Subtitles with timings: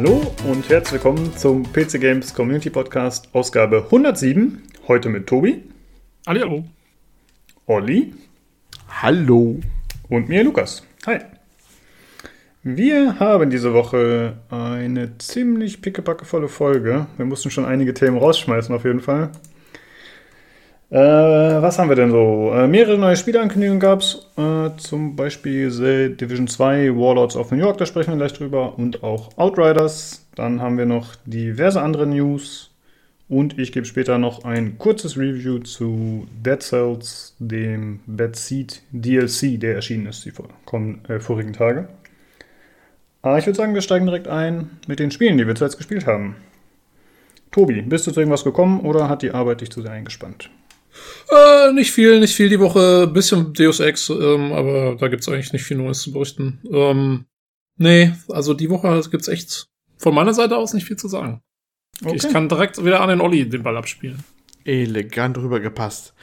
[0.00, 4.62] Hallo und herzlich willkommen zum PC Games Community Podcast Ausgabe 107.
[4.86, 5.64] Heute mit Tobi.
[6.24, 6.62] Hallo.
[7.66, 8.14] Olli.
[9.02, 9.58] Hallo.
[10.08, 10.84] Und mir, Lukas.
[11.04, 11.18] Hi.
[12.62, 17.06] Wir haben diese Woche eine ziemlich pickepackevolle Folge.
[17.16, 19.32] Wir mussten schon einige Themen rausschmeißen, auf jeden Fall.
[20.90, 22.50] Äh, was haben wir denn so?
[22.54, 24.26] Äh, mehrere neue Spieleankündigungen gab es.
[24.38, 28.78] Äh, zum Beispiel The Division 2 Warlords of New York, da sprechen wir gleich drüber.
[28.78, 30.26] Und auch Outriders.
[30.34, 32.70] Dann haben wir noch diverse andere News.
[33.28, 39.60] Und ich gebe später noch ein kurzes Review zu Dead Cells, dem Bad Seed DLC,
[39.60, 40.32] der erschienen ist die
[40.64, 41.88] kommenden, äh, vorigen Tage.
[43.20, 46.06] Aber ich würde sagen, wir steigen direkt ein mit den Spielen, die wir zuletzt gespielt
[46.06, 46.36] haben.
[47.50, 50.48] Tobi, bist du zu irgendwas gekommen oder hat die Arbeit dich zu sehr eingespannt?
[51.30, 53.06] Äh, nicht viel, nicht viel die Woche.
[53.06, 56.60] Bisschen Deus Ex, ähm, aber da gibt's eigentlich nicht viel Neues zu berichten.
[56.70, 57.26] Ähm,
[57.76, 61.42] nee, also die Woche gibt's echt von meiner Seite aus nicht viel zu sagen.
[62.02, 62.16] Okay.
[62.16, 64.22] Ich kann direkt wieder an den Olli den Ball abspielen.
[64.64, 66.14] Elegant rübergepasst.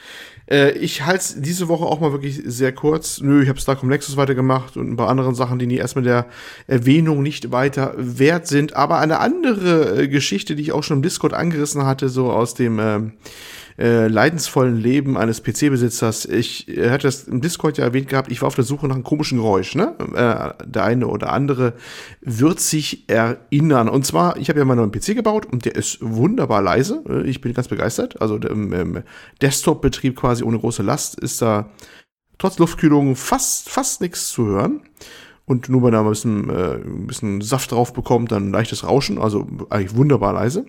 [0.48, 3.20] Äh, ich halte diese Woche auch mal wirklich sehr kurz.
[3.20, 6.26] Nö, ich habe Starcom Nexus weitergemacht und ein paar anderen Sachen, die nie erstmal der
[6.66, 8.74] Erwähnung nicht weiter wert sind.
[8.74, 12.54] Aber eine andere äh, Geschichte, die ich auch schon im Discord angerissen hatte, so aus
[12.54, 13.12] dem ähm,
[13.78, 16.24] äh, leidensvollen Leben eines PC-Besitzers.
[16.26, 18.94] Ich äh, hatte das im Discord ja erwähnt gehabt, ich war auf der Suche nach
[18.94, 19.74] einem komischen Geräusch.
[19.74, 19.94] Ne?
[20.14, 21.74] Äh, der eine oder andere
[22.20, 23.88] wird sich erinnern.
[23.88, 27.02] Und zwar, ich habe ja meinen neuen PC gebaut und der ist wunderbar leise.
[27.26, 28.20] Ich bin ganz begeistert.
[28.20, 29.02] Also im, im
[29.42, 31.70] Desktop-Betrieb quasi ohne große Last ist da
[32.38, 34.82] trotz Luftkühlung fast, fast nichts zu hören
[35.46, 38.84] und nur wenn er ein bisschen, äh, ein bisschen Saft drauf bekommt, dann ein leichtes
[38.84, 40.66] Rauschen, also eigentlich wunderbar leise.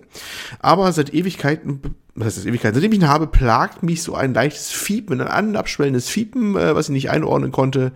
[0.60, 1.80] Aber seit Ewigkeiten,
[2.14, 5.26] was heißt das Ewigkeiten, seitdem ich ihn habe, plagt mich so ein leichtes Fiepen, ein
[5.26, 7.90] anabschwellendes Fiepen, äh, was ich nicht einordnen konnte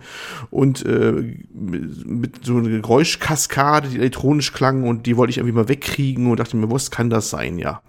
[0.51, 5.69] und äh, mit so einer Geräuschkaskade, die elektronisch klang und die wollte ich irgendwie mal
[5.69, 7.81] wegkriegen und dachte mir, was kann das sein, ja.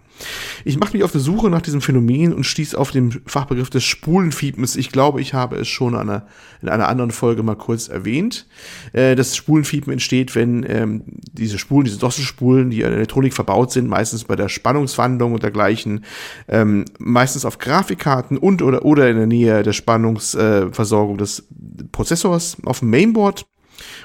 [0.65, 3.85] Ich mache mich auf die Suche nach diesem Phänomen und stieß auf den Fachbegriff des
[3.85, 4.77] Spulenfiepens.
[4.77, 6.27] Ich glaube, ich habe es schon einer,
[6.63, 8.47] in einer anderen Folge mal kurz erwähnt.
[8.93, 13.73] Äh, das Spulenfiepen entsteht, wenn ähm, diese Spulen, diese Dosselspulen, die in der Elektronik verbaut
[13.73, 16.05] sind, meistens bei der Spannungswandlung und dergleichen,
[16.49, 21.47] ähm, meistens auf Grafikkarten und oder, oder in der Nähe der Spannungsversorgung äh, des
[21.93, 23.47] Prozessors auf dem Mainboard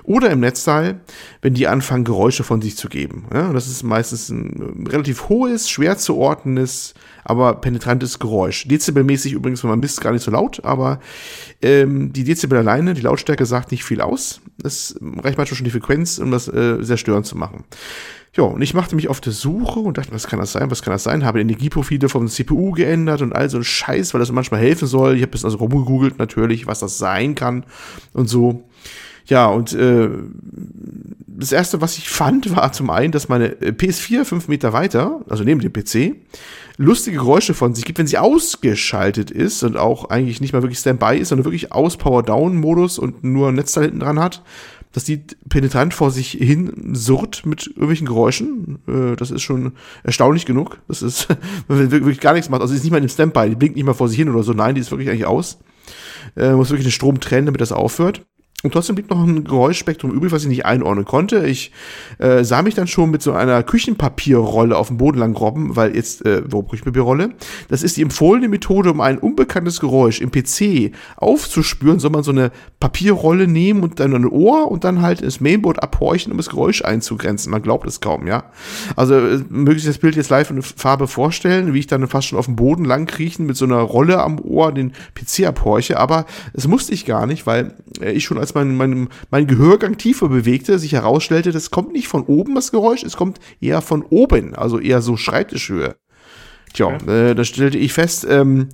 [0.03, 1.01] oder im Netzteil,
[1.41, 3.25] wenn die anfangen, Geräusche von sich zu geben.
[3.33, 6.93] Ja, das ist meistens ein relativ hohes, schwer zu ordnendes,
[7.23, 8.67] aber penetrantes Geräusch.
[8.67, 10.99] Dezibelmäßig übrigens, wenn man misst, gar nicht so laut, aber
[11.61, 14.41] ähm, die Dezibel alleine, die Lautstärke sagt nicht viel aus.
[14.63, 17.63] Es reicht manchmal schon die Frequenz, um das äh, sehr störend zu machen.
[18.35, 20.83] Ja, und ich machte mich auf der Suche und dachte, was kann das sein, was
[20.83, 21.25] kann das sein?
[21.25, 25.15] Habe Energieprofile vom CPU geändert und all so ein Scheiß, weil das manchmal helfen soll.
[25.15, 27.65] Ich habe bisschen also rumgegoogelt natürlich, was das sein kann
[28.13, 28.68] und so.
[29.29, 30.09] Ja, und äh,
[31.27, 35.21] das erste, was ich fand, war zum einen, dass meine äh, PS4 fünf Meter weiter,
[35.29, 36.15] also neben dem PC,
[36.77, 40.79] lustige Geräusche von sich gibt, wenn sie ausgeschaltet ist und auch eigentlich nicht mal wirklich
[40.79, 44.43] Standby ist, sondern wirklich aus Power-Down-Modus und nur ein Netzteil hinten dran hat.
[44.91, 48.79] dass die penetrant vor sich hin surrt mit irgendwelchen Geräuschen.
[48.87, 49.73] Äh, das ist schon
[50.03, 50.81] erstaunlich genug.
[50.87, 51.27] Das ist,
[51.67, 52.61] wenn wirklich gar nichts macht.
[52.61, 54.41] Also sie ist nicht mal dem Standby, die blinkt nicht mal vor sich hin oder
[54.41, 54.53] so.
[54.53, 55.59] Nein, die ist wirklich eigentlich aus.
[56.35, 58.25] Äh, muss wirklich den Strom trennen, damit das aufhört.
[58.61, 61.47] Und trotzdem blieb noch ein Geräuschspektrum übrig, was ich nicht einordnen konnte.
[61.47, 61.71] Ich
[62.17, 65.95] äh, sah mich dann schon mit so einer Küchenpapierrolle auf dem Boden lang robben, weil
[65.95, 67.29] jetzt, äh, wo Küchenpapierrolle?
[67.69, 72.31] Das ist die empfohlene Methode, um ein unbekanntes Geräusch im PC aufzuspüren, soll man so
[72.31, 76.49] eine Papierrolle nehmen und dann ein Ohr und dann halt das Mainboard abhorchen, um das
[76.49, 77.51] Geräusch einzugrenzen.
[77.51, 78.43] Man glaubt es kaum, ja.
[78.97, 82.27] Also äh, möge ich das Bild jetzt live in Farbe vorstellen, wie ich dann fast
[82.27, 85.97] schon auf dem Boden lang kriechen mit so einer Rolle am Ohr den PC abhorche,
[85.97, 89.47] aber es musste ich gar nicht, weil äh, ich schon als als mein, mein, mein
[89.47, 93.81] Gehörgang tiefer bewegte, sich herausstellte, das kommt nicht von oben, das Geräusch, es kommt eher
[93.81, 95.95] von oben, also eher so Schreibtischhöhe.
[96.73, 97.31] Tja, okay.
[97.31, 98.69] äh, da stellte ich fest, ähm,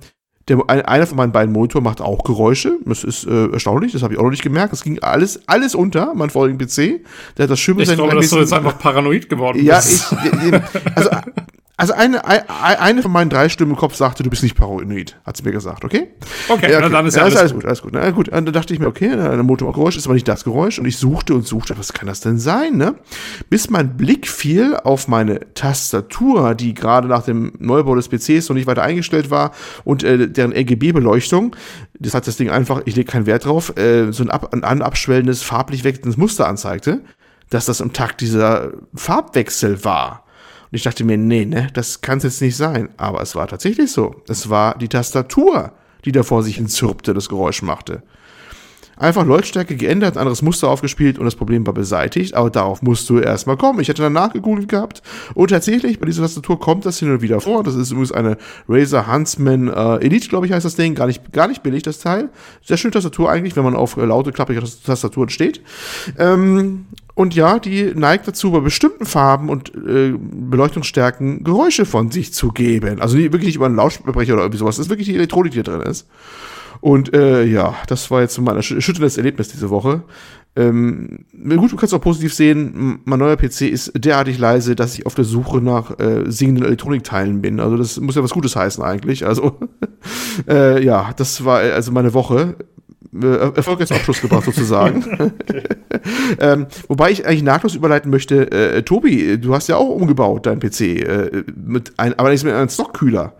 [0.48, 2.78] der, einer von meinen beiden Monitoren macht auch Geräusche.
[2.84, 4.72] Das ist äh, erstaunlich, das habe ich auch noch nicht gemerkt.
[4.72, 7.04] Das ging alles, alles unter, mein vorigen PC.
[7.36, 10.12] Der hat das Schimmel Ich glaube, dass du jetzt einfach paranoid geworden ja, bist.
[10.12, 11.10] Ja, ich, also
[11.78, 15.36] also eine, eine von meinen drei Stimmen im Kopf sagte, du bist nicht paranoid, hat
[15.36, 16.08] sie mir gesagt, okay?
[16.48, 16.88] Okay, ja, okay.
[16.90, 17.66] dann ist ja, alles, alles gut.
[17.66, 18.32] Alles gut, na gut.
[18.32, 21.34] Dann dachte ich mir, okay, der Motorgeräusch ist aber nicht das Geräusch und ich suchte
[21.34, 22.94] und suchte, was kann das denn sein, ne?
[23.50, 28.56] Bis mein Blick fiel auf meine Tastatur, die gerade nach dem Neubau des PCs noch
[28.56, 29.50] nicht weiter eingestellt war
[29.84, 31.56] und äh, deren RGB-Beleuchtung,
[31.98, 34.80] das hat das Ding einfach, ich lege keinen Wert drauf, äh, so ein, ab, ein
[34.80, 37.02] abschwellendes, farblich wechselndes Muster anzeigte,
[37.50, 40.25] dass das im Takt dieser Farbwechsel war.
[40.70, 42.88] Und ich dachte mir, nee, ne, das kann es jetzt nicht sein.
[42.96, 44.22] Aber es war tatsächlich so.
[44.28, 45.72] Es war die Tastatur,
[46.04, 48.02] die da vor sich hin zirpte, das Geräusch machte.
[48.96, 52.34] Einfach Lautstärke geändert, ein anderes Muster aufgespielt und das Problem war beseitigt.
[52.34, 53.80] Aber darauf musst du erstmal kommen.
[53.80, 55.02] Ich hatte dann nachgegoogelt gehabt
[55.34, 57.62] und tatsächlich bei dieser Tastatur kommt das hin und wieder vor.
[57.62, 58.38] Das ist übrigens eine
[58.68, 60.94] Razer Huntsman äh, Elite, glaube ich, heißt das Ding.
[60.94, 62.30] Gar nicht, gar nicht billig, das Teil.
[62.64, 65.60] Sehr schöne Tastatur eigentlich, wenn man auf äh, laute, klappige Tastaturen steht.
[66.18, 72.34] Ähm, und ja, die neigt dazu, bei bestimmten Farben und äh, Beleuchtungsstärken Geräusche von sich
[72.34, 73.00] zu geben.
[73.00, 74.76] Also nicht, wirklich nicht über einen Lautsprecher oder irgendwie sowas.
[74.76, 76.06] Das ist wirklich die Elektronik, die da drin ist.
[76.80, 80.02] Und äh, ja, das war jetzt mein erschütterndes Erlebnis diese Woche.
[80.58, 81.26] Ähm,
[81.56, 85.14] gut, du kannst auch positiv sehen, mein neuer PC ist derartig leise, dass ich auf
[85.14, 87.60] der Suche nach äh, singenden Elektronikteilen bin.
[87.60, 89.26] Also das muss ja was Gutes heißen eigentlich.
[89.26, 89.58] Also
[90.48, 92.56] äh, ja, das war also meine Woche.
[93.22, 93.52] Äh,
[93.94, 95.04] Abschluss gebracht sozusagen.
[96.40, 100.58] ähm, wobei ich eigentlich nahtlos überleiten möchte, äh, Tobi, du hast ja auch umgebaut dein
[100.58, 103.34] PC, äh, mit ein, aber nicht mit einem Stockkühler.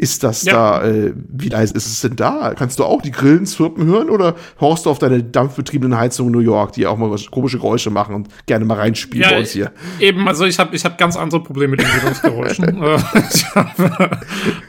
[0.00, 0.54] Ist das ja.
[0.80, 2.54] da, äh, wie leise ist es denn da?
[2.56, 6.40] Kannst du auch die Grillen zirpen hören oder horchst du auf deine dampfbetriebenen Heizungen in
[6.40, 9.50] New York, die auch mal komische Geräusche machen und gerne mal reinspielen ja, bei uns
[9.50, 9.72] hier?
[9.98, 12.82] Eben, also ich habe ich hab ganz andere Probleme mit Umgebungsgeräuschen.
[12.82, 12.96] Äh,
[13.30, 14.10] ich habe,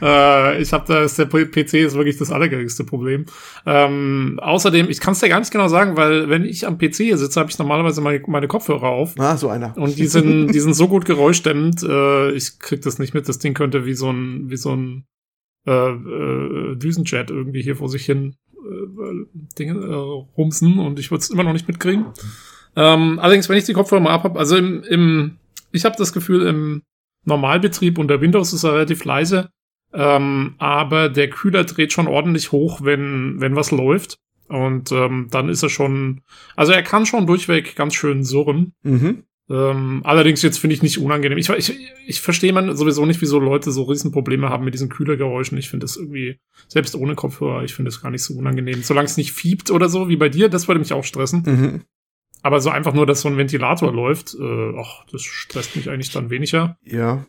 [0.02, 3.24] äh, ich hab da, der PC ist wirklich das allergeringste Problem.
[3.64, 6.96] Ähm, außerdem, ich kann es dir gar nicht genau sagen, weil wenn ich am PC
[6.96, 9.14] hier sitze, habe ich normalerweise meine, meine Kopfhörer auf.
[9.18, 9.74] Ah, so einer.
[9.78, 13.30] Und die sind, die sind so gut geräuschdämmend, äh, ich krieg das nicht mit.
[13.30, 15.06] Das Ding könnte wie so ein, wie so ein
[15.66, 19.26] äh, äh, Düsenjet irgendwie hier vor sich hin äh,
[19.58, 19.94] Dinge äh,
[20.36, 22.06] rumsen und ich würde es immer noch nicht mitkriegen.
[22.74, 25.38] Ähm, allerdings, wenn ich die Kopfhörer mal abhab, also im, im
[25.72, 26.82] ich habe das Gefühl, im
[27.24, 29.50] Normalbetrieb unter Windows ist er relativ leise,
[29.92, 34.18] ähm, aber der Kühler dreht schon ordentlich hoch, wenn, wenn was läuft.
[34.48, 36.20] Und ähm, dann ist er schon,
[36.56, 38.74] also er kann schon durchweg ganz schön surren.
[38.82, 39.24] Mhm.
[39.52, 41.36] Ähm, allerdings jetzt finde ich nicht unangenehm.
[41.36, 45.58] Ich, ich, ich verstehe man sowieso nicht, wieso Leute so Riesenprobleme haben mit diesen Kühlergeräuschen.
[45.58, 46.38] Ich finde das irgendwie,
[46.68, 48.82] selbst ohne Kopfhörer, ich finde das gar nicht so unangenehm.
[48.82, 51.42] Solange es nicht fiebt oder so, wie bei dir, das würde mich auch stressen.
[51.44, 51.82] Mhm.
[52.42, 56.10] Aber so einfach nur, dass so ein Ventilator läuft, äh, ach, das stresst mich eigentlich
[56.10, 56.78] dann weniger.
[56.82, 57.26] Ja.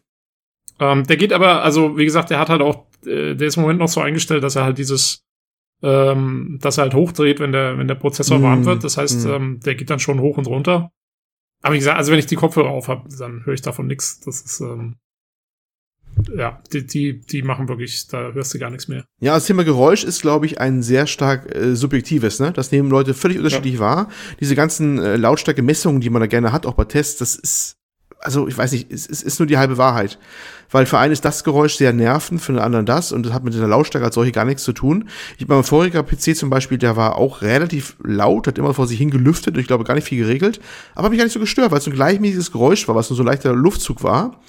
[0.79, 3.63] Ähm, der geht aber, also wie gesagt, der hat halt auch, äh, der ist im
[3.63, 5.25] Moment noch so eingestellt, dass er halt dieses,
[5.81, 8.83] ähm, dass er halt hochdreht, wenn der, wenn der Prozessor mm, warm wird.
[8.85, 9.29] Das heißt, mm.
[9.29, 10.91] ähm, der geht dann schon hoch und runter.
[11.63, 14.19] Aber wie gesagt, also wenn ich die Kopfhörer auf habe, dann höre ich davon nichts.
[14.19, 14.97] Das ist, ähm,
[16.35, 19.05] ja, die, die, die machen wirklich, da hörst du gar nichts mehr.
[19.21, 22.51] Ja, das Thema Geräusch ist, glaube ich, ein sehr stark äh, subjektives, ne?
[22.51, 23.79] Das nehmen Leute völlig unterschiedlich ja.
[23.79, 24.09] wahr.
[24.41, 27.77] Diese ganzen äh, Lautstärke-Messungen, die man da gerne hat, auch bei Tests, das ist
[28.23, 30.17] also ich weiß nicht, es, es ist nur die halbe Wahrheit.
[30.71, 33.43] Weil für einen ist das Geräusch sehr nervend, für den anderen das und das hat
[33.43, 35.07] mit der Lautstärke als solche gar nichts zu tun.
[35.37, 38.97] Ich mein voriger PC zum Beispiel, der war auch relativ laut, hat immer vor sich
[38.97, 40.59] hingelüftet und ich glaube gar nicht viel geregelt,
[40.95, 43.09] aber hat mich gar nicht so gestört, weil es so ein gleichmäßiges Geräusch war, was
[43.09, 44.39] nur so leichter Luftzug war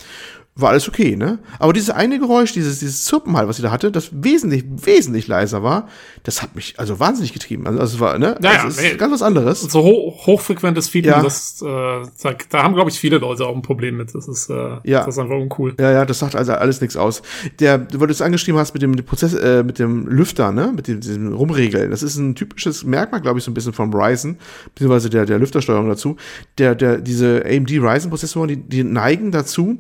[0.56, 1.41] war alles okay, ne?
[1.59, 5.27] Aber dieses eine Geräusch, dieses, dieses Zirpen halt, was sie da hatte, das wesentlich, wesentlich
[5.27, 5.89] leiser war,
[6.23, 7.67] das hat mich also wahnsinnig getrieben.
[7.67, 8.37] Also, es war, ne?
[8.41, 9.62] Naja, das ist nee, ganz was anderes.
[9.62, 11.23] So hoch, hochfrequentes Feedback, ja.
[11.23, 14.15] das, äh, da, da haben, glaube ich, viele Leute auch ein Problem mit.
[14.15, 15.05] Das ist, äh, ja.
[15.05, 15.75] das ist einfach uncool.
[15.81, 17.23] Ja, ja, das sagt also alles nichts aus.
[17.59, 20.73] Der, weil du es angeschrieben hast mit dem Prozess, äh, mit dem Lüfter, ne?
[20.75, 21.91] Mit dem, diesem Rumregeln.
[21.91, 24.39] Das ist ein typisches Merkmal, glaube ich, so ein bisschen vom Ryzen,
[24.73, 26.17] beziehungsweise der, der Lüftersteuerung dazu.
[26.59, 29.79] Der, der, diese AMD Ryzen-Prozessoren, die, die neigen dazu,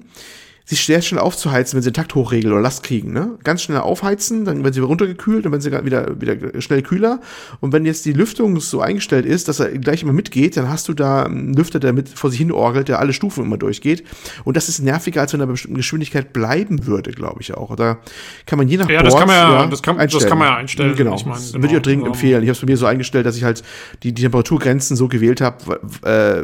[0.66, 3.12] sich sehr schnell aufzuheizen, wenn sie den Takt hochregeln oder Last kriegen.
[3.12, 3.38] Ne?
[3.44, 7.20] Ganz schnell aufheizen, dann werden sie runtergekühlt, dann werden sie wieder, wieder schnell kühler.
[7.60, 10.88] Und wenn jetzt die Lüftung so eingestellt ist, dass er gleich immer mitgeht, dann hast
[10.88, 14.04] du da einen Lüfter, der mit vor sich hin orgelt, der alle Stufen immer durchgeht.
[14.44, 17.76] Und das ist nerviger, als wenn er bei bestimmten Geschwindigkeit bleiben würde, glaube ich auch.
[17.76, 17.98] Da
[18.46, 20.38] kann man je nach ja, Board, das kann man ja, ja das, kann, das kann
[20.38, 20.96] man ja einstellen.
[20.96, 21.62] Genau, ich mein, genau.
[21.62, 22.14] würde ich auch dringend genau.
[22.14, 22.42] empfehlen.
[22.42, 23.62] Ich habe es bei mir so eingestellt, dass ich halt
[24.02, 26.42] die, die Temperaturgrenzen so gewählt habe, äh,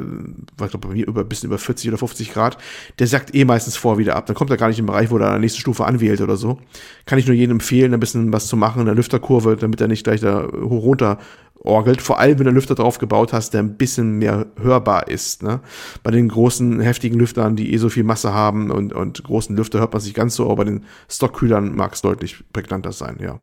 [0.58, 2.58] war ich glaube bei mir über ein bisschen über 40 oder 50 Grad.
[2.98, 4.26] Der sagt eh meistens vor wieder wieder ab.
[4.26, 6.36] Dann kommt er gar nicht im Bereich, wo er an der nächsten Stufe anwählt oder
[6.36, 6.58] so.
[7.06, 9.88] Kann ich nur jedem empfehlen, ein bisschen was zu machen in der Lüfterkurve, damit er
[9.88, 11.18] nicht gleich da hoch runter
[11.62, 12.00] orgelt.
[12.00, 15.42] Vor allem, wenn du einen Lüfter drauf gebaut hast, der ein bisschen mehr hörbar ist.
[15.42, 15.60] Ne?
[16.02, 19.80] Bei den großen, heftigen Lüftern, die eh so viel Masse haben und, und großen Lüfter
[19.80, 23.40] hört man sich ganz so, aber bei den Stockkühlern mag es deutlich prägnanter sein, ja.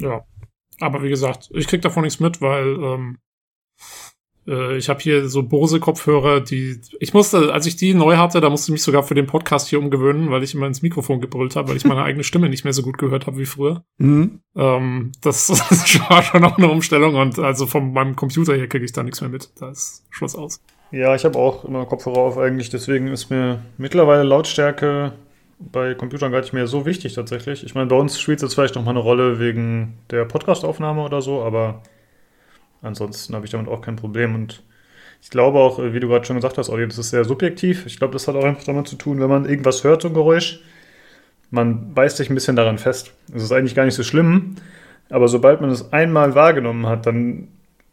[0.00, 0.24] Ja.
[0.80, 3.31] Aber wie gesagt, ich krieg davon nichts mit, weil ähm, äh,
[4.44, 6.80] ich habe hier so Bose-Kopfhörer, die.
[6.98, 9.68] Ich musste, als ich die neu hatte, da musste ich mich sogar für den Podcast
[9.68, 12.64] hier umgewöhnen, weil ich immer ins Mikrofon gebrüllt habe, weil ich meine eigene Stimme nicht
[12.64, 13.84] mehr so gut gehört habe wie früher.
[13.98, 14.40] Mhm.
[14.56, 18.84] Ähm, das, das war schon auch eine Umstellung und also von meinem Computer hier kriege
[18.84, 19.50] ich da nichts mehr mit.
[19.60, 20.60] Da ist Schluss aus.
[20.90, 25.12] Ja, ich habe auch immer Kopfhörer auf eigentlich, deswegen ist mir mittlerweile Lautstärke
[25.58, 27.64] bei Computern gar nicht mehr so wichtig tatsächlich.
[27.64, 31.02] Ich meine, bei uns spielt es jetzt vielleicht noch mal eine Rolle wegen der Podcastaufnahme
[31.02, 31.82] oder so, aber
[32.82, 34.34] Ansonsten habe ich damit auch kein Problem.
[34.34, 34.62] Und
[35.22, 37.86] ich glaube auch, wie du gerade schon gesagt hast, Audio, das ist sehr subjektiv.
[37.86, 40.14] Ich glaube, das hat auch einfach damit zu tun, wenn man irgendwas hört, so ein
[40.14, 40.60] Geräusch,
[41.50, 43.12] man beißt sich ein bisschen daran fest.
[43.34, 44.56] Es ist eigentlich gar nicht so schlimm,
[45.10, 47.48] aber sobald man es einmal wahrgenommen hat, dann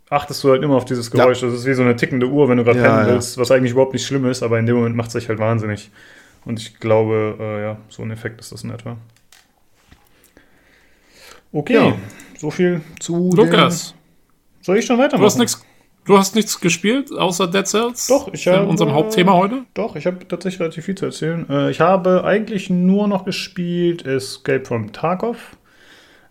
[0.09, 1.41] achtest du halt immer auf dieses Geräusch.
[1.41, 3.13] Das ist wie so eine tickende Uhr, wenn du gerade Ja, pennen ja.
[3.13, 5.37] willst, was eigentlich überhaupt nicht schlimm ist, aber in dem Moment macht es sich halt
[5.39, 5.91] wahnsinnig.
[6.45, 8.97] Und ich glaube, äh, ja, so ein Effekt ist das in etwa.
[11.51, 11.97] Okay, Ja.
[12.37, 13.31] so viel zu.
[13.35, 13.93] Lukas,
[14.61, 15.21] Soll ich schon weitermachen?
[15.21, 15.65] du hast nichts.
[16.05, 18.07] Du hast nichts gespielt außer Dead Cells?
[18.07, 19.63] Doch, ich habe- unserem Hauptthema heute?
[19.75, 21.45] Doch, ich habe tatsächlich relativ viel zu erzählen.
[21.49, 25.57] Äh, ich habe eigentlich nur noch gespielt Escape from Tarkov.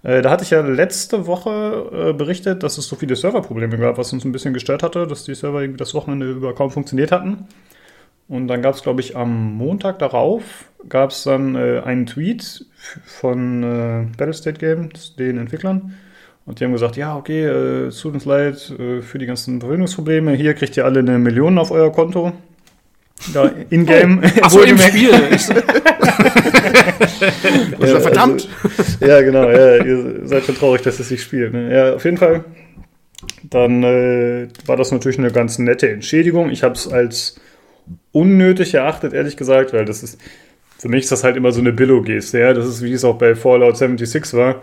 [0.03, 3.99] Äh, da hatte ich ja letzte Woche äh, berichtet, dass es so viele Serverprobleme gab,
[3.99, 7.13] was uns ein bisschen gestört hatte, dass die Server irgendwie das Wochenende über kaum funktioniert
[7.13, 7.47] hatten.
[8.27, 10.43] Und dann gab es, glaube ich, am Montag darauf
[10.89, 12.67] gab es dann einen Tweet
[13.07, 15.95] von Battlestate Games, den Entwicklern.
[16.49, 20.33] Und die haben gesagt, ja, okay, äh, tut uns leid äh, für die ganzen Verbindungsprobleme.
[20.33, 22.33] Hier kriegt ihr alle eine Million auf euer Konto.
[23.35, 24.23] Da in-game.
[24.41, 24.79] Achso, im.
[24.79, 25.11] Spiel.
[27.81, 28.49] Ja, verdammt!
[28.63, 29.49] Also, ja, genau.
[29.51, 31.53] Ja, ihr seid schon traurig, dass es sich spielt.
[31.53, 31.73] Ne?
[31.73, 32.45] Ja, auf jeden Fall.
[33.43, 36.51] Dann äh, war das natürlich eine ganz nette Entschädigung.
[36.51, 37.41] Ich habe es als
[38.13, 40.21] unnötig erachtet, ehrlich gesagt, weil das ist,
[40.79, 42.39] für mich ist das halt immer so eine Billo-Geste.
[42.41, 42.53] Ja?
[42.55, 44.63] Das ist, wie es auch bei Fallout 76 war.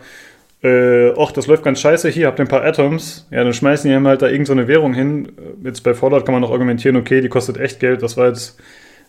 [0.65, 3.27] Äh, och, das läuft ganz scheiße, hier habt ihr ein paar Atoms.
[3.29, 5.31] Ja, dann schmeißen die halt da irgendeine so Währung hin.
[5.63, 8.01] Jetzt bei Fallout kann man noch argumentieren, okay, die kostet echt Geld.
[8.01, 8.59] Das war jetzt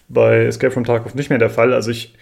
[0.09, 1.73] bei Escape from Tarkov nicht mehr der Fall.
[1.73, 2.15] Also ich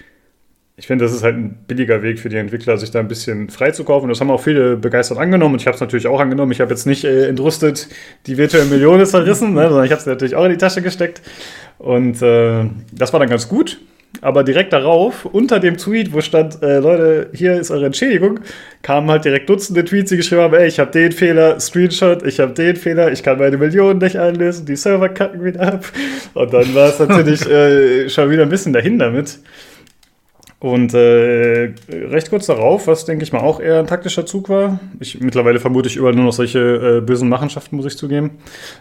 [0.76, 3.49] ich finde, das ist halt ein billiger Weg für die Entwickler, sich da ein bisschen
[3.49, 4.09] freizukaufen.
[4.09, 6.50] Das haben auch viele begeistert angenommen und ich habe es natürlich auch angenommen.
[6.50, 7.88] Ich habe jetzt nicht äh, entrüstet
[8.26, 11.23] die virtuelle Million zerrissen, ne, sondern ich habe es natürlich auch in die Tasche gesteckt.
[11.79, 13.81] Und äh, das war dann ganz gut.
[14.21, 18.40] Aber direkt darauf, unter dem Tweet, wo stand, äh, Leute, hier ist eure Entschädigung,
[18.83, 22.40] kamen halt direkt Dutzende Tweets, die geschrieben haben, ey, ich habe den Fehler, Screenshot, ich
[22.40, 25.85] habe den Fehler, ich kann meine Millionen nicht einlösen, die Server kacken wieder ab.
[26.35, 29.38] Und dann war es natürlich äh, schon wieder ein bisschen dahin damit.
[30.64, 34.80] Und äh, recht kurz darauf, was denke ich mal auch eher ein taktischer Zug war,
[34.99, 38.38] ich, mittlerweile vermute ich überall nur noch solche äh, bösen Machenschaften, muss ich zugeben,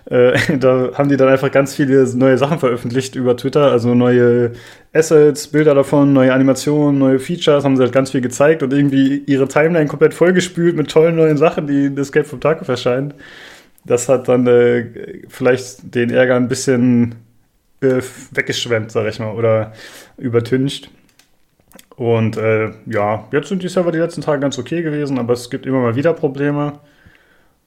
[0.10, 4.54] äh, da haben die dann einfach ganz viele neue Sachen veröffentlicht über Twitter, also neue
[4.94, 9.22] Assets, Bilder davon, neue Animationen, neue Features, haben sie halt ganz viel gezeigt und irgendwie
[9.25, 13.13] ihre Timeline komplett vollgespült mit tollen neuen Sachen, die in Escape from Tarkov erscheinen.
[13.84, 14.86] Das hat dann äh,
[15.28, 17.16] vielleicht den Ärger ein bisschen
[17.82, 18.00] äh,
[18.32, 19.74] weggeschwemmt, sag ich mal, oder
[20.18, 20.90] übertüncht.
[22.04, 25.50] Und äh, ja, jetzt sind die Server die letzten Tage ganz okay gewesen, aber es
[25.50, 26.80] gibt immer mal wieder Probleme.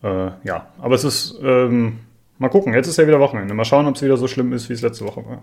[0.02, 2.00] Äh, ja, aber es ist, ähm,
[2.36, 3.54] mal gucken, jetzt ist ja wieder Wochenende.
[3.54, 5.42] Mal schauen, ob es wieder so schlimm ist, wie es letzte Woche war.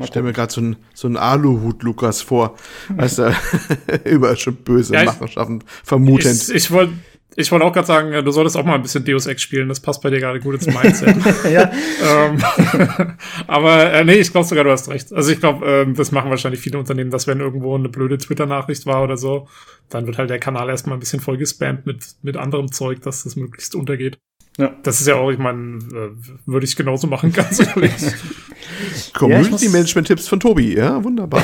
[0.00, 2.54] Ich stelle mir gerade so einen so einen Aluhut-Lukas vor.
[2.88, 3.34] Weißt du,
[4.06, 6.48] überall schon böse Ja, Machenschaften vermutend.
[6.48, 6.94] ich, ich wollte
[7.36, 9.68] ich wollte auch gerade sagen, du solltest auch mal ein bisschen Deus Ex spielen.
[9.68, 11.16] Das passt bei dir gerade gut ins Mindset.
[11.50, 11.70] ja,
[12.04, 12.38] ähm,
[13.46, 15.12] aber äh, nee, ich glaube sogar, du hast recht.
[15.12, 18.86] Also ich glaube, ähm, das machen wahrscheinlich viele Unternehmen, dass wenn irgendwo eine blöde Twitter-Nachricht
[18.86, 19.48] war oder so,
[19.88, 23.24] dann wird halt der Kanal erstmal ein bisschen voll gespammt mit, mit anderem Zeug, dass
[23.24, 24.18] das möglichst untergeht.
[24.58, 24.76] Ja.
[24.82, 26.10] Das ist ja auch, ich meine, äh,
[26.44, 27.92] würde ich genauso machen, ganz ehrlich.
[29.14, 31.42] Community-Management-Tipps von Tobi, ja, wunderbar.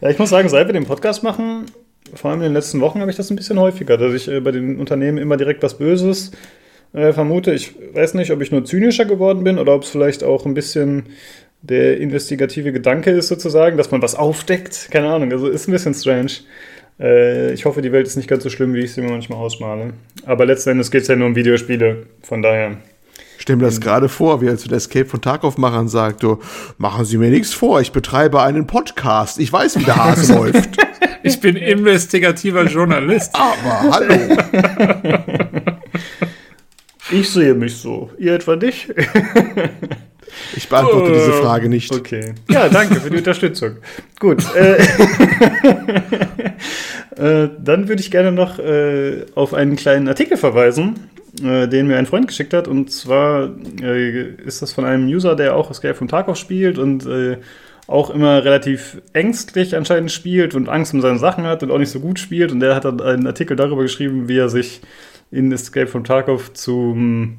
[0.00, 1.64] ja, ich muss sagen, seit wir den Podcast machen,
[2.18, 4.40] vor allem in den letzten Wochen habe ich das ein bisschen häufiger, dass ich äh,
[4.40, 6.32] bei den Unternehmen immer direkt was Böses
[6.92, 7.52] äh, vermute.
[7.52, 10.54] Ich weiß nicht, ob ich nur zynischer geworden bin oder ob es vielleicht auch ein
[10.54, 11.04] bisschen
[11.62, 14.88] der investigative Gedanke ist sozusagen, dass man was aufdeckt.
[14.90, 16.32] Keine Ahnung, also ist ein bisschen strange.
[17.00, 19.38] Äh, ich hoffe, die Welt ist nicht ganz so schlimm, wie ich sie mir manchmal
[19.38, 19.94] ausmale.
[20.26, 22.06] Aber letzten Endes geht es ja nur um Videospiele.
[22.22, 22.76] Von daher.
[23.44, 26.38] Stell mir das gerade vor, wie er zu der Escape von Tarkov-Machern sagt, du,
[26.78, 30.70] machen Sie mir nichts vor, ich betreibe einen Podcast, ich weiß, wie der Hase läuft.
[31.22, 33.34] Ich bin investigativer Journalist.
[33.34, 34.14] Aber hallo.
[37.10, 38.10] Ich sehe mich so.
[38.16, 38.88] Ihr etwa nicht?
[40.56, 41.94] Ich beantworte diese Frage nicht.
[41.94, 42.34] Okay.
[42.50, 43.76] Ja, danke für die Unterstützung.
[44.18, 44.42] Gut.
[44.56, 44.82] Äh,
[47.16, 51.08] äh, dann würde ich gerne noch äh, auf einen kleinen Artikel verweisen,
[51.42, 52.68] äh, den mir ein Freund geschickt hat.
[52.68, 53.50] Und zwar
[53.82, 57.38] äh, ist das von einem User, der auch Escape from Tarkov spielt und äh,
[57.86, 61.90] auch immer relativ ängstlich anscheinend spielt und Angst um seine Sachen hat und auch nicht
[61.90, 62.52] so gut spielt.
[62.52, 64.80] Und der hat dann einen Artikel darüber geschrieben, wie er sich
[65.30, 67.38] in Escape from Tarkov zum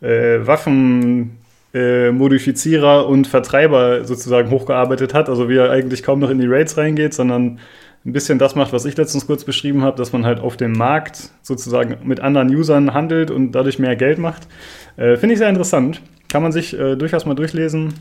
[0.00, 1.41] äh, Waffen
[1.74, 5.28] äh, Modifizierer und Vertreiber sozusagen hochgearbeitet hat.
[5.28, 7.58] Also wie er eigentlich kaum noch in die Raids reingeht, sondern
[8.04, 10.72] ein bisschen das macht, was ich letztens kurz beschrieben habe, dass man halt auf dem
[10.72, 14.48] Markt sozusagen mit anderen Usern handelt und dadurch mehr Geld macht.
[14.96, 16.02] Äh, Finde ich sehr interessant.
[16.28, 17.94] Kann man sich äh, durchaus mal durchlesen,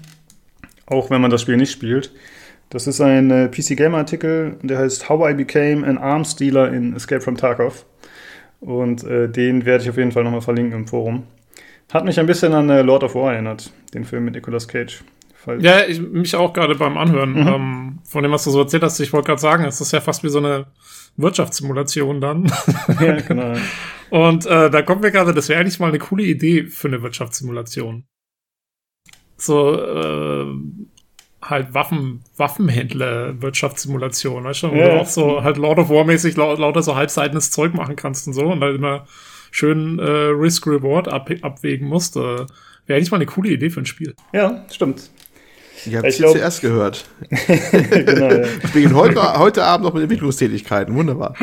[0.87, 2.11] auch wenn man das Spiel nicht spielt.
[2.69, 6.71] Das ist ein äh, PC Gamer Artikel, der heißt How I Became an Arms Dealer
[6.71, 7.85] in Escape from Tarkov.
[8.61, 11.23] Und äh, den werde ich auf jeden Fall nochmal verlinken im Forum.
[11.91, 15.03] Hat mich ein bisschen an äh, Lord of War erinnert, den Film mit Nicolas Cage.
[15.35, 17.47] Falls ja, ich, mich auch gerade beim Anhören mhm.
[17.47, 18.99] ähm, von dem, was du so erzählt hast.
[18.99, 20.67] Ich wollte gerade sagen, es ist ja fast wie so eine
[21.17, 22.51] Wirtschaftssimulation dann.
[22.99, 23.55] ja, genau.
[24.11, 27.01] Und äh, da kommt mir gerade, das wäre eigentlich mal eine coole Idee für eine
[27.01, 28.05] Wirtschaftssimulation.
[29.37, 30.45] So, äh,
[31.41, 34.89] halt Waffen, Waffenhändler Wirtschaftssimulation, weißt du, wo ja.
[34.89, 38.27] du auch so halt Lord of War mäßig lau lauter so halbseitenes Zeug machen kannst
[38.27, 39.07] und so und halt immer
[39.51, 42.15] schön äh, Risk-Reward ab abwägen musst.
[42.15, 44.15] Äh, Wäre eigentlich mal eine coole Idee für ein Spiel.
[44.33, 45.11] Ja, stimmt.
[45.85, 47.05] Ihr habt es hier zuerst gehört.
[47.29, 48.43] genau, ja.
[48.63, 50.93] Ich beginne heute, heute Abend noch mit Entwicklungstätigkeiten.
[50.95, 51.35] Wunderbar.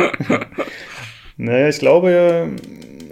[1.37, 2.51] naja, ich glaube,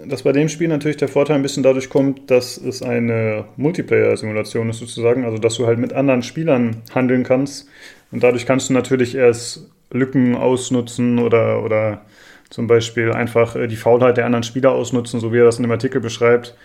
[0.05, 4.69] dass bei dem Spiel natürlich der Vorteil ein bisschen dadurch kommt, dass es eine Multiplayer-Simulation
[4.69, 5.25] ist sozusagen.
[5.25, 7.67] Also, dass du halt mit anderen Spielern handeln kannst.
[8.11, 12.01] Und dadurch kannst du natürlich erst Lücken ausnutzen oder, oder
[12.49, 15.63] zum Beispiel einfach äh, die Faulheit der anderen Spieler ausnutzen, so wie er das in
[15.63, 16.55] dem Artikel beschreibt.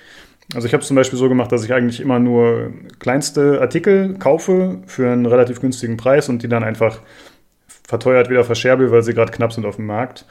[0.54, 4.14] Also ich habe es zum Beispiel so gemacht, dass ich eigentlich immer nur kleinste Artikel
[4.18, 6.98] kaufe für einen relativ günstigen Preis und die dann einfach
[7.86, 10.26] verteuert wieder verscherbe, weil sie gerade knapp sind auf dem Markt.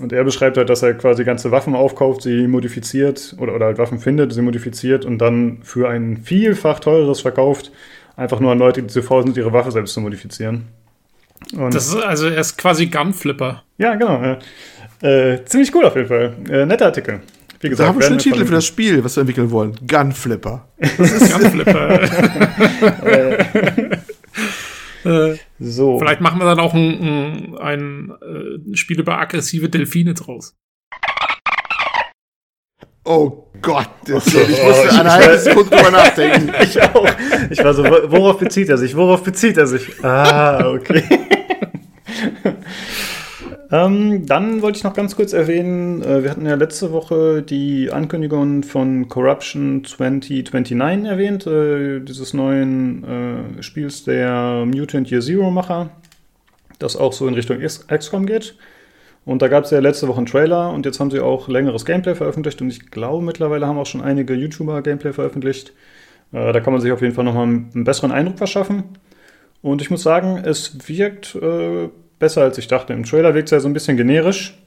[0.00, 3.78] Und er beschreibt halt, dass er quasi ganze Waffen aufkauft, sie modifiziert oder, oder halt
[3.78, 7.72] Waffen findet, sie modifiziert und dann für ein vielfach teureres verkauft,
[8.14, 10.68] einfach nur an Leute, die zu faul sind, ihre Waffe selbst zu modifizieren.
[11.54, 13.62] Und das ist also er ist quasi Gunflipper.
[13.78, 14.22] Ja, genau.
[14.22, 14.38] Ja.
[15.02, 16.34] Äh, ziemlich cool auf jeden Fall.
[16.50, 17.20] Äh, netter Artikel.
[17.60, 19.76] Wie gesagt, da haben wir schon einen Titel für das Spiel, was wir entwickeln wollen.
[19.86, 20.68] Gunflipper.
[20.78, 22.00] Das ist Gunflipper.
[25.06, 26.00] Äh, so.
[26.00, 30.56] Vielleicht machen wir dann auch ein, ein, ein, ein äh, Spiel über aggressive Delfine draus.
[33.04, 36.52] Oh Gott, das oh, ich musste oh, eine halbe Sekunde drüber nachdenken.
[36.60, 37.08] Ich auch.
[37.50, 38.96] Ich war so, worauf bezieht er sich?
[38.96, 40.04] Worauf bezieht er sich?
[40.04, 41.04] Ah, okay.
[43.70, 47.90] Ähm, dann wollte ich noch ganz kurz erwähnen, äh, wir hatten ja letzte Woche die
[47.90, 55.90] Ankündigung von Corruption 2029 erwähnt, äh, dieses neuen äh, Spiels der Mutant Year Zero Macher,
[56.78, 58.54] das auch so in Richtung XCOM geht.
[59.24, 61.84] Und da gab es ja letzte Woche einen Trailer und jetzt haben sie auch längeres
[61.84, 65.72] Gameplay veröffentlicht und ich glaube mittlerweile haben auch schon einige YouTuber Gameplay veröffentlicht.
[66.32, 68.84] Äh, da kann man sich auf jeden Fall nochmal einen besseren Eindruck verschaffen.
[69.60, 72.92] Und ich muss sagen, es wirkt äh, besser, als ich dachte.
[72.92, 74.58] Im Trailer wirkt es ja so ein bisschen generisch.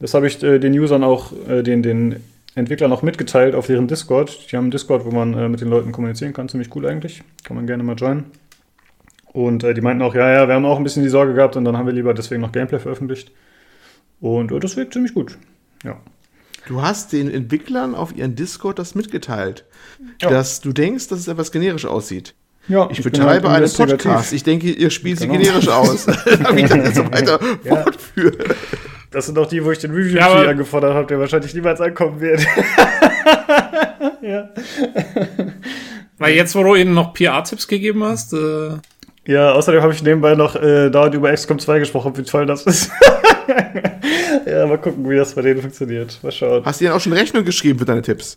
[0.00, 2.16] Das habe ich äh, den Usern auch, äh, den, den
[2.54, 4.50] Entwicklern auch mitgeteilt auf deren Discord.
[4.50, 6.48] Die haben einen Discord, wo man äh, mit den Leuten kommunizieren kann.
[6.48, 7.22] Ziemlich cool eigentlich.
[7.44, 8.24] Kann man gerne mal joinen.
[9.32, 11.66] Und die meinten auch, ja, ja, wir haben auch ein bisschen die Sorge gehabt und
[11.66, 13.32] dann haben wir lieber deswegen noch Gameplay veröffentlicht.
[14.18, 15.36] Und das wirkt ziemlich gut.
[15.84, 16.00] Ja.
[16.66, 19.64] Du hast den Entwicklern auf ihren Discord das mitgeteilt,
[20.20, 20.30] ja.
[20.30, 22.34] dass du denkst, dass es etwas generisch aussieht.
[22.68, 24.32] Ja, ich, ich betreibe halt einen Podcast.
[24.32, 25.34] Ich denke, ihr spielt genau.
[25.34, 26.06] sie generisch aus.
[26.52, 27.76] Wie ich das so weiter ja.
[27.76, 28.36] fortführe.
[29.10, 32.20] Das sind auch die, wo ich den Review ja, angefordert habe, der wahrscheinlich niemals ankommen
[32.20, 32.40] wird.
[34.20, 34.50] ja.
[36.18, 38.32] Weil jetzt, wo du ihnen noch PR-Tipps gegeben hast.
[38.32, 38.70] Äh
[39.26, 42.64] ja, außerdem habe ich nebenbei noch äh, dauernd über XCOM 2 gesprochen, wie toll das
[42.64, 42.90] ist.
[44.46, 46.18] ja, mal gucken, wie das bei denen funktioniert.
[46.22, 46.64] Mal schauen.
[46.64, 48.36] Hast du ihnen auch schon Rechnung geschrieben für deine Tipps?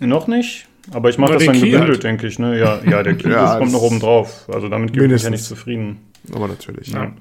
[0.00, 0.66] Noch nicht.
[0.92, 2.04] Aber ich mache das dann gebündelt, halt.
[2.04, 2.38] denke ich.
[2.38, 2.58] Ne?
[2.58, 4.48] Ja, ja, der Key ja, kommt noch oben drauf.
[4.52, 5.98] Also damit gebe ich ja nicht zufrieden.
[6.32, 6.88] Aber natürlich.
[6.88, 7.12] Ja.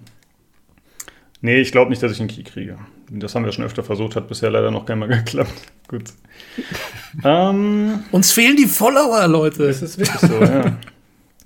[1.42, 2.78] Nee, ich glaube nicht, dass ich einen Key kriege.
[3.10, 5.54] Das haben wir schon öfter versucht, hat bisher leider noch keinmal geklappt.
[5.88, 6.06] Gut.
[7.24, 9.68] ähm, Uns fehlen die Follower, Leute.
[9.68, 10.78] Das ist wirklich so, ja.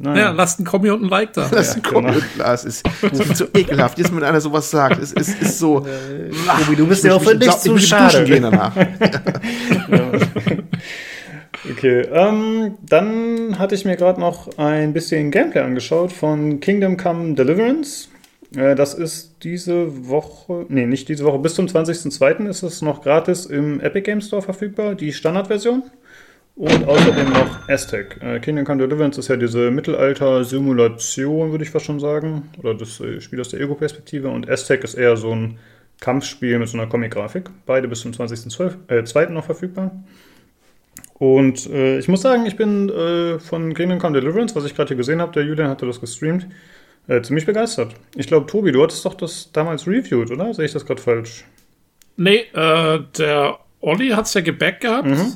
[0.02, 0.16] Nein.
[0.16, 1.50] Ja, lasst ein Kommi und ein Like da.
[1.52, 2.20] Lasst ein Kommi genau.
[2.20, 3.98] und ein Es ist, ist so ekelhaft.
[3.98, 5.86] Jetzt, wenn einer sowas sagt, es ist, ist, so.
[5.86, 8.24] Äh, du bist ja auch für nichts zu schade.
[8.24, 8.74] Gehen danach.
[8.78, 8.88] ja.
[11.68, 17.34] Okay, ähm, dann hatte ich mir gerade noch ein bisschen Gameplay angeschaut von Kingdom Come
[17.34, 18.08] Deliverance.
[18.56, 22.48] Äh, das ist diese Woche, nee, nicht diese Woche, bis zum 20.02.
[22.48, 25.84] ist es noch gratis im Epic Game Store verfügbar, die Standardversion.
[26.56, 28.20] Und außerdem noch Aztec.
[28.22, 32.50] Äh, Kingdom Come Deliverance ist ja diese Mittelalter-Simulation, würde ich fast schon sagen.
[32.58, 34.28] Oder das äh, Spiel aus der Ego-Perspektive.
[34.28, 35.58] Und Aztec ist eher so ein
[36.02, 37.50] Kampfspiel mit so einer Comic-Grafik.
[37.66, 39.28] Beide bis zum 20.02.
[39.28, 39.92] Äh, noch verfügbar.
[41.20, 44.88] Und äh, ich muss sagen, ich bin äh, von Kingdom Come Deliverance, was ich gerade
[44.88, 46.48] hier gesehen habe, der Julian hatte das gestreamt,
[47.08, 47.94] äh, ziemlich begeistert.
[48.16, 50.54] Ich glaube, Tobi, du hattest doch das damals reviewed, oder?
[50.54, 51.44] Sehe ich das gerade falsch?
[52.16, 55.08] Nee, äh, der Olli hat es ja gebackt gehabt.
[55.08, 55.34] Mhm.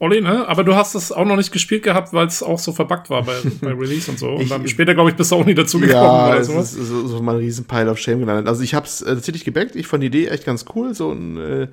[0.00, 0.46] Olli, ne?
[0.48, 3.22] Aber du hast es auch noch nicht gespielt gehabt, weil es auch so verbuggt war
[3.22, 4.30] bei, bei Release und so.
[4.30, 6.02] Und ich, dann später, glaube ich, bist du auch nie dazu gekommen.
[6.02, 6.74] Ja, oder sowas.
[6.74, 8.48] ist so, so mal ein riesen Pile of Shame gelandet.
[8.48, 9.76] Also ich habe es äh, tatsächlich gebackt.
[9.76, 11.68] Ich fand die Idee echt ganz cool, so ein äh,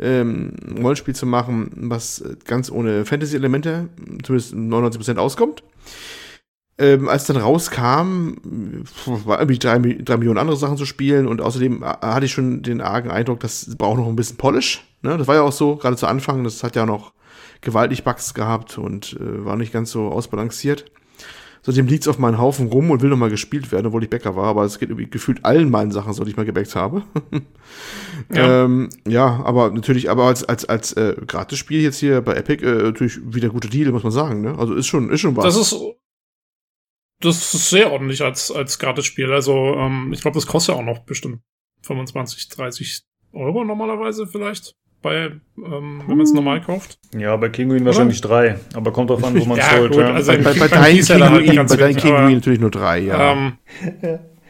[0.00, 3.88] ähm, Rollenspiel zu machen, was ganz ohne Fantasy-Elemente,
[4.22, 5.64] zumindest 99% auskommt.
[6.76, 8.34] Ähm, als dann rauskam,
[9.06, 12.62] war irgendwie drei, drei, Millionen andere Sachen zu spielen und außerdem äh, hatte ich schon
[12.62, 14.84] den argen Eindruck, das braucht noch ein bisschen Polish.
[15.02, 15.16] Ne?
[15.16, 17.12] Das war ja auch so, gerade zu Anfang, das hat ja noch
[17.64, 20.90] gewaltig Bugs gehabt und äh, war nicht ganz so ausbalanciert.
[21.66, 24.36] Seitdem liegt's auf meinen Haufen rum und will noch mal gespielt werden, obwohl ich Bäcker
[24.36, 24.44] war.
[24.44, 27.04] Aber es geht irgendwie gefühlt allen meinen Sachen so, die ich mal gebackt habe.
[28.34, 28.64] ja.
[28.64, 32.82] Ähm, ja, aber natürlich, aber als, als, als äh, Gratis-Spiel jetzt hier bei Epic äh,
[32.82, 34.42] natürlich wieder gute Deal, muss man sagen.
[34.42, 34.58] Ne?
[34.58, 35.44] Also ist schon, ist schon was.
[35.44, 35.74] Das ist,
[37.20, 39.32] das ist sehr ordentlich als, als Gratis-Spiel.
[39.32, 41.40] Also ähm, ich glaube, das kostet ja auch noch bestimmt
[41.80, 46.98] 25, 30 Euro normalerweise vielleicht bei, ähm, wenn man es normal kauft.
[47.16, 49.92] Ja, bei Kinguin wahrscheinlich drei, aber kommt drauf an, wo man es ja, holt.
[49.92, 50.12] Gut, ja.
[50.14, 53.32] also bei, bei, bei deinen Kinguin, halt bei deinen Kinguin natürlich nur drei, ja.
[53.32, 53.52] Ähm,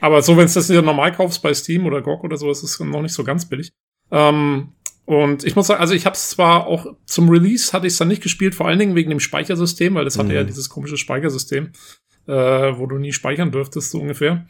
[0.01, 2.63] aber so, wenn es das wieder normal kaufst bei Steam oder GOG oder so, ist
[2.63, 3.73] es noch nicht so ganz billig.
[4.11, 4.69] Ähm,
[5.07, 7.99] und ich muss sagen, also ich habe es zwar auch zum Release hatte ich es
[7.99, 10.35] dann nicht gespielt, vor allen Dingen wegen dem Speichersystem, weil das hatte Mhm.
[10.35, 11.73] ja dieses komische Speichersystem,
[12.27, 14.47] äh, wo du nie speichern dürftest, so ungefähr.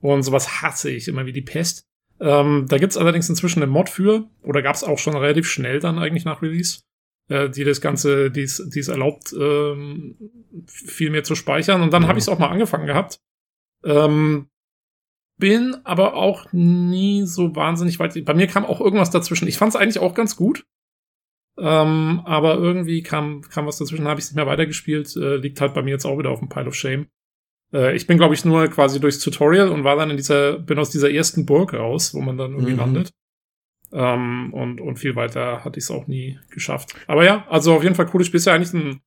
[0.00, 1.86] Und sowas hasse ich immer wie die Pest.
[2.20, 5.98] Ähm, da gibt's allerdings inzwischen einen Mod für, oder gab's auch schon relativ schnell dann
[5.98, 6.80] eigentlich nach Release,
[7.28, 10.16] äh, die das Ganze, die es erlaubt, ähm,
[10.66, 11.82] viel mehr zu speichern.
[11.82, 12.08] Und dann Ja.
[12.08, 13.18] habe ich es auch mal angefangen gehabt.
[13.84, 14.48] Ähm,
[15.38, 18.24] bin aber auch nie so wahnsinnig weit.
[18.24, 19.48] Bei mir kam auch irgendwas dazwischen.
[19.48, 20.64] Ich fand es eigentlich auch ganz gut.
[21.58, 25.14] Ähm, aber irgendwie kam, kam was dazwischen, habe ich nicht mehr weitergespielt.
[25.16, 27.08] Äh, liegt halt bei mir jetzt auch wieder auf dem Pile of Shame.
[27.76, 30.78] Äh, ich bin, glaube ich, nur quasi durchs Tutorial und war dann in dieser, bin
[30.78, 32.78] aus dieser ersten Burg raus, wo man dann irgendwie Mhm.
[32.78, 33.12] landet.
[33.92, 36.94] Ähm, und, und viel weiter hatte ich es auch nie geschafft.
[37.06, 38.38] Aber ja, also auf jeden Fall cooles Spiel.
[38.38, 39.00] Ist ja eigentlich ein,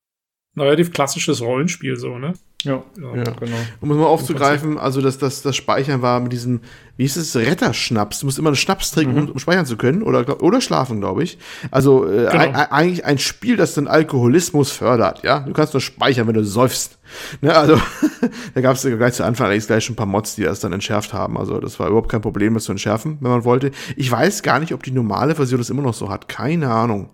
[0.56, 2.34] ein relativ klassisches Rollenspiel, so, ne?
[2.66, 3.16] Ja, Ja.
[3.16, 3.24] Ja.
[3.24, 3.56] genau.
[3.80, 6.60] Um es mal aufzugreifen, also das, das, das Speichern war mit diesem,
[6.98, 8.20] wie ist es, Retterschnaps.
[8.20, 10.04] Du musst immer einen Schnaps trinken, um, um speichern zu können.
[10.04, 11.38] Oder, oder schlafen, glaube ich.
[11.72, 12.34] Also äh, Genau.
[12.44, 15.24] ei- ei- eigentlich ein Spiel, das den Alkoholismus fördert.
[15.24, 16.98] Ja, Du kannst nur speichern, wenn du säufst.
[17.40, 17.56] Ne?
[17.56, 17.80] Also
[18.54, 20.74] da gab es gleich zu Anfang eigentlich gleich schon ein paar Mods, die das dann
[20.74, 21.38] entschärft haben.
[21.38, 23.72] Also das war überhaupt kein Problem, das zu entschärfen, wenn man wollte.
[23.96, 26.28] Ich weiß gar nicht, ob die normale Version das immer noch so hat.
[26.28, 27.08] Keine Ahnung.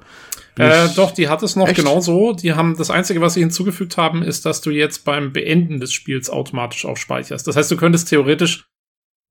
[0.57, 1.75] Äh, doch, die hat es noch Echt?
[1.75, 2.31] genauso.
[2.31, 5.93] Die haben das Einzige, was sie hinzugefügt haben, ist, dass du jetzt beim Beenden des
[5.93, 7.45] Spiels automatisch auch speicherst.
[7.47, 8.65] Das heißt, du könntest theoretisch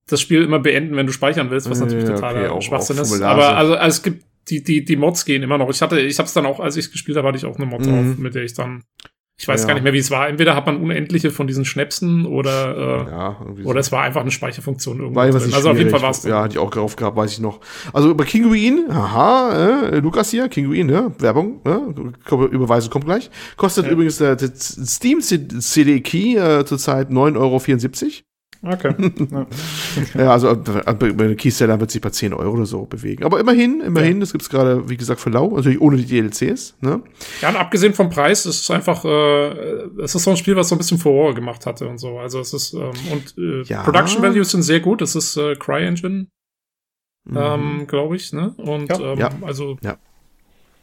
[0.08, 2.98] das Spiel immer beenden, wenn du speichern willst, was Ja, natürlich okay, totaler auch- Schwachsinn
[2.98, 3.22] auch ist.
[3.22, 5.70] Aber also, also es gibt die die die Mods gehen immer noch.
[5.70, 7.56] Ich hatte, ich habe es dann auch, als ich es gespielt habe, hatte ich auch
[7.56, 7.84] eine Mod Mhm.
[7.86, 8.84] drauf, mit der ich dann,
[9.36, 9.66] ich weiß Ja.
[9.68, 10.28] gar nicht mehr, wie es war.
[10.28, 13.68] Entweder hat man unendliche von diesen Schnäpsen oder äh, Ja, irgendwie so.
[13.68, 15.16] oder es war einfach eine Speicherfunktion irgendwo.
[15.16, 17.32] War was Also auf jeden Fall war es Ja, hatte ich auch drauf gehabt, weiß
[17.32, 17.60] ich noch.
[17.92, 21.12] Also bei Kinguin, haha, äh, Lukas hier, Kinguin, ne?
[21.18, 21.92] Werbung, ne?
[22.50, 23.30] Überweisung kommt gleich.
[23.56, 23.90] Kostet Ja.
[23.92, 28.24] übrigens der, der Steam CD Key äh, zurzeit 9,74 Euro.
[28.66, 28.94] Okay.
[29.30, 29.46] ja.
[30.14, 33.24] Ja, also äh, bei Keyseller wird sich bei 10 Euro oder so bewegen.
[33.24, 37.02] Aber immerhin, immerhin, das gibt's gerade, wie gesagt, für lau, natürlich ohne die DLCs, ne?
[37.42, 39.48] Ja, und abgesehen vom Preis, es ist einfach, äh,
[40.02, 42.18] es ist so ein Spiel, was so ein bisschen Furore gemacht hatte und so.
[42.18, 43.82] Also es ist, ähm, und äh, Ja.
[43.82, 45.02] Production Values sind sehr gut.
[45.02, 46.26] Es ist äh, CryEngine,
[47.26, 47.36] Mhm.
[47.36, 48.54] ähm, glaube ich, ne?
[48.58, 49.12] Und Ja.
[49.12, 49.30] ähm, Ja.
[49.42, 49.96] also Ja.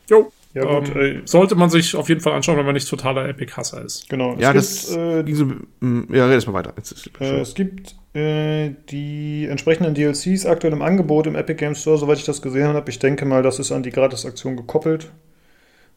[0.10, 2.90] Jo, Ja, gut, ähm, ey, sollte man sich auf jeden Fall anschauen, wenn man nicht
[2.90, 4.10] totaler Epic-Hasser ist.
[4.10, 4.36] genau.
[4.38, 5.46] ja, es das gibt, äh, ging so,
[5.80, 6.74] mh, ja, red mal weiter.
[6.78, 11.82] Jetzt ist, Äh, es gibt äh, die entsprechenden DLCs aktuell im Angebot im Epic Games
[11.82, 12.90] Store, soweit ich das gesehen habe.
[12.90, 15.12] Ich denke mal, das ist an die Gratisaktion gekoppelt.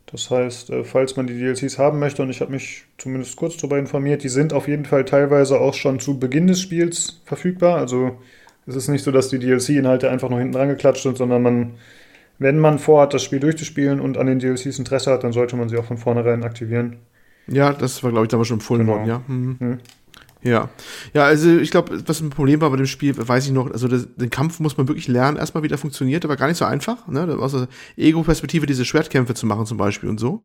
[0.07, 3.57] Das heißt, äh, falls man die DLCs haben möchte, und ich habe mich zumindest kurz
[3.57, 7.79] darüber informiert, die sind auf jeden Fall teilweise auch schon zu Beginn des Spiels verfügbar.
[7.79, 8.19] Also
[8.67, 11.75] es ist nicht so, dass die DLC-Inhalte einfach nur hinten dran geklatscht sind, sondern man,
[12.38, 15.68] wenn man vorhat, das Spiel durchzuspielen und an den DLCs Interesse hat, dann sollte man
[15.68, 16.97] sie auch von vornherein aktivieren.
[17.47, 18.99] Ja, das war, glaube ich, damals schon empfohlen Genau.
[18.99, 19.23] worden, ja.
[19.27, 19.57] Mhm.
[19.61, 19.79] Hm.
[20.44, 20.68] Ja.
[21.14, 23.88] Ja, also ich glaube, was ein Problem war bei dem Spiel, weiß ich noch, also
[23.88, 26.22] das, den Kampf muss man wirklich lernen, erstmal wie der funktioniert.
[26.22, 27.26] Der war gar nicht so einfach, ne?
[27.26, 30.44] Da war so Ego-Perspektive, diese Schwertkämpfe zu machen zum Beispiel und so.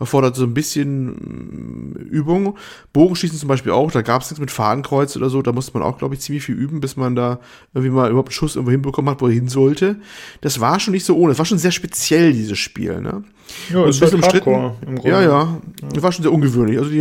[0.00, 2.56] Erfordert so ein bisschen mm, Übung.
[2.92, 5.84] Bogenschießen zum Beispiel auch, da gab es nichts mit Fadenkreuz oder so, da musste man
[5.84, 7.38] auch, glaube ich, ziemlich viel üben, bis man da
[7.74, 10.00] irgendwie mal überhaupt einen Schuss irgendwo hinbekommen hat, wo er hin sollte.
[10.40, 13.22] Das war schon nicht so ohne, es war schon sehr speziell, dieses Spiel, ne?
[13.70, 14.50] Ja, Und ist ein bisschen umstritten.
[14.50, 15.10] Hardcore im Grunde.
[15.10, 15.60] Ja, ja,
[15.92, 16.78] Das war schon sehr ungewöhnlich.
[16.78, 16.98] Also die,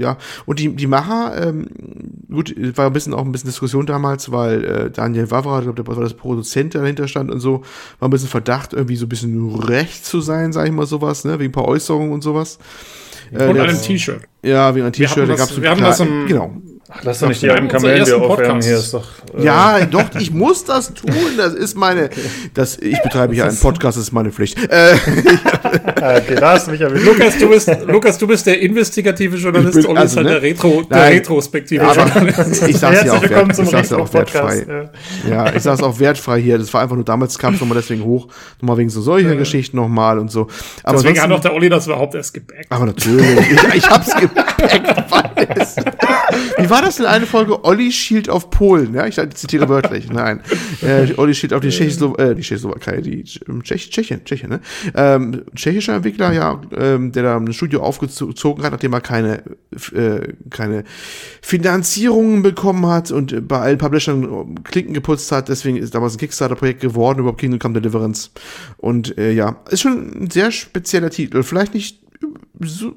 [0.00, 0.16] ja,
[0.46, 1.66] und die, die Macher, ähm,
[2.30, 5.82] gut, war ein bisschen auch ein bisschen Diskussion damals, weil äh, Daniel Wawra, ich glaube,
[5.82, 7.62] der war das Produzent, der dahinter stand und so,
[7.98, 11.24] war ein bisschen Verdacht, irgendwie so ein bisschen recht zu sein, sag ich mal sowas,
[11.24, 12.58] ne, wegen ein paar Äußerungen und sowas.
[13.32, 14.20] Äh, Und einem T-Shirt.
[14.42, 16.52] Ja, wegen einem Wir T-Shirt, hatten da das- wir hatten das im- genau.
[16.94, 18.62] Ach, lass doch nicht die alten Kamellen hier ersten aufwärmen.
[18.62, 19.04] Hier ist doch.
[19.38, 21.10] äh, Ja, doch, ich muss das tun.
[21.36, 22.10] Das ist meine,
[22.54, 24.58] das, ich betreibe hier einen Podcast, das ist meine Pflicht.
[24.70, 24.94] Äh,
[26.02, 27.06] Ah, okay, da hast du mich erwischt.
[27.06, 30.32] Lukas, du bist, Lukas, du bist der investigative Journalist, bin- Olli ist also, halt ne?
[30.32, 31.12] der, Retro, der Nein.
[31.14, 32.68] retrospektive aber Journalist.
[32.68, 34.66] ich sag's ja auch, Herzlich willkommen wert, zum ich sag's ja auch wertfrei.
[35.30, 36.58] Ja, ich sag's auch wertfrei hier.
[36.58, 38.26] Das war einfach nur damals kam es nochmal deswegen hoch,
[38.60, 40.48] nochmal wegen so solcher Geschichten nochmal und so.
[40.82, 42.66] Aber Deswegen hat doch der Olli das überhaupt erst gebackt.
[42.68, 45.01] aber natürlich, ich, ich hab's gepackt,
[45.48, 47.64] weil Wie war das in einer Folge?
[47.64, 49.06] Olli schielt auf Polen, ja?
[49.06, 50.10] Ich zitiere wörtlich.
[50.10, 50.40] Nein.
[50.82, 54.60] Äh, Olli schielt auf die, Tschechoslo äh, die Tschechoslowakei, die Tschech Tschechien, Tschechien, ne?
[54.94, 59.42] Ähm, tschechischer Entwickler, ja, ähm, der da ein Studio aufgezogen hat, nachdem er keine,
[59.94, 60.84] äh, keine
[61.40, 65.48] Finanzierungen bekommen hat und bei allen Publishern Klinken geputzt hat.
[65.48, 68.30] Deswegen ist damals ein Kickstarter-Projekt geworden über Kingdom Come Deliverance.
[68.76, 71.42] Und äh, ja, ist schon ein sehr spezieller Titel.
[71.42, 72.01] Vielleicht nicht
[72.64, 72.92] so,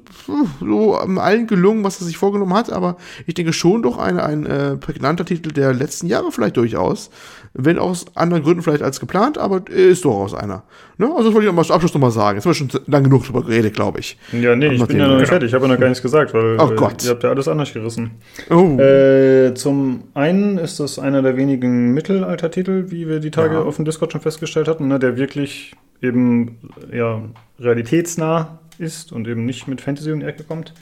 [0.60, 4.46] so allen gelungen, was er sich vorgenommen hat, aber ich denke schon doch ein, ein
[4.46, 7.10] äh, prägnanter Titel der letzten Jahre vielleicht durchaus.
[7.58, 10.64] Wenn aus anderen Gründen vielleicht als geplant, aber ist durchaus einer.
[10.98, 11.06] Ne?
[11.06, 12.36] Also das wollte ich am Abschluss nochmal sagen.
[12.36, 14.18] Jetzt haben wir schon lang genug drüber geredet, glaube ich.
[14.32, 15.48] Ja, nee, ich bin ja noch nicht fertig.
[15.48, 17.04] Ich habe ja noch gar nichts gesagt, weil oh Gott.
[17.04, 18.10] ihr habt ja alles anders gerissen.
[18.50, 18.78] Oh.
[18.78, 23.62] Äh, zum einen ist das einer der wenigen Mittelaltertitel, wie wir die Tage ja.
[23.62, 26.58] auf dem Discord schon festgestellt hatten, ne, der wirklich eben
[26.92, 27.22] ja,
[27.58, 30.72] realitätsnah ist und eben nicht mit Fantasy um die Ecke kommt.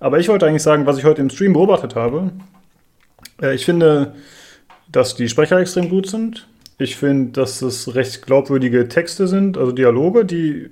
[0.00, 2.32] Aber ich wollte eigentlich sagen, was ich heute im Stream beobachtet habe.
[3.40, 4.14] Äh, ich finde,
[4.90, 6.46] dass die Sprecher extrem gut sind.
[6.78, 10.70] Ich finde, dass es recht glaubwürdige Texte sind, also Dialoge, die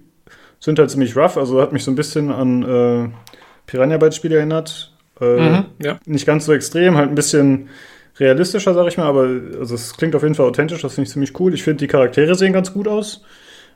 [0.59, 1.37] sind halt ziemlich rough.
[1.37, 3.09] Also hat mich so ein bisschen an äh,
[3.67, 4.93] Piranha Bytes Spiele erinnert.
[5.21, 5.99] Äh, mhm, ja.
[6.07, 7.69] Nicht ganz so extrem, halt ein bisschen
[8.19, 11.13] realistischer, sag ich mal, aber also es klingt auf jeden Fall authentisch, das finde ich
[11.13, 11.55] ziemlich cool.
[11.55, 13.23] Ich finde, die Charaktere sehen ganz gut aus.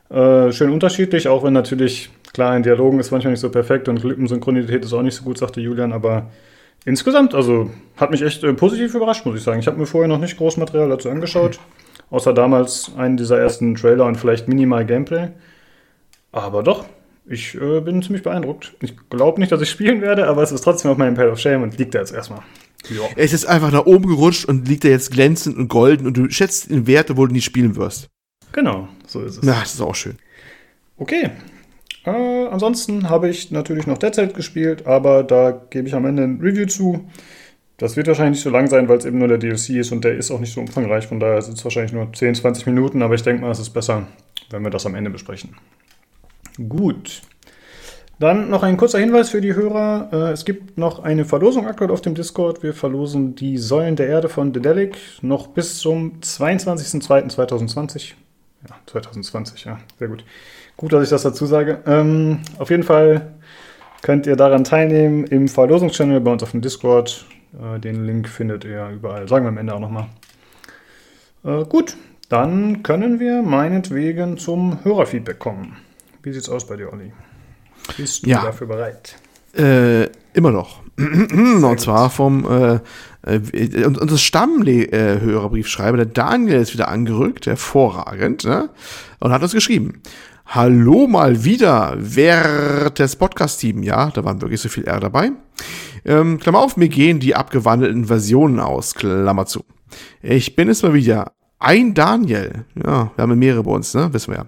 [0.09, 4.03] Äh, schön unterschiedlich, auch wenn natürlich, klar, in Dialogen ist manchmal nicht so perfekt und
[4.03, 6.29] Lippensynchronität ist auch nicht so gut, sagte Julian, aber
[6.85, 9.59] insgesamt, also hat mich echt äh, positiv überrascht, muss ich sagen.
[9.59, 11.59] Ich habe mir vorher noch nicht Großmaterial dazu angeschaut,
[12.11, 15.29] außer damals einen dieser ersten Trailer und vielleicht minimal Gameplay.
[16.31, 16.85] Aber doch,
[17.25, 18.75] ich äh, bin ziemlich beeindruckt.
[18.83, 21.39] Ich glaube nicht, dass ich spielen werde, aber es ist trotzdem auf meinem Pile of
[21.39, 22.41] Shame und liegt da jetzt erstmal.
[22.87, 23.01] Ja.
[23.15, 26.29] Es ist einfach nach oben gerutscht und liegt da jetzt glänzend und golden und du
[26.29, 28.09] schätzt den Wert, obwohl du nie spielen wirst.
[28.51, 29.43] Genau, so ist es.
[29.43, 30.19] Na, das ist auch schön.
[30.97, 31.31] Okay.
[32.07, 36.23] Äh, ansonsten habe ich natürlich noch Dead Cells gespielt, aber da gebe ich am Ende
[36.23, 37.05] ein Review zu.
[37.75, 40.05] Das wird wahrscheinlich nicht so lang sein, weil es eben nur der DLC ist und
[40.05, 41.05] der ist auch nicht so umfangreich.
[41.05, 43.71] Von daher sind es wahrscheinlich nur 10, 20 Minuten, aber ich denke mal, es ist
[43.71, 44.07] besser,
[44.49, 45.55] wenn wir das am Ende besprechen.
[46.69, 47.21] Gut.
[48.19, 50.09] Dann noch ein kurzer Hinweis für die Hörer.
[50.11, 52.63] Äh, es gibt noch eine Verlosung aktuell auf dem Discord.
[52.63, 58.13] Wir verlosen die Säulen der Erde von Dedelic noch bis zum 22.02.2020.
[58.67, 60.23] Ja, 2020, ja, sehr gut.
[60.77, 61.79] Gut, dass ich das dazu sage.
[61.87, 63.33] Ähm, auf jeden Fall
[64.03, 67.25] könnt ihr daran teilnehmen im Verlosungschannel bei uns auf dem Discord.
[67.53, 69.27] Äh, den Link findet ihr überall.
[69.27, 70.05] Sagen wir am Ende auch nochmal.
[71.43, 71.97] Äh, gut,
[72.29, 75.77] dann können wir meinetwegen zum Hörerfeedback kommen.
[76.21, 77.11] Wie sieht's aus bei dir, Olli?
[77.97, 78.43] Bist du ja.
[78.43, 79.15] dafür bereit?
[79.57, 80.81] Äh, immer noch.
[80.97, 82.79] und zwar vom äh,
[83.23, 88.69] äh, das Stammhörerbriefschreiber, der Daniel ist wieder angerückt, hervorragend, ne?
[89.19, 90.01] Und hat uns geschrieben.
[90.49, 93.83] Hallo mal wieder, wertes Podcast-Team.
[93.83, 95.31] Ja, da waren wirklich so viel R dabei.
[96.05, 99.65] Ähm, Klammer auf, mir gehen die abgewandelten Versionen aus, Klammer zu.
[100.21, 101.33] Ich bin es mal wieder.
[101.59, 102.63] Ein Daniel.
[102.75, 104.13] Ja, wir haben mehrere bei uns, ne?
[104.13, 104.47] Wissen wir ja.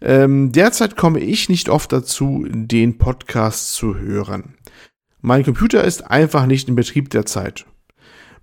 [0.00, 4.54] Ähm, derzeit komme ich nicht oft dazu, den Podcast zu hören.
[5.20, 7.66] Mein Computer ist einfach nicht in Betrieb derzeit.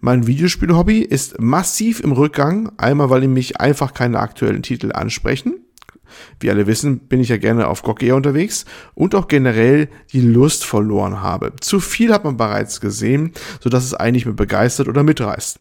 [0.01, 5.65] Mein Videospiel-Hobby ist massiv im Rückgang, einmal weil mich einfach keine aktuellen Titel ansprechen.
[6.39, 10.21] Wie alle wissen, bin ich ja gerne auf GOG eher unterwegs und auch generell die
[10.21, 11.53] Lust verloren habe.
[11.59, 15.59] Zu viel hat man bereits gesehen, sodass es eigentlich mehr begeistert oder mitreißt.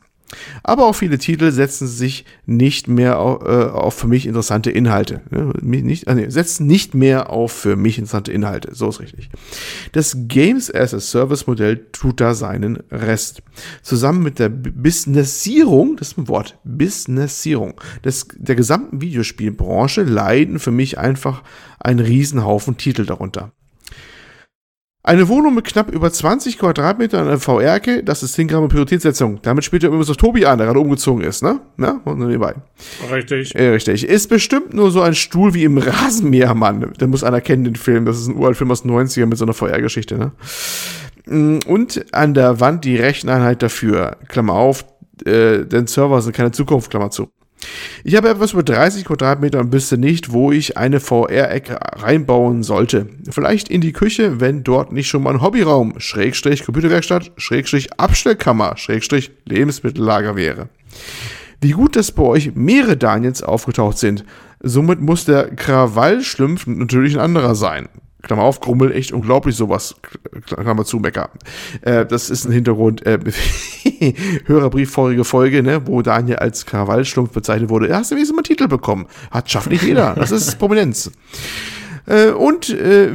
[0.62, 5.22] Aber auch viele Titel setzen sich nicht mehr auf, äh, auf für mich interessante Inhalte.
[5.30, 5.52] Ne?
[5.60, 8.74] Nicht, äh, nee, setzen nicht mehr auf für mich interessante Inhalte.
[8.74, 9.30] So ist richtig.
[9.92, 13.42] Das Games as a Service Modell tut da seinen Rest.
[13.82, 20.70] Zusammen mit der Businessierung, das ist ein Wort, Businessierung des, der gesamten Videospielbranche leiden für
[20.70, 21.42] mich einfach
[21.78, 23.52] ein Riesenhaufen Titel darunter.
[25.02, 29.40] Eine Wohnung mit knapp über 20 Quadratmetern in VR-Ecke, das ist 10 Gramm Prioritätssetzung.
[29.40, 31.58] Damit spielt er übrigens auf Tobi an, der gerade umgezogen ist, ne?
[31.78, 32.54] Ja, und nebenbei.
[33.10, 33.54] Richtig.
[33.54, 34.06] Äh, richtig.
[34.06, 36.92] Ist bestimmt nur so ein Stuhl wie im Rasenmähermann.
[36.98, 38.04] Da muss einer kennen den Film.
[38.04, 40.32] Das ist ein uralt Film aus den 90ern mit so einer VR-Geschichte, ne?
[41.24, 44.18] Mm, und an der Wand die Recheneinheit dafür.
[44.28, 44.84] Klammer auf,
[45.24, 47.30] äh, denn Server sind keine Zukunft, Klammer zu.
[48.04, 53.06] Ich habe etwas über 30 Quadratmeter und wüsste nicht, wo ich eine VR-Ecke reinbauen sollte.
[53.30, 58.76] Vielleicht in die Küche, wenn dort nicht schon mal ein Hobbyraum, Schrägstrich Computerwerkstatt, Schrägstrich Abstellkammer,
[58.76, 60.68] Schrägstrich Lebensmittellager wäre.
[61.60, 64.24] Wie gut, dass bei euch mehrere Daniels aufgetaucht sind.
[64.62, 67.88] Somit muss der Krawallschlumpf natürlich ein anderer sein.
[68.22, 69.94] Klammer auf, Grummel, echt unglaublich sowas,
[70.46, 71.30] Klammer zu, Mecker.
[71.82, 73.18] Äh, das ist ein Hintergrund, äh,
[74.46, 77.88] Hörerbrief vorige Folge, ne, wo Daniel als Krawallschlumpf bezeichnet wurde.
[77.88, 79.06] Er hast du wenigstens mal einen Titel bekommen.
[79.30, 80.14] Hat, schafft nicht jeder.
[80.14, 81.10] Das ist Prominenz.
[82.06, 83.12] Äh, und, äh,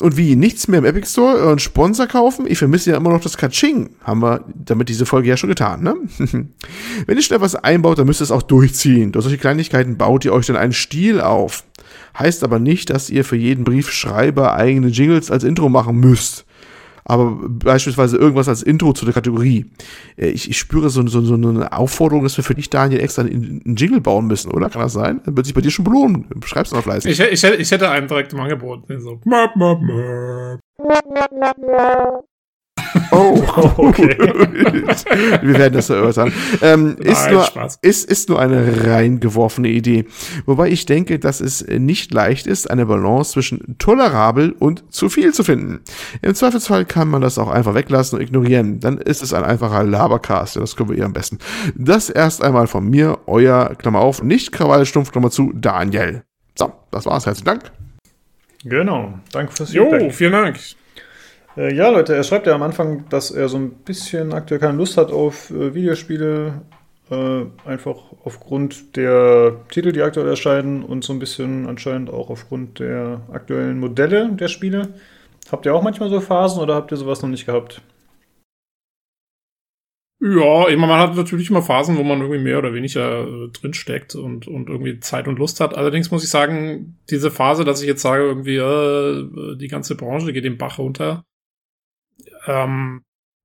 [0.00, 2.46] und wie, nichts mehr im Epic Store euren Sponsor kaufen?
[2.48, 3.90] Ich vermisse ja immer noch das Kaching.
[4.04, 5.96] Haben wir damit diese Folge ja schon getan, ne?
[7.06, 9.12] Wenn ihr schnell was einbaut, dann müsst ihr es auch durchziehen.
[9.12, 11.64] Durch solche Kleinigkeiten baut ihr euch dann einen Stil auf.
[12.18, 16.46] Heißt aber nicht, dass ihr für jeden Briefschreiber eigene Jingles als Intro machen müsst
[17.08, 19.66] aber beispielsweise irgendwas als Intro zu der Kategorie.
[20.16, 23.22] Äh, ich, ich spüre so, so, so eine Aufforderung, dass wir für dich, Daniel, extra
[23.22, 24.68] einen Jingle bauen müssen, oder?
[24.68, 25.20] Kann das sein?
[25.24, 26.26] Dann wird sich bei dir schon belohnen.
[26.44, 27.12] Schreib's noch fleißig.
[27.12, 28.82] Ich, ich, ich hätte einen direkt im Angebot.
[28.98, 29.20] So.
[33.10, 33.42] Oh,
[33.76, 34.16] okay.
[34.18, 36.32] Wir werden das erörtern.
[36.62, 37.46] Ähm, Nein, ist, nur,
[37.82, 40.06] ist, ist nur eine reingeworfene Idee.
[40.44, 45.32] Wobei ich denke, dass es nicht leicht ist, eine Balance zwischen tolerabel und zu viel
[45.32, 45.80] zu finden.
[46.22, 48.80] Im Zweifelsfall kann man das auch einfach weglassen und ignorieren.
[48.80, 50.56] Dann ist es ein einfacher Labercast.
[50.56, 51.38] Das können wir ihr am besten.
[51.74, 56.22] Das erst einmal von mir, euer, Klammer auf, nicht Krawallstumpf, Klammer zu, Daniel.
[56.54, 57.26] So, das war's.
[57.26, 57.72] Herzlichen Dank.
[58.64, 59.14] Genau.
[59.32, 60.02] Danke fürs Feedback.
[60.02, 60.58] Jo, vielen Dank.
[61.56, 64.76] Äh, ja, Leute, er schreibt ja am Anfang, dass er so ein bisschen aktuell keine
[64.76, 66.62] Lust hat auf äh, Videospiele.
[67.08, 72.80] Äh, einfach aufgrund der Titel, die aktuell erscheinen und so ein bisschen anscheinend auch aufgrund
[72.80, 74.94] der aktuellen Modelle der Spiele.
[75.50, 77.80] Habt ihr auch manchmal so Phasen oder habt ihr sowas noch nicht gehabt?
[80.18, 84.14] Ja, meine, man hat natürlich immer Phasen, wo man irgendwie mehr oder weniger äh, drinsteckt
[84.14, 85.76] und, und irgendwie Zeit und Lust hat.
[85.76, 90.32] Allerdings muss ich sagen, diese Phase, dass ich jetzt sage, irgendwie, äh, die ganze Branche
[90.32, 91.25] geht den Bach runter,
[92.46, 93.02] ähm,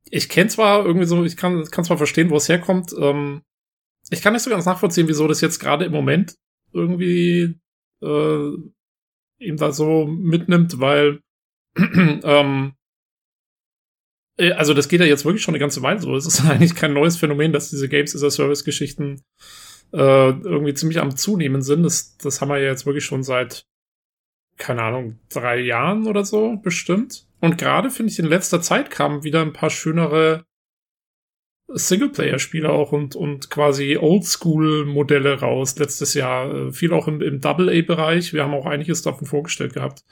[0.10, 2.94] ich kenne zwar irgendwie so, ich kann, kann zwar verstehen, wo es herkommt.
[3.00, 3.44] Ähm,
[4.10, 6.36] ich kann nicht so ganz nachvollziehen, wieso das jetzt gerade im Moment
[6.74, 7.60] irgendwie
[8.02, 8.52] äh,
[9.40, 11.22] ihm da so mitnimmt, weil
[11.78, 12.74] ähm,
[14.38, 16.16] äh, also das geht ja jetzt wirklich schon eine ganze Weile so.
[16.16, 19.24] Es ist eigentlich kein neues Phänomen, dass diese Games as a Service Geschichten
[19.94, 21.84] äh, irgendwie ziemlich am zunehmen sind.
[21.84, 23.66] Das, das haben wir ja jetzt wirklich schon seit
[24.58, 27.26] keine Ahnung drei Jahren oder so bestimmt.
[27.41, 30.45] Und gerade finde ich, in letzter Zeit kamen wieder ein paar schönere
[31.73, 36.54] Singleplayer-Spiele auch und, und quasi Oldschool-Modelle raus letztes Jahr.
[36.54, 38.34] Äh, viel auch im, im Double-A-Bereich.
[38.34, 40.04] Wir haben auch einiges davon vorgestellt gehabt.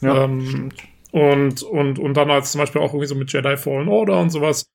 [0.00, 0.70] Ja, ähm,
[1.12, 4.30] und, und, und dann als zum Beispiel auch irgendwie so mit Jedi Fallen Order und
[4.30, 4.66] sowas.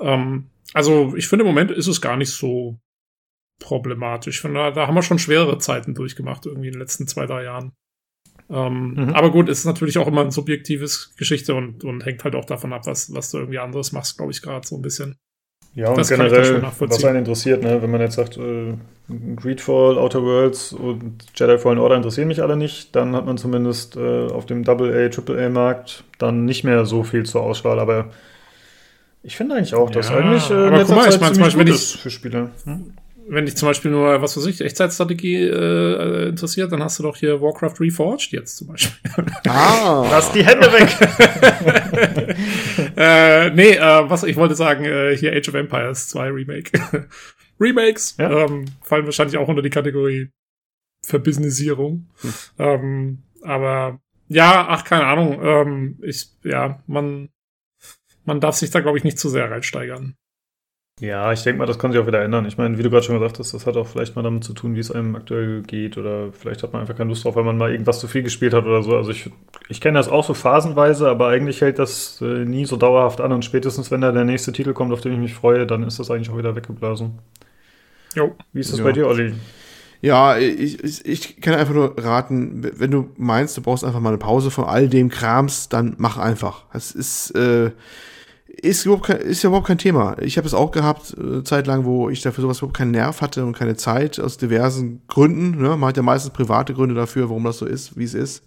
[0.00, 2.78] Ähm, also ich finde im Moment ist es gar nicht so
[3.60, 4.40] problematisch.
[4.40, 7.44] Finde, da, da haben wir schon schwerere Zeiten durchgemacht, irgendwie in den letzten zwei, drei
[7.44, 7.72] Jahren.
[8.50, 9.10] Ähm, mhm.
[9.10, 12.72] Aber gut, ist natürlich auch immer ein subjektives Geschichte und, und hängt halt auch davon
[12.72, 15.16] ab, was, was du irgendwie anderes machst, glaube ich, gerade so ein bisschen.
[15.74, 17.82] Ja, und das generell, was einen interessiert, ne?
[17.82, 18.74] wenn man jetzt sagt, äh,
[19.34, 23.96] Greedfall, Outer Worlds und Jedi Fallen Order interessieren mich alle nicht, dann hat man zumindest
[23.96, 28.10] äh, auf dem AA, AAA-Markt dann nicht mehr so viel zur Auswahl, aber
[29.24, 31.42] ich finde eigentlich auch, dass ja, eigentlich äh, aber guck mal, Zeit ich mein, zum
[31.42, 32.50] Beispiel, wenn ich, für Spiele.
[32.64, 32.92] Hm?
[33.26, 37.16] Wenn dich zum Beispiel nur, was weiß ich, Echtzeitstrategie äh, interessiert, dann hast du doch
[37.16, 38.92] hier Warcraft Reforged jetzt zum Beispiel.
[39.46, 40.88] Ah, lass die Hände weg.
[42.96, 46.70] äh, nee, äh, was ich wollte sagen, äh, hier Age of Empires 2 Remake.
[47.60, 48.44] Remakes ja.
[48.44, 50.30] ähm, fallen wahrscheinlich auch unter die Kategorie
[51.04, 52.08] Verbusinessierung.
[52.20, 52.32] Hm.
[52.58, 55.40] Ähm, aber ja, ach, keine Ahnung.
[55.42, 57.28] Ähm, ich, ja, man,
[58.24, 60.16] man darf sich da, glaube ich, nicht zu sehr reinsteigern.
[61.00, 62.46] Ja, ich denke mal, das kann sich auch wieder ändern.
[62.46, 64.52] Ich meine, wie du gerade schon gesagt hast, das hat auch vielleicht mal damit zu
[64.52, 67.42] tun, wie es einem aktuell geht oder vielleicht hat man einfach keine Lust drauf, weil
[67.42, 68.96] man mal irgendwas zu viel gespielt hat oder so.
[68.96, 69.28] Also ich,
[69.68, 73.32] ich kenne das auch so phasenweise, aber eigentlich hält das äh, nie so dauerhaft an
[73.32, 75.98] und spätestens, wenn da der nächste Titel kommt, auf den ich mich freue, dann ist
[75.98, 77.18] das eigentlich auch wieder weggeblasen.
[78.14, 78.36] Jo.
[78.52, 78.84] Wie ist das ja.
[78.84, 79.34] bei dir, Olli?
[80.00, 84.10] Ja, ich, ich, ich kann einfach nur raten, wenn du meinst, du brauchst einfach mal
[84.10, 86.66] eine Pause von all dem Krams, dann mach einfach.
[86.72, 87.72] Es ist, äh,
[88.62, 90.16] ist, überhaupt kein, ist ja überhaupt kein Thema.
[90.20, 93.44] Ich habe es auch gehabt, äh, zeitlang, wo ich dafür sowas überhaupt keinen Nerv hatte
[93.44, 95.60] und keine Zeit, aus diversen Gründen.
[95.62, 95.76] Ne?
[95.76, 98.44] Man hat ja meistens private Gründe dafür, warum das so ist, wie es ist.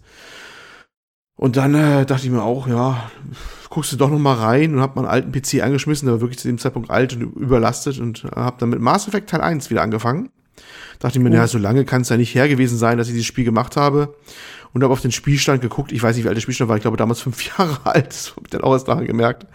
[1.36, 3.10] Und dann äh, dachte ich mir auch, ja,
[3.70, 6.40] guckst du doch noch mal rein und hab meinen alten PC angeschmissen, der war wirklich
[6.40, 9.70] zu dem Zeitpunkt alt und überlastet und äh, hab dann mit Mass Effect Teil 1
[9.70, 10.30] wieder angefangen.
[10.98, 11.32] Dachte ich mir, oh.
[11.32, 13.76] naja, so lange kann es ja nicht her gewesen sein, dass ich dieses Spiel gemacht
[13.76, 14.16] habe
[14.72, 15.92] und habe auf den Spielstand geguckt.
[15.92, 16.76] Ich weiß nicht, wie alt der Spielstand war.
[16.76, 18.08] Ich glaube, damals fünf Jahre alt.
[18.08, 19.46] Das habe ich dann auch erst nachher gemerkt.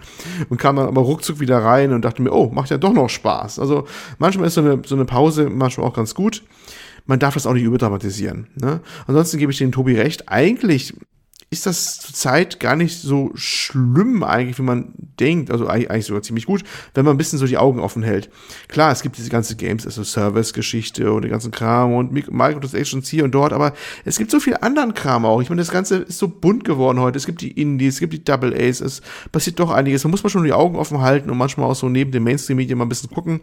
[0.50, 3.10] Und kam dann aber ruckzuck wieder rein und dachte mir, oh, macht ja doch noch
[3.10, 3.60] Spaß.
[3.60, 6.44] Also manchmal ist so eine, so eine Pause manchmal auch ganz gut.
[7.06, 8.48] Man darf das auch nicht überdramatisieren.
[8.56, 8.80] Ne?
[9.08, 10.30] Ansonsten gebe ich den Tobi recht.
[10.30, 10.94] Eigentlich
[11.54, 15.52] ist das zurzeit gar nicht so schlimm eigentlich, wie man denkt.
[15.52, 18.30] Also eigentlich sogar ziemlich gut, wenn man ein bisschen so die Augen offen hält.
[18.68, 23.08] Klar, es gibt diese ganze Games as a Service-Geschichte und den ganzen Kram und Microtransactions
[23.08, 23.74] hier und dort, aber
[24.04, 25.42] es gibt so viel anderen Kram auch.
[25.42, 27.18] Ich meine, das Ganze ist so bunt geworden heute.
[27.18, 29.02] Es gibt die Indies, es gibt die Double A's, es
[29.32, 30.02] passiert doch einiges.
[30.02, 32.78] Da muss man schon die Augen offen halten und manchmal auch so neben dem Mainstream-Medien
[32.78, 33.42] mal ein bisschen gucken.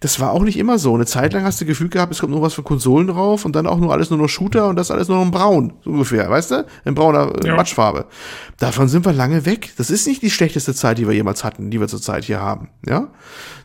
[0.00, 0.94] Das war auch nicht immer so.
[0.94, 3.44] Eine Zeit lang hast du das Gefühl gehabt, es kommt nur was für Konsolen drauf
[3.44, 5.72] und dann auch nur alles nur noch Shooter und das alles nur noch in braun,
[5.84, 6.66] so ungefähr, weißt du?
[6.84, 7.56] In brauner ja.
[7.56, 8.06] Matschfarbe.
[8.58, 9.72] Davon sind wir lange weg.
[9.76, 12.68] Das ist nicht die schlechteste Zeit, die wir jemals hatten, die wir zurzeit hier haben.
[12.86, 13.08] Ja,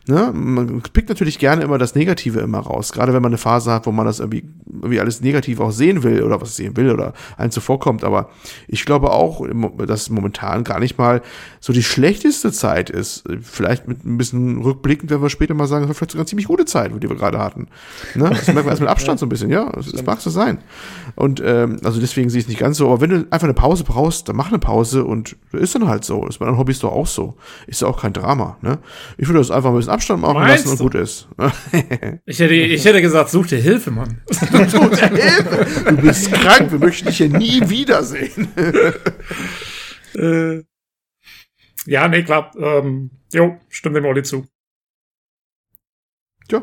[0.08, 0.32] Ne?
[0.34, 3.86] Man pickt natürlich gerne immer das Negative immer raus, gerade wenn man eine Phase hat,
[3.86, 7.12] wo man das irgendwie, irgendwie alles negativ auch sehen will oder was sehen will oder
[7.36, 8.02] einem zuvorkommt.
[8.02, 8.30] Aber
[8.66, 9.46] ich glaube auch,
[9.86, 11.22] dass momentan gar nicht mal
[11.60, 13.22] so die schlechteste Zeit ist.
[13.42, 16.28] Vielleicht mit ein bisschen rückblickend, wenn wir später mal sagen, das war vielleicht sogar eine
[16.28, 17.68] ziemlich gute Zeit, die wir gerade hatten.
[18.16, 18.28] Ne?
[18.30, 19.70] Das merken wir erst mit Abstand so ein bisschen, ja.
[19.70, 20.58] Das, das mag so sein.
[21.14, 22.88] Und ähm, also deswegen sehe ich es nicht ganz so.
[22.88, 26.04] Aber wenn du einfach eine Pause brauchst, dann mach eine Pause und ist dann halt
[26.04, 26.22] so.
[26.22, 27.36] Das ist bei anderen Hobbys doch auch so.
[27.68, 28.58] Ist ja auch kein Drama.
[28.60, 28.80] Ne?
[29.18, 31.28] Ich würde das einfach ein bisschen Abstand machen Meinst lassen und gut ist.
[32.26, 34.20] ich, hätte, ich hätte gesagt, such dir Hilfe, Mann.
[34.28, 35.94] such dir Hilfe.
[35.94, 38.48] Du bist krank, wir möchten dich ja nie wiedersehen.
[40.16, 40.64] äh,
[41.86, 42.50] ja, nee, klar.
[42.58, 44.44] Ähm, jo, stimmt dem Olli zu.
[46.50, 46.62] Ja.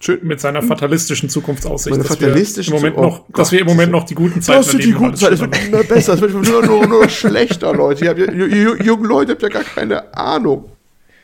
[0.00, 0.20] Schön.
[0.22, 1.96] Mit seiner fatalistischen Zukunftsaussicht.
[1.96, 4.58] Meine fatalistischen wir im Moment noch, oh dass wir im Moment noch die guten Zeiten
[4.58, 5.34] Das sind die guten Zeiten.
[5.34, 6.14] Es wird immer besser.
[6.14, 8.04] Es wird nur, nur, nur schlechter, Leute.
[8.04, 10.70] Ihr, ihr, ihr jungen Leute habt ja gar keine Ahnung.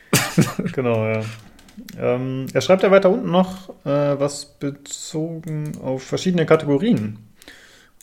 [0.73, 1.21] genau, ja.
[1.99, 7.19] Ähm, er schreibt ja weiter unten noch äh, was bezogen auf verschiedene Kategorien.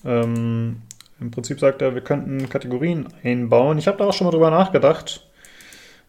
[0.05, 0.83] Ähm,
[1.21, 3.79] Im Prinzip sagt er, wir könnten Kategorien einbauen.
[3.79, 5.27] Ich habe da auch schon mal drüber nachgedacht.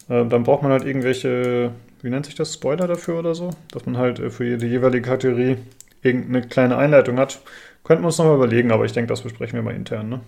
[0.09, 1.71] Äh, dann braucht man halt irgendwelche,
[2.03, 3.51] wie nennt sich das, Spoiler dafür oder so?
[3.71, 5.57] Dass man halt äh, für jede jeweilige Kategorie
[6.01, 7.41] irgendeine kleine Einleitung hat.
[7.83, 10.19] Könnten wir uns nochmal überlegen, aber ich denke, das besprechen wir mal intern, ne?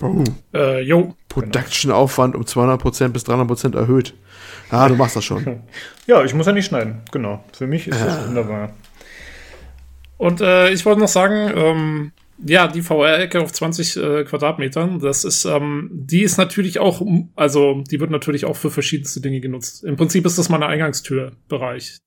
[0.00, 0.24] Oh.
[0.54, 1.14] Äh, jo.
[1.28, 4.14] Production-Aufwand um 200% bis 300% erhöht.
[4.70, 5.62] Ah, du machst das schon.
[6.06, 7.02] ja, ich muss ja nicht schneiden.
[7.10, 7.44] Genau.
[7.52, 8.28] Für mich ist das äh.
[8.28, 8.70] wunderbar.
[10.16, 12.12] Und äh, ich wollte noch sagen, ähm,
[12.46, 17.02] ja, die VR-Ecke auf 20 äh, Quadratmetern, das ist, ähm, die ist natürlich auch,
[17.34, 19.84] also die wird natürlich auch für verschiedenste Dinge genutzt.
[19.84, 21.98] Im Prinzip ist das mein Eingangstürbereich,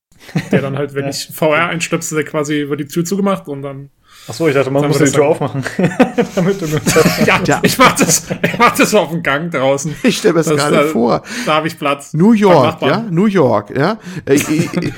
[0.52, 1.10] der dann halt, wenn ja.
[1.10, 3.90] ich VR einstöpsel, quasi über die Tür zugemacht und dann
[4.28, 5.64] Achso, ich dachte, man muss die Tür aufmachen.
[6.36, 6.66] Damit du
[7.26, 9.96] ja, ja, ich mach das, ich mach das auf dem Gang draußen.
[10.04, 11.24] Ich stelle mir das, das gerade da, vor.
[11.46, 12.14] Da habe ich Platz.
[12.14, 13.98] New York, ja, New York, ja.
[14.26, 14.40] Äh,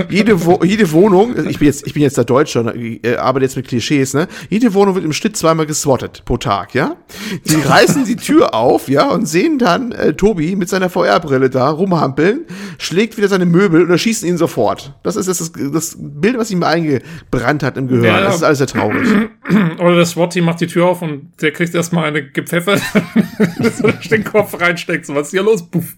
[0.10, 3.46] jede, Wo jede Wohnung, ich bin jetzt, ich bin jetzt der Deutsche, ne, äh, arbeite
[3.46, 4.28] jetzt mit Klischees, ne.
[4.50, 6.98] Jede Wohnung wird im Schnitt zweimal geswattet pro Tag, ja.
[7.46, 11.70] Die reißen die Tür auf, ja, und sehen dann äh, Tobi mit seiner VR-Brille da
[11.70, 12.42] rumhampeln,
[12.78, 14.94] schlägt wieder seine Möbel und erschießen ihn sofort.
[15.04, 18.04] Das ist das, das Bild, was ihm eingebrannt hat im Gehirn.
[18.04, 19.13] Ja, das ist alles sehr traurig.
[19.80, 22.82] Oder das SWAT-Team macht die Tür auf und der kriegt erstmal eine gepfeffert,
[23.60, 25.06] so den Kopf reinsteckt.
[25.06, 25.70] So, was ist hier los?
[25.70, 25.96] Puff.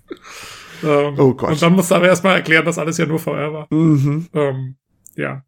[0.84, 1.51] Ähm, oh Gott.
[1.51, 3.68] Und dann musst du aber erstmal erklären, dass alles ja nur VR war.
[3.72, 4.28] Mhm.
[4.34, 4.76] Ähm,
[5.16, 5.43] ja.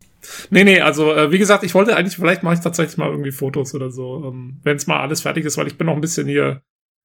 [0.49, 3.31] Nee, nee, also äh, wie gesagt, ich wollte eigentlich, vielleicht mache ich tatsächlich mal irgendwie
[3.31, 6.01] Fotos oder so, ähm, wenn es mal alles fertig ist, weil ich bin noch ein
[6.01, 6.61] bisschen hier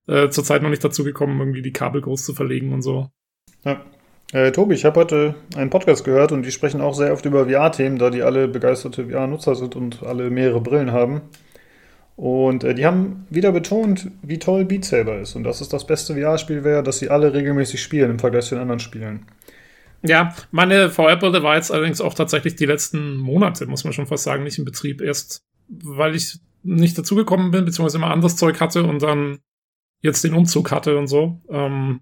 [0.09, 3.11] äh, zurzeit noch nicht dazu gekommen, irgendwie die Kabel groß zu verlegen und so.
[3.65, 3.85] Ja.
[4.33, 7.47] Äh, Tobi, ich habe heute einen Podcast gehört und die sprechen auch sehr oft über
[7.49, 11.21] VR-Themen, da die alle begeisterte VR-Nutzer sind und alle mehrere Brillen haben.
[12.17, 15.87] Und äh, die haben wieder betont, wie toll Beat Saber ist und dass es das
[15.87, 19.27] beste VR-Spiel wäre, das sie alle regelmäßig spielen im Vergleich zu den anderen Spielen.
[20.03, 24.25] Ja, meine VR-Brille war jetzt allerdings auch tatsächlich die letzten Monate, muss man schon fast
[24.25, 25.03] sagen, nicht in Betrieb.
[25.03, 29.41] Erst weil ich nicht dazugekommen bin, beziehungsweise immer anderes Zeug hatte und dann
[30.01, 31.41] jetzt den Umzug hatte und so.
[31.51, 32.01] Ähm,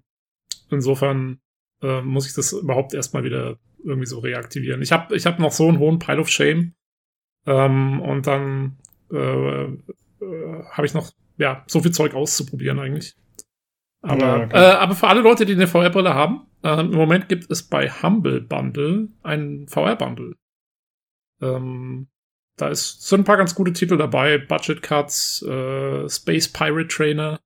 [0.69, 1.39] insofern
[1.81, 4.81] äh, muss ich das überhaupt erstmal wieder irgendwie so reaktivieren.
[4.81, 6.73] Ich habe ich hab noch so einen hohen Pile of Shame.
[7.45, 8.77] Ähm, und dann
[9.11, 13.15] äh, äh, habe ich noch ja so viel Zeug auszuprobieren eigentlich.
[14.01, 14.57] Aber, ja, okay.
[14.57, 17.89] äh, aber für alle Leute, die eine VR-Brille haben, äh, im Moment gibt es bei
[17.89, 20.35] Humble Bundle ein VR-Bundle.
[21.41, 22.07] Ähm,
[22.57, 24.37] da ist, sind ein paar ganz gute Titel dabei.
[24.37, 27.39] Budget Cuts, äh, Space Pirate Trainer,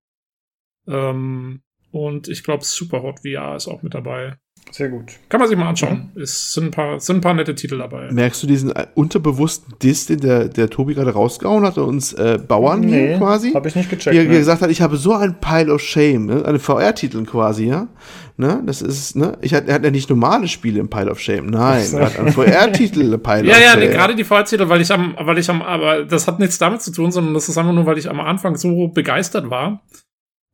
[0.88, 1.62] ähm,
[1.96, 4.34] und ich glaube, Superhot VR ist auch mit dabei.
[4.72, 5.14] Sehr gut.
[5.30, 6.12] Kann man sich mal anschauen.
[6.14, 6.22] Mhm.
[6.22, 8.12] Es sind ein, paar, sind ein paar nette Titel dabei.
[8.12, 12.38] Merkst du diesen äh, unterbewussten Diss, den der, der Tobi gerade rausgehauen hat, uns äh,
[12.46, 13.54] Bauern nee, hier quasi?
[13.54, 14.14] Hab ich nicht gecheckt.
[14.14, 14.38] Wie er ne?
[14.38, 16.44] gesagt hat, ich habe so ein Pile of Shame, ne?
[16.44, 17.88] eine VR-Titel quasi, ja.
[18.36, 18.62] Ne?
[18.66, 19.38] Das ist, ne?
[19.40, 21.46] Ich hat, er hat ja nicht normale Spiele im Pile of Shame.
[21.46, 23.82] Nein, er hat einen VR-Titel Pile ja, of ja, Shame.
[23.84, 26.58] Ja, ja, gerade die VR-Titel, weil ich am, weil ich am, aber das hat nichts
[26.58, 29.84] damit zu tun, sondern das ist einfach nur, weil ich am Anfang so begeistert war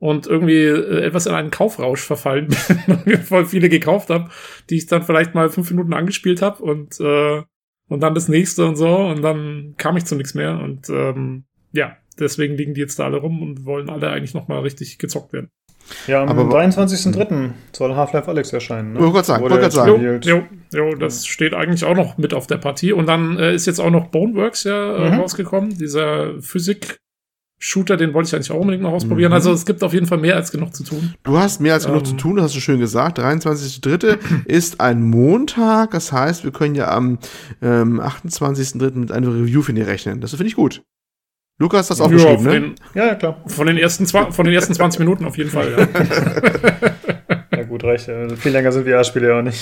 [0.01, 2.47] und irgendwie äh, etwas in einen Kaufrausch verfallen
[3.05, 4.29] bin voll viele gekauft habe,
[4.69, 7.43] die ich dann vielleicht mal fünf Minuten angespielt habe und äh,
[7.87, 11.43] und dann das nächste und so und dann kam ich zu nichts mehr und ähm,
[11.71, 15.33] ja, deswegen liegen die jetzt da alle rum und wollen alle eigentlich nochmal richtig gezockt
[15.33, 15.49] werden.
[16.07, 17.51] Ja, am Aber- 23.03.
[17.73, 18.93] soll Half-Life Alex erscheinen.
[18.93, 18.99] Ne?
[18.99, 20.01] Wollte grad sagen, wollte grad jetzt sagen.
[20.03, 20.43] Jo, jo,
[20.89, 22.93] jo, das steht eigentlich auch noch mit auf der Partie.
[22.93, 25.19] Und dann äh, ist jetzt auch noch Boneworks ja äh, Mhm.
[25.19, 26.39] rausgekommen, dieser
[27.61, 29.29] Physik-Shooter, den wollte ich eigentlich auch unbedingt noch ausprobieren.
[29.29, 29.35] Mhm.
[29.35, 31.13] Also es gibt auf jeden Fall mehr als genug zu tun.
[31.23, 32.05] Du hast mehr als genug Ähm.
[32.05, 33.19] zu tun, das hast du schön gesagt.
[33.19, 34.17] 23.3.
[34.45, 37.19] ist ein Montag, das heißt, wir können ja am
[37.61, 38.97] ähm, 28.3.
[38.97, 40.21] mit einem Review für die rechnen.
[40.21, 40.83] Das finde ich gut.
[41.59, 42.51] Lukas hat das auch Ja, geschrieben, ne?
[42.51, 43.37] den, Ja, ja, klar.
[43.45, 45.71] von, den ersten von den ersten 20 Minuten auf jeden Fall.
[45.71, 46.91] Ja,
[47.57, 48.09] Ja, gut, reicht.
[48.37, 49.61] Viel länger sind VR-Spiele ja auch nicht.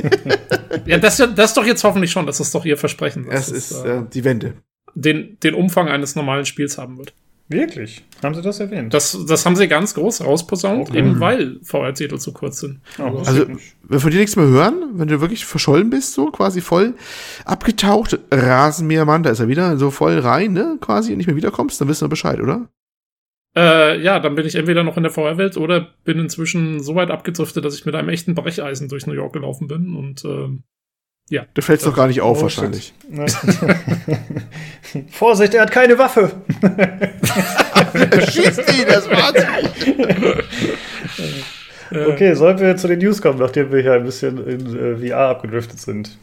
[0.86, 2.24] ja das, das ist doch jetzt hoffentlich schon.
[2.26, 3.26] Das ist doch ihr Versprechen.
[3.28, 4.54] dass Es ist äh, äh, die Wende.
[4.94, 7.12] Den, den Umfang eines normalen Spiels haben wird.
[7.48, 8.02] Wirklich?
[8.22, 8.94] Haben sie das erwähnt?
[8.94, 10.98] Das, das haben sie ganz groß rausposaunt, Okay.
[10.98, 12.80] eben weil VR-Titel zu kurz sind.
[12.98, 13.74] Oh, Also, nicht.
[13.82, 16.94] wenn wir von dir nichts mehr hören, wenn du wirklich verschollen bist, so quasi voll
[17.44, 21.78] abgetaucht, Rasenmähermann, da ist er wieder, so voll rein, ne, quasi, und nicht mehr wiederkommst,
[21.80, 22.68] dann wissen wir Bescheid, oder?
[23.54, 27.10] Äh, ja, dann bin ich entweder noch in der VR-Welt oder bin inzwischen so weit
[27.10, 30.24] abgedriftet, dass ich mit einem echten Brecheisen durch New York gelaufen bin und
[31.30, 32.92] ähm, Da fällt's doch gar nicht auf, Oh, wahrscheinlich.
[35.10, 36.30] Vorsicht, er hat keine Waffe.
[38.30, 39.34] Schießt ihn, das war's.
[41.90, 45.08] äh, Okay, sollen wir zu den News kommen, nachdem wir hier ein bisschen in äh,
[45.08, 46.16] VR abgedriftet sind?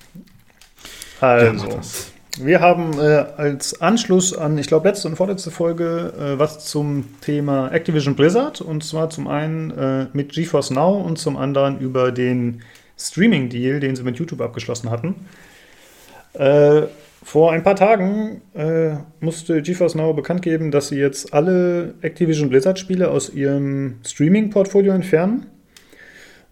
[1.22, 2.12] Also, das.
[2.40, 7.06] wir haben äh, als Anschluss an, ich glaube, letzte und vorletzte Folge äh, was zum
[7.22, 8.62] Thema Activision Blizzard.
[8.62, 12.62] Und zwar zum einen äh, mit GeForce Now und zum anderen über den
[13.00, 15.16] Streaming-Deal, den sie mit YouTube abgeschlossen hatten.
[16.34, 16.84] Äh,
[17.24, 22.50] vor ein paar Tagen äh, musste GeForce Now bekannt geben, dass sie jetzt alle Activision
[22.50, 25.48] Blizzard-Spiele aus ihrem Streaming-Portfolio entfernen.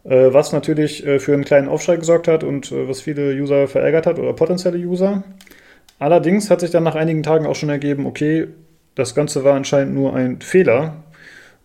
[0.08, 3.68] Äh, was natürlich äh, für einen kleinen Aufschrei gesorgt hat und äh, was viele User
[3.68, 5.24] verärgert hat oder potenzielle User.
[6.00, 8.48] Allerdings hat sich dann nach einigen Tagen auch schon ergeben, okay,
[8.96, 11.04] das Ganze war anscheinend nur ein Fehler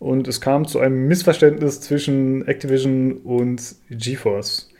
[0.00, 4.71] und es kam zu einem Missverständnis zwischen Activision und GeForce.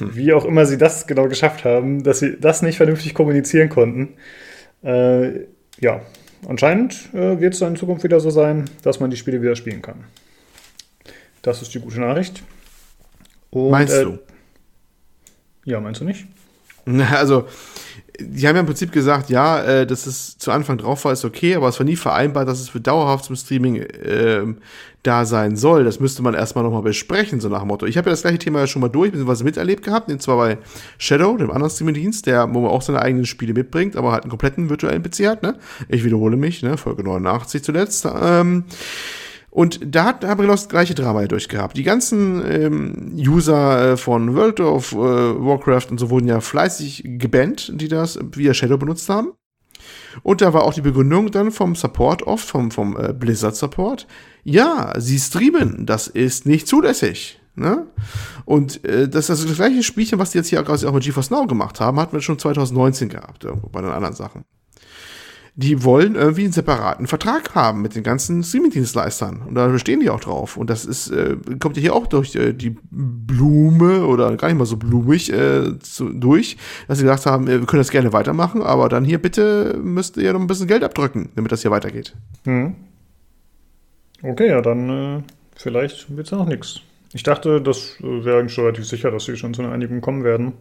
[0.00, 4.14] Wie auch immer sie das genau geschafft haben, dass sie das nicht vernünftig kommunizieren konnten.
[4.82, 5.46] Äh,
[5.80, 6.00] ja,
[6.48, 9.56] anscheinend äh, wird es dann in Zukunft wieder so sein, dass man die Spiele wieder
[9.56, 10.04] spielen kann.
[11.42, 12.42] Das ist die gute Nachricht.
[13.50, 14.18] Und, Meinst äh, du?
[15.64, 16.26] Ja, meinst du nicht?
[17.12, 17.48] Also,
[18.18, 21.24] die haben ja im Prinzip gesagt, ja, äh, dass es zu Anfang drauf war, ist
[21.24, 24.58] okay, aber es war nie vereinbart, dass es für dauerhaft zum Streaming ähm,
[25.06, 25.84] da sein soll.
[25.84, 27.86] Das müsste man erstmal nochmal besprechen, so nach dem Motto.
[27.86, 30.36] Ich habe ja das gleiche Thema ja schon mal durch, beziehungsweise miterlebt gehabt, und zwar
[30.36, 30.58] bei
[30.98, 34.30] Shadow, dem anderen Streaming-Dienst, der, wo man auch seine eigenen Spiele mitbringt, aber halt einen
[34.30, 35.58] kompletten virtuellen PC hat, ne?
[35.88, 36.76] Ich wiederhole mich, ne?
[36.76, 38.06] Folge 89 zuletzt.
[38.20, 38.64] Ähm,
[39.56, 41.78] und da hat, wir genau das gleiche Drama hier durchgehabt.
[41.78, 47.04] Die ganzen ähm, User äh, von World of äh, Warcraft und so wurden ja fleißig
[47.04, 49.32] gebannt, die das via Shadow benutzt haben.
[50.22, 54.06] Und da war auch die Begründung dann vom Support oft, vom, vom äh, Blizzard Support.
[54.44, 57.40] Ja, sie streamen, das ist nicht zulässig.
[57.54, 57.86] Ne?
[58.44, 61.46] Und äh, das ist das gleiche Spielchen, was die jetzt hier auch mit GeForce Now
[61.46, 64.44] gemacht haben, hatten wir schon 2019 gehabt, irgendwo bei den anderen Sachen
[65.58, 69.40] die wollen irgendwie einen separaten Vertrag haben mit den ganzen Streaming-Dienstleistern.
[69.40, 70.58] Und da bestehen die auch drauf.
[70.58, 74.58] Und das ist, äh, kommt ja hier auch durch äh, die Blume oder gar nicht
[74.58, 78.12] mal so blumig äh, zu, durch, dass sie gesagt haben, äh, wir können das gerne
[78.12, 81.70] weitermachen, aber dann hier bitte müsst ihr noch ein bisschen Geld abdrücken, damit das hier
[81.70, 82.14] weitergeht.
[82.44, 82.74] Hm.
[84.22, 85.22] Okay, ja, dann äh,
[85.54, 86.82] vielleicht wird es ja noch nichts.
[87.14, 90.22] Ich dachte, das äh, wäre eigentlich relativ sicher, dass sie schon zu einer Einigung kommen
[90.22, 90.52] werden.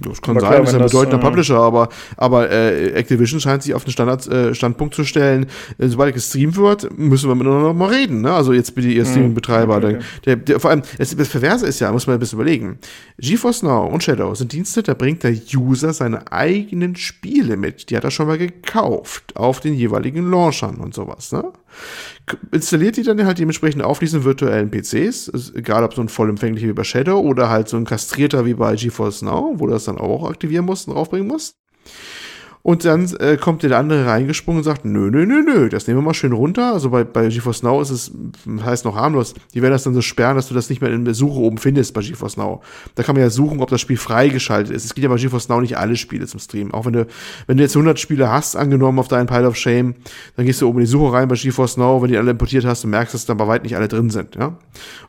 [0.00, 3.40] Das kann Aber sein, klar, ist ein das, bedeutender äh, Publisher, aber, aber äh, Activision
[3.40, 5.46] scheint sich auf den Standard, äh, Standpunkt zu stellen,
[5.78, 8.22] äh, sobald gestreamt wird, müssen wir miteinander noch mal reden.
[8.22, 8.32] Ne?
[8.32, 9.76] Also jetzt bitte ihr Streaming-Betreiber.
[9.76, 10.04] okay, okay.
[10.24, 12.78] Der, der, vor allem, das, das Perverse ist ja, muss man ein bisschen überlegen,
[13.18, 17.90] GeForce Now und Shadow sind Dienste, da bringt der User seine eigenen Spiele mit.
[17.90, 21.32] Die hat er schon mal gekauft auf den jeweiligen Launchern und sowas.
[21.32, 21.44] Ne?
[22.52, 26.72] Installiert die dann halt dementsprechend auf diesen virtuellen PCs, egal ob so ein vollempfänglicher wie
[26.72, 29.98] bei Shadow oder halt so ein kastrierter wie bei GeForce Now, wo du das dann
[29.98, 31.56] auch aktivieren musst und draufbringen musst.
[32.62, 35.98] Und dann äh, kommt der andere reingesprungen und sagt, nö, nö, nö, nö, das nehmen
[35.98, 36.72] wir mal schön runter.
[36.72, 38.12] Also bei, bei GeForce Now ist es,
[38.64, 41.04] heißt noch harmlos, die werden das dann so sperren, dass du das nicht mehr in
[41.04, 42.62] der Suche oben findest bei GeForce Now.
[42.94, 44.84] Da kann man ja suchen, ob das Spiel freigeschaltet ist.
[44.84, 46.72] Es geht ja bei GeForce Now nicht alle Spiele zum Streamen.
[46.72, 47.06] Auch wenn du,
[47.48, 49.96] wenn du jetzt 100 Spiele hast, angenommen auf deinen Pile of Shame,
[50.36, 52.64] dann gehst du oben in die Suche rein bei GeForce Now, wenn die alle importiert
[52.64, 54.46] hast und merkst, dass dann bei weit nicht alle drin sind, ja.
[54.46, 54.56] Und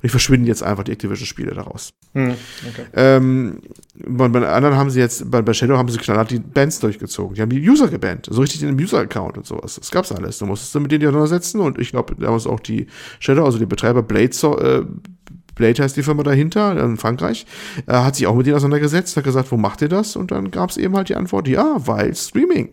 [0.02, 1.94] die verschwinden jetzt einfach die Activision-Spiele daraus.
[2.14, 2.34] Hm,
[2.68, 2.86] okay.
[2.96, 3.60] Ähm,
[3.96, 7.36] bei, bei anderen haben sie jetzt, bei, bei Shadow haben sie knallhart die Bands durchgezogen.
[7.36, 8.28] Die haben die User gebannt.
[8.30, 9.76] So richtig in dem User-Account und sowas.
[9.76, 10.40] Das gab's alles.
[10.40, 12.88] Du musstest dann mit denen die auseinandersetzen und ich glaube, damals auch die
[13.20, 14.86] Shadow, also die Betreiber Blade, äh,
[15.56, 17.46] Blade heißt die Firma dahinter, in Frankreich,
[17.86, 20.16] äh, hat sich auch mit denen auseinandergesetzt, hat gesagt, wo macht ihr das?
[20.16, 22.70] Und dann gab's eben halt die Antwort, ja, weil Streaming.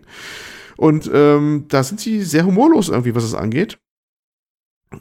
[0.76, 3.78] Und ähm, da sind sie sehr humorlos irgendwie, was es angeht.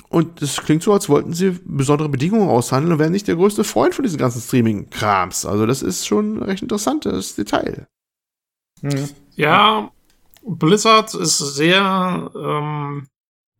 [0.09, 3.63] Und es klingt so, als wollten sie besondere Bedingungen aushandeln und wären nicht der größte
[3.63, 5.45] Freund von diesen ganzen Streaming-Krams.
[5.45, 7.88] Also das ist schon ein recht interessantes Detail.
[8.82, 9.09] Mhm.
[9.39, 9.93] Ja,
[10.45, 13.07] Blizzard ist sehr, ähm,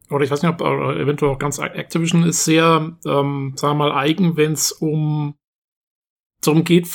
[0.09, 3.93] oder ich weiß nicht, ob eventuell auch ganz Activision ist sehr, ähm, sagen wir mal,
[3.93, 5.36] eigen, wenn es um
[6.41, 6.89] darum geht,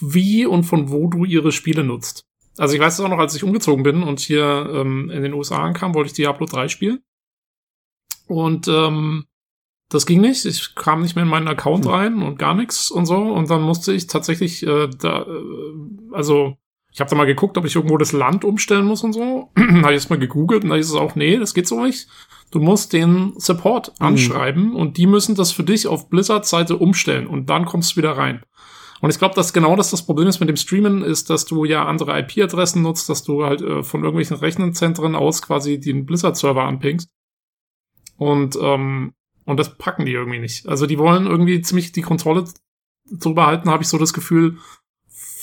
[0.00, 2.24] wie und von wo du ihre Spiele nutzt.
[2.56, 5.32] Also ich weiß es auch noch, als ich umgezogen bin und hier ähm, in den
[5.32, 7.04] USA ankam, wollte ich Diablo 3 spielen.
[8.26, 9.26] Und ähm,
[9.90, 10.44] das ging nicht.
[10.44, 11.92] Ich kam nicht mehr in meinen Account hm.
[11.92, 13.16] rein und gar nichts und so.
[13.16, 16.56] Und dann musste ich tatsächlich äh, da, äh, also
[16.92, 19.50] ich habe da mal geguckt, ob ich irgendwo das Land umstellen muss und so.
[19.58, 22.08] habe ich erst mal gegoogelt und da ist es auch, nee, das geht so nicht.
[22.50, 24.06] Du musst den Support hm.
[24.06, 24.76] anschreiben mhm.
[24.76, 28.16] und die müssen das für dich auf Blizzards Seite umstellen und dann kommst du wieder
[28.16, 28.42] rein.
[29.00, 31.64] Und ich glaube, dass genau das das Problem ist mit dem Streamen, ist, dass du
[31.64, 36.64] ja andere IP-Adressen nutzt, dass du halt äh, von irgendwelchen Rechenzentren aus quasi den Blizzard-Server
[36.64, 37.08] anpingst.
[38.16, 39.12] Und, ähm,
[39.44, 40.68] und das packen die irgendwie nicht.
[40.68, 42.44] Also die wollen irgendwie ziemlich die Kontrolle
[43.10, 44.58] drüber halten, habe ich so das Gefühl,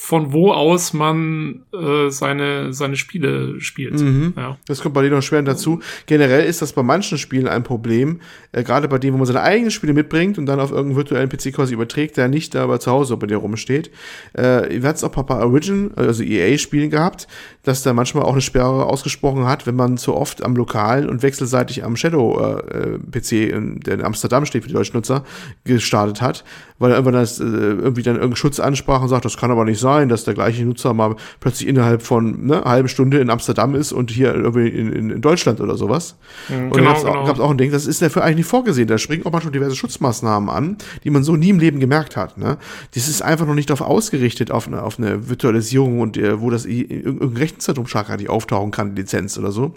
[0.05, 3.99] von wo aus man äh, seine, seine Spiele spielt.
[3.99, 4.33] Mhm.
[4.37, 4.55] Ja.
[4.67, 5.79] Das kommt bei denen noch schwer dazu.
[6.05, 9.41] Generell ist das bei manchen Spielen ein Problem, äh, gerade bei denen, wo man seine
[9.41, 12.79] eigenen Spiele mitbringt und dann auf irgendeinen virtuellen PC quasi überträgt, der nicht da aber
[12.79, 13.89] zu Hause bei dir rumsteht.
[14.33, 17.27] Äh, wir hatten es auch bei paar Origin, also EA-Spielen gehabt,
[17.63, 21.23] dass da manchmal auch eine Sperre ausgesprochen hat, wenn man zu oft am lokalen und
[21.23, 25.23] wechselseitig am Shadow-PC, äh, der in Amsterdam steht für die deutschen Nutzer,
[25.63, 26.43] gestartet hat,
[26.77, 29.63] weil er irgendwann das, äh, irgendwie dann irgendeinen Schutz ansprach und sagt, das kann aber
[29.63, 33.29] nicht sein, dass der gleiche Nutzer mal plötzlich innerhalb von ne, einer halben Stunde in
[33.29, 36.17] Amsterdam ist und hier irgendwie in, in, in Deutschland oder sowas.
[36.49, 37.43] Mhm, und genau, dann gab es genau.
[37.45, 38.87] auch, ein Ding, das ist dafür eigentlich nicht vorgesehen.
[38.87, 42.37] Da springen auch manchmal diverse Schutzmaßnahmen an, die man so nie im Leben gemerkt hat.
[42.37, 42.57] Ne?
[42.93, 46.49] Das ist einfach noch nicht darauf ausgerichtet, auf eine, auf eine Virtualisierung und äh, wo
[46.49, 49.73] das irgendein Rechenzentrum schlagartig auftauchen kann, Lizenz oder so.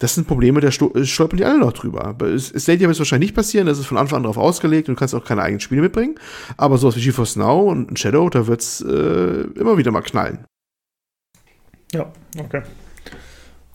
[0.00, 2.16] Das sind Probleme, da stolpern die alle noch drüber.
[2.24, 4.96] Es, es Stadia wird wahrscheinlich nicht passieren, das ist von Anfang an darauf ausgelegt und
[4.96, 6.16] du kannst auch keine eigenen Spiele mitbringen.
[6.56, 10.46] Aber sowas wie GeForce Now und Shadow, da wird es äh, immer wieder mal knallen.
[11.92, 12.62] Ja, okay.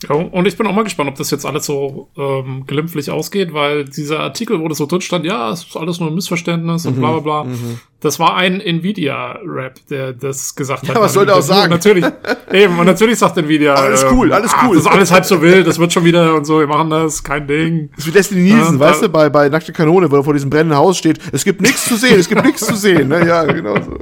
[0.07, 3.53] Ja, und ich bin auch mal gespannt, ob das jetzt alles so ähm, glimpflich ausgeht,
[3.53, 6.85] weil dieser Artikel, wo das so drin stand, ja, es ist alles nur ein Missverständnis
[6.85, 7.43] mhm, und bla bla bla.
[7.43, 7.79] Mhm.
[7.99, 10.95] Das war ein Nvidia-Rap, der das gesagt hat.
[10.95, 11.69] Ja, was soll der auch sagen?
[11.69, 12.05] natürlich,
[12.49, 13.73] eben, und natürlich sagt Nvidia.
[13.73, 14.69] Alles cool, alles cool.
[14.69, 16.89] Ach, das ist alles halb so wild, das wird schon wieder und so, wir machen
[16.89, 17.89] das, kein Ding.
[17.89, 20.33] Das ist wie Destiny Nielsen, ja, weißt du, bei, bei Nackte Kanone, wo er vor
[20.33, 23.27] diesem brennenden Haus steht, es gibt nichts zu sehen, es gibt nichts zu sehen, ne?
[23.27, 23.97] Ja, genau so.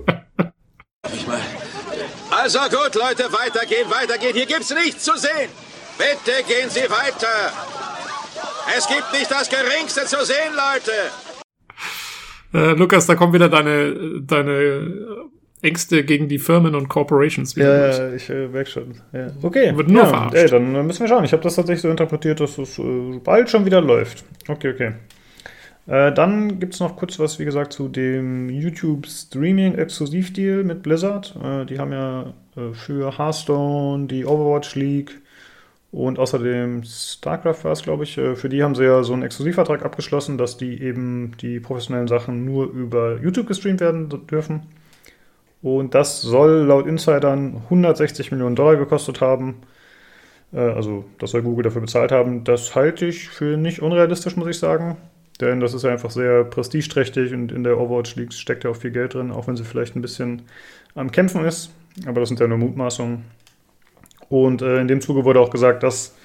[2.29, 5.49] Also gut, Leute, weitergehen, weitergehen, hier gibt's nichts zu sehen.
[5.97, 7.51] Bitte gehen Sie weiter.
[8.77, 10.91] Es gibt nicht das Geringste zu sehen, Leute.
[12.53, 15.29] Äh, Lukas, da kommen wieder deine, deine
[15.61, 17.55] Ängste gegen die Firmen und Corporations.
[17.55, 19.01] Ja, ja, ich äh, merke schon.
[19.11, 19.27] Ja.
[19.41, 19.75] Okay.
[19.75, 20.35] Wird nur ja, verarscht.
[20.35, 21.23] Ey, dann müssen wir schauen.
[21.23, 24.23] Ich habe das tatsächlich so interpretiert, dass es äh, bald schon wieder läuft.
[24.47, 24.93] Okay, okay.
[25.87, 30.83] Äh, dann gibt es noch kurz was, wie gesagt, zu dem YouTube Streaming Exklusivdeal mit
[30.83, 31.35] Blizzard.
[31.43, 35.21] Äh, die haben ja äh, für Hearthstone die Overwatch League
[35.91, 38.17] und außerdem StarCraft war es, glaube ich.
[38.17, 42.07] Äh, für die haben sie ja so einen Exklusivvertrag abgeschlossen, dass die eben die professionellen
[42.07, 44.63] Sachen nur über YouTube gestreamt werden dürfen.
[45.61, 49.55] Und das soll laut Insidern 160 Millionen Dollar gekostet haben.
[50.53, 52.43] Äh, also, das soll Google dafür bezahlt haben.
[52.43, 54.97] Das halte ich für nicht unrealistisch, muss ich sagen.
[55.41, 58.75] Denn das ist ja einfach sehr prestigeträchtig und in der Overwatch League steckt ja auch
[58.75, 60.43] viel Geld drin, auch wenn sie vielleicht ein bisschen
[60.95, 61.71] am Kämpfen ist.
[62.07, 63.23] Aber das sind ja nur Mutmaßungen.
[64.29, 66.15] Und äh, in dem Zuge wurde auch gesagt, dass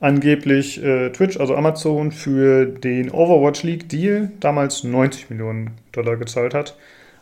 [0.00, 6.54] angeblich äh, Twitch, also Amazon, für den Overwatch League Deal damals 90 Millionen Dollar gezahlt
[6.54, 6.76] hat.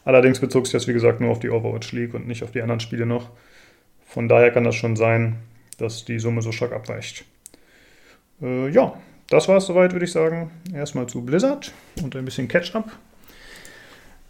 [0.05, 2.63] Allerdings bezog sich das, wie gesagt, nur auf die Overwatch League und nicht auf die
[2.63, 3.31] anderen Spiele noch.
[4.07, 5.37] Von daher kann das schon sein,
[5.79, 7.25] dass die Summe so stark abweicht.
[8.41, 8.95] Äh, ja,
[9.29, 10.51] das war es soweit, würde ich sagen.
[10.73, 11.73] Erstmal zu Blizzard
[12.03, 12.91] und ein bisschen Catch-up.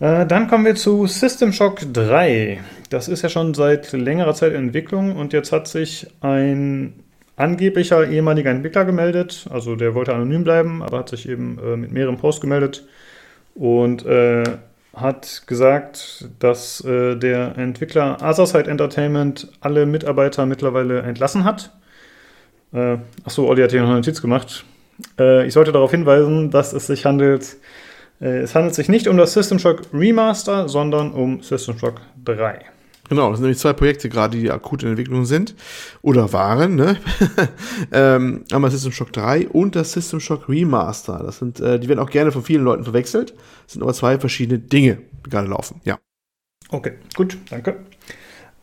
[0.01, 2.61] Äh, dann kommen wir zu System Shock 3.
[2.91, 6.95] Das ist ja schon seit längerer Zeit in Entwicklung und jetzt hat sich ein
[7.37, 9.47] angeblicher ehemaliger Entwickler gemeldet.
[9.51, 12.87] Also der wollte anonym bleiben, aber hat sich eben äh, mit mehreren Posts gemeldet
[13.55, 14.45] und äh,
[14.95, 21.73] hat gesagt, dass äh, der Entwickler Atherside Entertainment alle Mitarbeiter mittlerweile entlassen hat.
[22.73, 24.65] Äh, achso, Olli hat hier noch eine Notiz gemacht.
[25.19, 27.57] Äh, ich sollte darauf hinweisen, dass es sich handelt
[28.21, 32.61] es handelt sich nicht um das System Shock Remaster, sondern um System Shock 3.
[33.09, 35.55] Genau, das sind nämlich zwei Projekte gerade, die akut in Entwicklung sind
[36.03, 36.75] oder waren.
[36.75, 36.97] Ne?
[37.93, 41.23] ähm, einmal System Shock 3 und das System Shock Remaster.
[41.25, 43.35] Das sind, äh, die werden auch gerne von vielen Leuten verwechselt.
[43.65, 45.81] Das sind aber zwei verschiedene Dinge, die gerade laufen.
[45.85, 45.99] Ja.
[46.71, 47.77] Okay, gut, danke.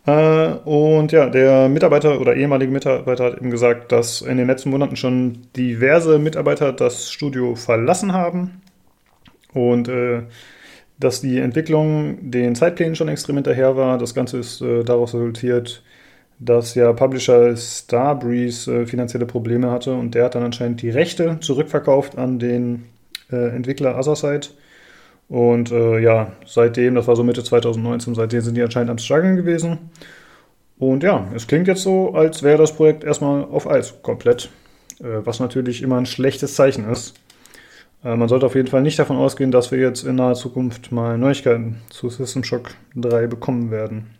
[0.06, 4.70] Äh, und ja, der Mitarbeiter oder ehemalige Mitarbeiter hat eben gesagt, dass in den letzten
[4.70, 8.62] Monaten schon diverse Mitarbeiter das Studio verlassen haben
[9.56, 10.24] und äh,
[10.99, 13.97] dass die Entwicklung den Zeitplänen schon extrem hinterher war.
[13.97, 15.82] Das Ganze ist äh, daraus resultiert,
[16.39, 21.39] dass ja Publisher Starbreeze äh, finanzielle Probleme hatte und der hat dann anscheinend die Rechte
[21.39, 22.86] zurückverkauft an den
[23.32, 24.47] äh, Entwickler Otherside.
[25.28, 29.36] Und äh, ja, seitdem, das war so Mitte 2019, seitdem sind die anscheinend am Struggeln
[29.36, 29.89] gewesen.
[30.78, 34.49] Und ja, es klingt jetzt so, als wäre das Projekt erstmal auf Eis komplett,
[34.99, 37.16] äh, was natürlich immer ein schlechtes Zeichen ist.
[38.06, 40.91] Äh, man sollte auf jeden Fall nicht davon ausgehen, dass wir jetzt in naher Zukunft
[40.91, 44.12] mal Neuigkeiten zu System Shock 3 bekommen werden.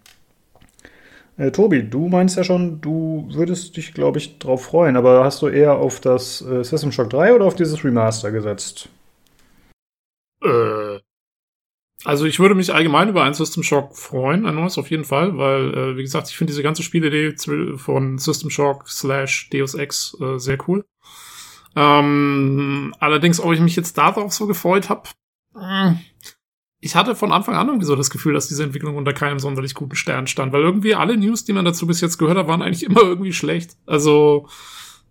[1.38, 5.41] Äh, Tobi, du meinst ja schon, du würdest dich, glaube ich, drauf freuen, aber hast
[5.41, 8.89] du eher auf das äh, System Shock 3 oder auf dieses Remaster gesetzt?
[10.43, 10.99] Äh,
[12.03, 15.38] also ich würde mich allgemein über ein System Shock freuen, ein neues auf jeden Fall,
[15.38, 17.36] weil, äh, wie gesagt, ich finde diese ganze Spielidee
[17.77, 20.86] von System Shock slash Deus Ex äh, sehr cool.
[21.76, 25.09] Ähm, allerdings, ob ich mich jetzt darauf so gefreut habe,
[25.53, 25.99] hm,
[26.80, 29.73] ich hatte von Anfang an irgendwie so das Gefühl, dass diese Entwicklung unter keinem sonderlich
[29.73, 32.61] guten Stern stand, weil irgendwie alle News, die man dazu bis jetzt gehört hat, waren
[32.61, 33.76] eigentlich immer irgendwie schlecht.
[33.86, 34.47] Also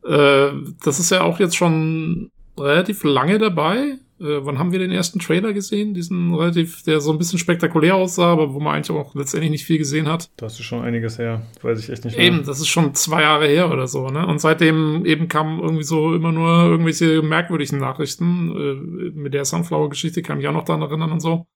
[0.04, 0.50] äh,
[0.84, 3.98] das ist ja auch jetzt schon relativ lange dabei.
[4.20, 5.94] Äh, wann haben wir den ersten Trailer gesehen?
[5.94, 9.64] Diesen relativ, der so ein bisschen spektakulär aussah, aber wo man eigentlich auch letztendlich nicht
[9.64, 10.30] viel gesehen hat.
[10.36, 12.26] Das ist schon einiges her, weiß ich echt nicht mehr.
[12.26, 14.26] Eben, das ist schon zwei Jahre her oder so, ne?
[14.26, 18.50] Und seitdem eben kamen irgendwie so immer nur irgendwelche merkwürdigen Nachrichten.
[18.56, 21.46] Äh, mit der Sunflower-Geschichte kann ich auch noch daran erinnern und so.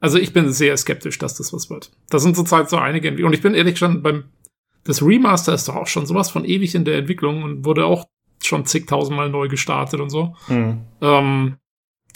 [0.00, 1.90] Also ich bin sehr skeptisch, dass das was wird.
[2.10, 3.32] Das sind zurzeit so einige Entwicklungen.
[3.32, 4.24] Und ich bin ehrlich schon beim,
[4.84, 8.04] das Remaster ist doch auch schon sowas von ewig in der Entwicklung und wurde auch
[8.42, 10.34] schon zigtausendmal neu gestartet und so.
[10.48, 10.82] Mhm.
[11.00, 11.56] Ähm,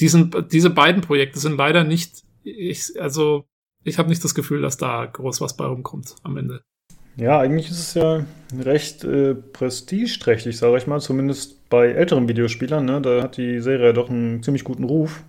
[0.01, 3.44] diesen, diese beiden Projekte sind leider nicht, ich, also
[3.84, 6.62] ich habe nicht das Gefühl, dass da groß was bei rumkommt am Ende.
[7.16, 8.24] Ja, eigentlich ist es ja
[8.57, 12.84] recht äh, prestigeträchtig, sage ich mal, zumindest bei älteren Videospielern.
[12.84, 13.01] Ne?
[13.03, 15.24] Da hat die Serie doch einen ziemlich guten Ruf.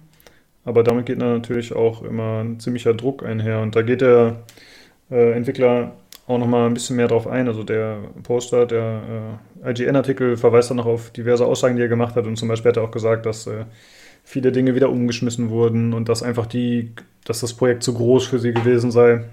[0.66, 3.62] Aber damit geht natürlich auch immer ein ziemlicher Druck einher.
[3.62, 4.44] Und da geht der
[5.10, 5.96] äh, Entwickler
[6.28, 7.48] auch nochmal ein bisschen mehr drauf ein.
[7.48, 12.16] Also der Poster, der äh, IGN-Artikel verweist dann noch auf diverse Aussagen, die er gemacht
[12.16, 12.28] hat.
[12.28, 13.66] Und zum Beispiel hat er auch gesagt, dass äh,
[14.30, 16.92] viele Dinge wieder umgeschmissen wurden und dass einfach die,
[17.26, 19.26] dass das Projekt zu groß für sie gewesen sei.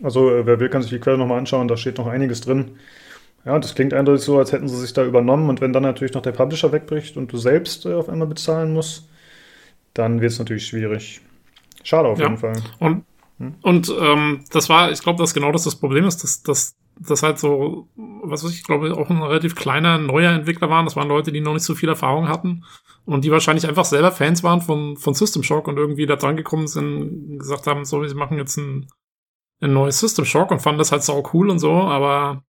[0.00, 2.76] Also äh, wer will, kann sich die Quelle nochmal anschauen, da steht noch einiges drin.
[3.44, 6.14] Ja, das klingt eindeutig so, als hätten sie sich da übernommen und wenn dann natürlich
[6.14, 9.08] noch der Publisher wegbricht und du selbst äh, auf einmal bezahlen musst,
[9.92, 11.20] dann wird es natürlich schwierig.
[11.82, 12.26] Schade auf ja.
[12.26, 12.62] jeden Fall.
[12.78, 13.04] Und,
[13.40, 13.54] hm?
[13.60, 16.76] und ähm, das war, ich glaube, dass genau das das Problem ist, dass, dass
[17.08, 20.84] das halt so, was weiß ich, glaube, auch ein relativ kleiner, neuer Entwickler waren.
[20.84, 22.64] Das waren Leute, die noch nicht so viel Erfahrung hatten
[23.04, 26.36] und die wahrscheinlich einfach selber Fans waren von, von System Shock und irgendwie da dran
[26.36, 28.88] gekommen sind gesagt haben, so, wir machen jetzt ein,
[29.60, 32.44] ein neues System Shock und fanden das halt sau cool und so, aber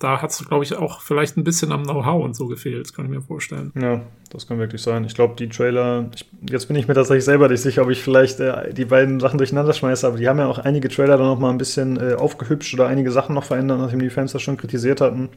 [0.00, 3.04] da hat es, glaube ich, auch vielleicht ein bisschen am Know-how und so gefehlt, kann
[3.04, 3.70] ich mir vorstellen.
[3.78, 5.04] Ja, das kann wirklich sein.
[5.04, 8.02] Ich glaube, die Trailer, ich, jetzt bin ich mir tatsächlich selber nicht sicher, ob ich
[8.02, 11.26] vielleicht äh, die beiden Sachen durcheinander schmeiße, aber die haben ja auch einige Trailer dann
[11.26, 14.40] noch mal ein bisschen äh, aufgehübscht oder einige Sachen noch verändert, nachdem die Fans das
[14.40, 15.28] schon kritisiert hatten,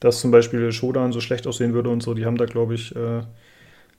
[0.00, 2.14] dass zum Beispiel Shodan so schlecht aussehen würde und so.
[2.14, 3.20] Die haben da, glaube ich, äh,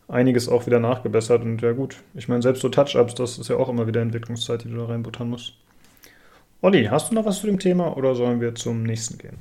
[0.07, 1.97] einiges auch wieder nachgebessert und ja gut.
[2.15, 4.85] Ich meine, selbst so Touch-Ups, das ist ja auch immer wieder Entwicklungszeit, die du da
[4.85, 5.53] reinbuttern musst.
[6.61, 9.37] Olli, hast du noch was zu dem Thema oder sollen wir zum nächsten gehen?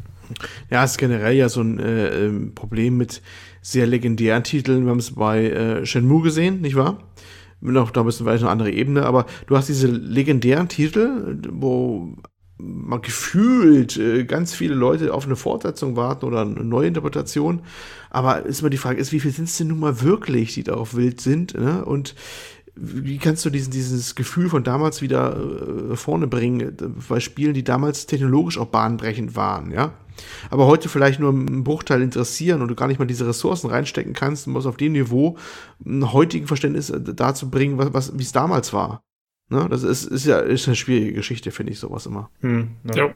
[0.70, 3.22] Ja, ist generell ja so ein äh, ähm, Problem mit
[3.60, 4.84] sehr legendären Titeln.
[4.84, 6.98] Wir haben es bei äh, Shenmue gesehen, nicht wahr?
[7.60, 12.16] Noch, da müssen wir eine andere Ebene, aber du hast diese legendären Titel, wo
[12.58, 17.62] man gefühlt äh, ganz viele Leute auf eine Fortsetzung warten oder eine neue Interpretation.
[18.10, 20.64] Aber ist immer die Frage, ist, wie viel sind es denn nun mal wirklich, die
[20.64, 21.54] darauf wild sind?
[21.54, 21.84] Ne?
[21.84, 22.14] Und
[22.74, 26.76] wie kannst du diesen, dieses Gefühl von damals wieder äh, vorne bringen,
[27.08, 29.92] bei Spielen, die damals technologisch auch bahnbrechend waren, ja?
[30.50, 34.12] Aber heute vielleicht nur einen Bruchteil interessieren und du gar nicht mal diese Ressourcen reinstecken
[34.12, 35.36] kannst, um es auf dem Niveau
[35.84, 39.02] ein heutigen Verständnis äh, dazu bringen, was, was wie es damals war.
[39.48, 39.66] Ne?
[39.70, 42.30] Das ist, ist ja ist eine schwierige Geschichte, finde ich sowas immer.
[42.40, 43.06] Hm, ja.
[43.06, 43.14] ja.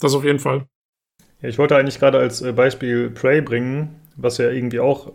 [0.00, 0.66] Das auf jeden Fall.
[1.40, 5.12] Ja, ich wollte eigentlich gerade als äh, Beispiel Prey bringen, was ja irgendwie auch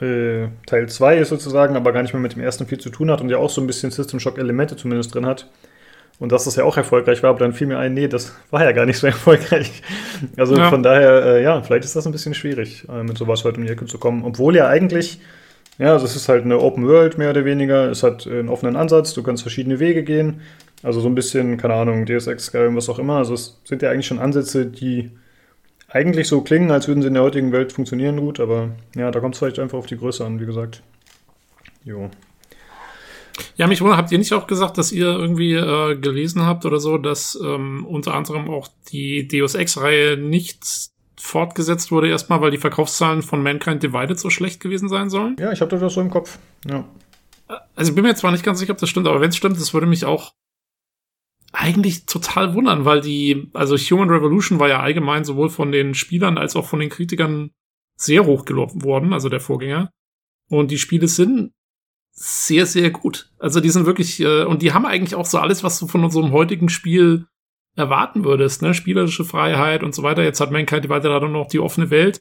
[0.00, 3.10] äh, Teil 2 ist sozusagen, aber gar nicht mehr mit dem ersten viel zu tun
[3.10, 5.50] hat und ja auch so ein bisschen System Shock Elemente zumindest drin hat.
[6.18, 8.64] Und dass das ja auch erfolgreich war, aber dann fiel mir ein, nee, das war
[8.64, 9.82] ja gar nicht so erfolgreich.
[10.36, 10.68] Also ja.
[10.68, 13.66] von daher, äh, ja, vielleicht ist das ein bisschen schwierig, äh, mit sowas heute um
[13.66, 14.24] die Ecke zu kommen.
[14.24, 15.20] Obwohl ja eigentlich,
[15.78, 18.74] ja, also es ist halt eine Open World mehr oder weniger, es hat einen offenen
[18.74, 20.40] Ansatz, du kannst verschiedene Wege gehen.
[20.82, 23.16] Also so ein bisschen, keine Ahnung, DSX, Skyrim, was auch immer.
[23.16, 25.10] Also es sind ja eigentlich schon Ansätze, die
[25.88, 29.20] eigentlich so klingen, als würden sie in der heutigen Welt funktionieren gut, aber ja, da
[29.20, 30.82] kommt es vielleicht einfach auf die Größe an, wie gesagt.
[31.84, 32.10] Jo.
[33.56, 36.80] Ja, mich wundert, habt ihr nicht auch gesagt, dass ihr irgendwie äh, gelesen habt oder
[36.80, 42.58] so, dass ähm, unter anderem auch die Deus Ex-Reihe nicht fortgesetzt wurde erstmal, weil die
[42.58, 45.36] Verkaufszahlen von Mankind Divided so schlecht gewesen sein sollen?
[45.38, 46.38] Ja, ich hatte das so im Kopf.
[46.66, 46.84] Ja.
[47.74, 49.58] Also ich bin mir zwar nicht ganz sicher, ob das stimmt, aber wenn es stimmt,
[49.58, 50.32] das würde mich auch
[51.52, 56.38] eigentlich total wundern, weil die, also Human Revolution war ja allgemein sowohl von den Spielern
[56.38, 57.50] als auch von den Kritikern
[57.96, 59.90] sehr hoch gelobt worden, also der Vorgänger.
[60.50, 61.52] Und die Spiele sind
[62.20, 63.30] sehr, sehr gut.
[63.38, 66.02] Also die sind wirklich, äh, und die haben eigentlich auch so alles, was du von
[66.02, 67.26] unserem heutigen Spiel
[67.76, 68.74] erwarten würdest, ne?
[68.74, 70.24] Spielerische Freiheit und so weiter.
[70.24, 72.20] Jetzt hat Mankind weiter dann noch die offene Welt.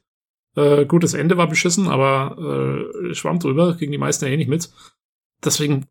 [0.56, 2.38] Äh, gut, das Ende war beschissen, aber
[3.10, 4.70] äh, schwamm drüber, gegen die meisten ja eh nicht mit.
[5.44, 5.88] Deswegen,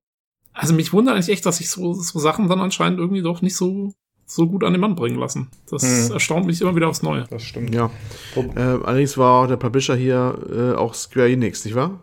[0.53, 3.57] also mich wundert eigentlich echt, dass sich so, so Sachen dann anscheinend irgendwie doch nicht
[3.57, 3.93] so,
[4.25, 5.51] so gut an den Mann bringen lassen.
[5.69, 6.13] Das Hm.
[6.13, 7.25] erstaunt mich immer wieder aufs Neue.
[7.29, 7.75] Das stimmt.
[7.75, 7.91] Ja.
[8.37, 11.99] Äh, allerdings war der Publisher hier äh, auch Square Enix, nicht wahr?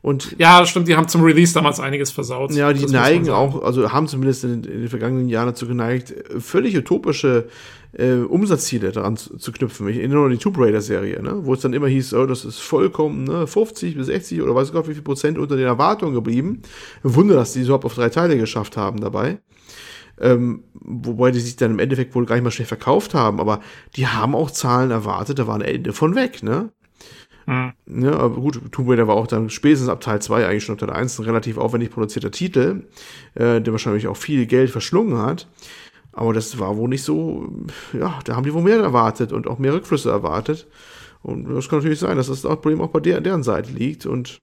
[0.00, 2.52] Und Ja, stimmt, die haben zum Release damals einiges versaut.
[2.52, 6.76] ja, die neigen auch, also haben zumindest in, in den vergangenen Jahren dazu geneigt, völlig
[6.76, 7.48] utopische
[7.92, 9.88] äh, Umsatzziele daran zu, zu knüpfen.
[9.88, 11.40] Ich erinnere an die Tomb Raider-Serie, ne?
[11.44, 14.72] wo es dann immer hieß, oh, das ist vollkommen ne, 50 bis 60 oder weiß
[14.72, 16.62] Gott wie viel Prozent unter den Erwartungen geblieben.
[17.02, 19.38] Wunder, dass die überhaupt auf drei Teile geschafft haben dabei.
[20.20, 23.60] Ähm, wobei die sich dann im Endeffekt wohl gar nicht mal schlecht verkauft haben, aber
[23.94, 26.72] die haben auch Zahlen erwartet, da war ein Ende von weg, ne?
[27.48, 27.72] Hm.
[27.86, 30.80] Ja, aber gut, Tomb Raider war auch dann spätestens ab Teil 2, eigentlich schon ab
[30.80, 32.82] Teil 1, ein relativ aufwendig produzierter Titel,
[33.36, 35.48] äh, der wahrscheinlich auch viel Geld verschlungen hat.
[36.12, 37.48] Aber das war wohl nicht so,
[37.94, 40.66] ja, da haben die wohl mehr erwartet und auch mehr Rückflüsse erwartet.
[41.22, 44.38] Und das kann natürlich sein, dass das Problem auch bei der, deren Seite liegt und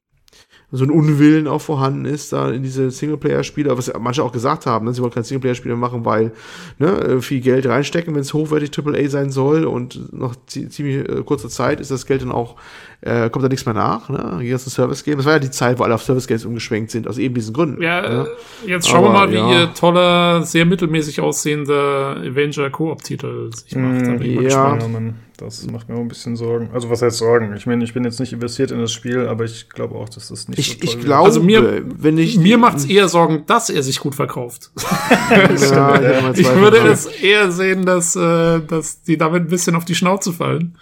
[0.76, 4.86] so ein Unwillen auch vorhanden ist, da in diese Singleplayer-Spiele, was manche auch gesagt haben,
[4.86, 6.32] ne, sie wollen kein Singleplayer-Spiele machen, weil
[6.80, 11.24] ne, viel Geld reinstecken, wenn es hochwertig AAA sein soll und noch zie- ziemlich äh,
[11.24, 12.56] kurzer Zeit ist das Geld dann auch,
[13.02, 15.18] äh, kommt da nichts mehr nach, ne, die ganzen Service-Games.
[15.18, 17.82] Das war ja die Zeit, wo alle auf Service-Games umgeschwenkt sind, aus eben diesen Gründen.
[17.82, 18.28] Ja, ne?
[18.66, 19.62] äh, jetzt schauen wir Aber, mal, wie ja.
[19.62, 24.06] ihr toller, sehr mittelmäßig aussehender Avenger Koop-Titel sich macht.
[24.08, 24.74] Da bin ich mal ja.
[24.76, 25.14] gespannt.
[25.40, 26.70] Ja, das macht mir auch ein bisschen Sorgen.
[26.74, 27.54] Also was heißt Sorgen?
[27.58, 30.30] Ich meine, ich bin jetzt nicht investiert in das Spiel, aber ich glaube auch, dass
[30.30, 31.06] das nicht Ich, so toll ich wird.
[31.06, 34.72] glaube, Also mir- wenn ich Mir macht's eher Sorgen, dass er sich gut verkauft.
[35.32, 39.86] ja, mal Ich würde es eher sehen, dass, äh, dass die damit ein bisschen auf
[39.86, 40.78] die Schnauze fallen.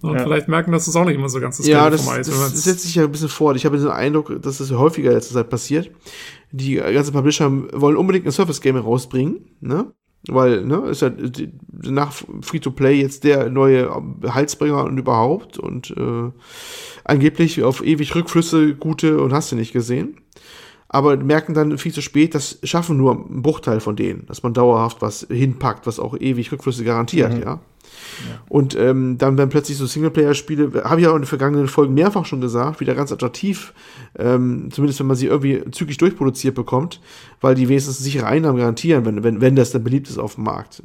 [0.00, 0.22] Und Ja.
[0.22, 2.62] vielleicht merken, dass es auch nicht immer so ganz das Ja, das, vom Eis das
[2.64, 3.56] setzt sich ja ein bisschen fort.
[3.56, 5.90] Ich habe den Eindruck, dass das häufiger in letzter Zeit passiert.
[6.52, 9.92] Die ganzen Publisher wollen unbedingt ein Surface-Game rausbringen, ne?
[10.28, 11.10] Weil, ne, ist ja
[11.82, 13.90] nach Free-to-Play jetzt der neue
[14.26, 16.30] Heilsbringer und überhaupt und äh,
[17.04, 20.16] angeblich auf ewig Rückflüsse gute und hast du nicht gesehen.
[20.88, 24.54] Aber merken dann viel zu spät, das schaffen nur ein Bruchteil von denen, dass man
[24.54, 27.60] dauerhaft was hinpackt, was auch ewig Rückflüsse garantiert, ja.
[28.48, 31.94] Und ähm, dann werden plötzlich so Singleplayer-Spiele, habe ich ja auch in den vergangenen Folgen
[31.94, 33.72] mehrfach schon gesagt, wieder ganz attraktiv,
[34.18, 37.00] ähm, zumindest wenn man sie irgendwie zügig durchproduziert bekommt,
[37.44, 40.44] weil die wenigstens sichere Einnahmen garantieren, wenn, wenn, wenn das dann beliebt ist auf dem
[40.44, 40.82] Markt.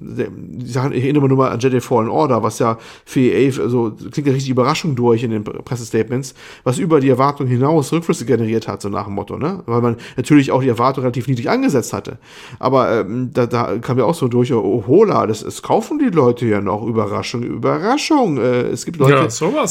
[0.62, 4.28] Ich erinnere mich nur mal an Jedi Fallen Order, was ja für EA, also klingt
[4.28, 6.34] ja richtig Überraschung durch in den Pressestatements,
[6.66, 9.64] was über die Erwartung hinaus Rückflüsse generiert hat, so nach dem Motto, ne?
[9.68, 12.18] Weil man natürlich auch die Erwartung relativ niedrig angesetzt hatte.
[12.60, 16.10] Aber ähm, da, da kam ja auch so durch, oh hola, das, das kaufen die
[16.10, 16.86] Leute ja noch.
[16.86, 18.38] Überraschung, Überraschung.
[18.38, 19.14] Äh, es gibt Leute,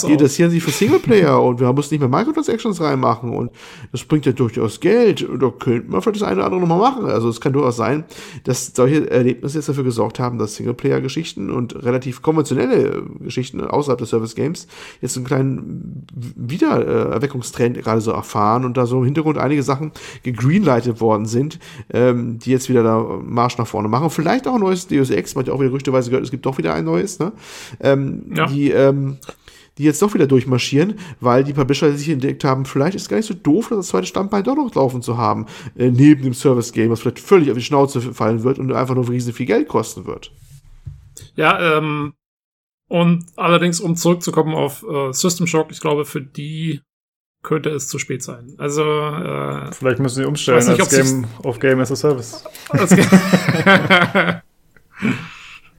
[0.03, 3.51] Ja, die interessieren sich für Singleplayer und wir müssen nicht mehr Microtransactions reinmachen und
[3.93, 7.07] das bringt ja durchaus Geld da könnte man vielleicht das eine oder andere nochmal machen.
[7.07, 8.05] Also es kann durchaus sein,
[8.45, 14.11] dass solche Erlebnisse jetzt dafür gesorgt haben, dass Singleplayer-Geschichten und relativ konventionelle Geschichten außerhalb des
[14.11, 14.67] Service Games
[15.01, 16.07] jetzt einen kleinen
[16.37, 21.59] Wiedererweckungstrend gerade so erfahren und da so im Hintergrund einige Sachen gegreenlightet worden sind,
[21.93, 24.11] ähm, die jetzt wieder da Marsch nach vorne machen.
[24.11, 26.47] Vielleicht auch ein neues Deus Ex, man hat ja auch wieder gerüchteweise gehört, es gibt
[26.47, 27.33] doch wieder ein neues, ne?
[27.81, 28.47] Ähm, Ja.
[28.47, 29.19] Die, ähm,
[29.79, 33.17] die jetzt doch wieder durchmarschieren, weil die Publisher sich entdeckt haben, vielleicht ist es gar
[33.17, 36.91] nicht so doof, das zweite Standbein doch noch laufen zu haben, äh, neben dem Service-Game,
[36.91, 40.07] was vielleicht völlig auf die Schnauze fallen wird und einfach nur riesen viel Geld kosten
[40.07, 40.33] wird.
[41.37, 42.15] Ja, ähm,
[42.89, 46.81] und allerdings, um zurückzukommen auf äh, System Shock, ich glaube, für die
[47.43, 48.55] könnte es zu spät sein.
[48.59, 52.45] Also, äh, Vielleicht müssen sie umstellen nicht, als Game auf Game as a Service.
[52.73, 52.91] das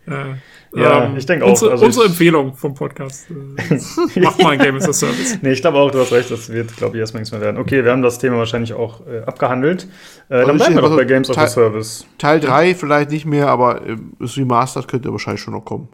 [0.05, 0.35] äh,
[0.73, 3.27] Ja, ähm, ich denke auch, Unsere, also unsere ich- Empfehlung vom Podcast.
[3.29, 5.39] Äh, macht mal ein Game as a Service.
[5.41, 7.57] Nee, ich glaube auch, du hast recht, das wird, glaube ich, erstmal nichts mehr werden.
[7.57, 9.83] Okay, wir haben das Thema wahrscheinlich auch äh, abgehandelt.
[10.29, 12.05] Äh, dann ich bleiben wir also doch bei Games of Teil- the Service.
[12.19, 15.89] Teil 3 vielleicht nicht mehr, aber äh, das Remastered könnte wahrscheinlich schon noch kommen.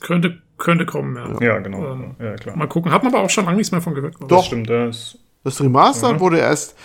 [0.00, 1.46] Könnte, könnte kommen, ja.
[1.46, 1.92] Ja, genau.
[1.92, 2.56] Ähm, ja, klar.
[2.56, 2.92] Mal gucken.
[2.92, 4.14] Hat man aber auch schon lange nichts mehr von gehört.
[4.20, 4.28] Doch.
[4.28, 6.20] Das stimmt, das Das Remastered Mhm.
[6.20, 6.76] wurde erst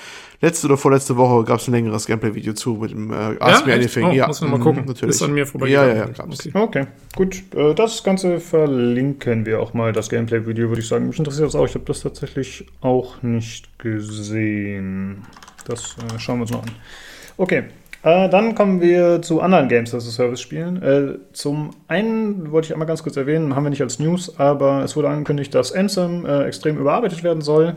[0.41, 3.73] letzte oder vorletzte Woche gab es ein längeres Gameplay-Video zu mit dem äh, Ask Me
[3.73, 3.81] echt?
[3.81, 4.05] Anything.
[4.05, 4.85] Oh, ja, muss man mal mhm, gucken.
[4.85, 5.15] Natürlich.
[5.15, 5.97] Ist an mir ja, vorbeigegangen.
[5.97, 6.47] ja, ja, gab's.
[6.47, 6.51] Okay.
[6.55, 7.43] Okay, gut.
[7.55, 11.07] Äh, das Ganze verlinken wir auch mal, das Gameplay-Video, würde ich sagen.
[11.07, 11.65] Mich interessiert das auch.
[11.65, 15.25] Ich habe das tatsächlich auch nicht gesehen.
[15.65, 16.71] Das äh, schauen wir uns noch an.
[17.37, 17.63] Okay,
[18.01, 20.81] äh, dann kommen wir zu anderen Games as a Service Spielen.
[20.81, 24.83] Äh, zum einen wollte ich einmal ganz kurz erwähnen, haben wir nicht als News, aber
[24.83, 27.75] es wurde angekündigt, dass Anthem äh, extrem überarbeitet werden soll.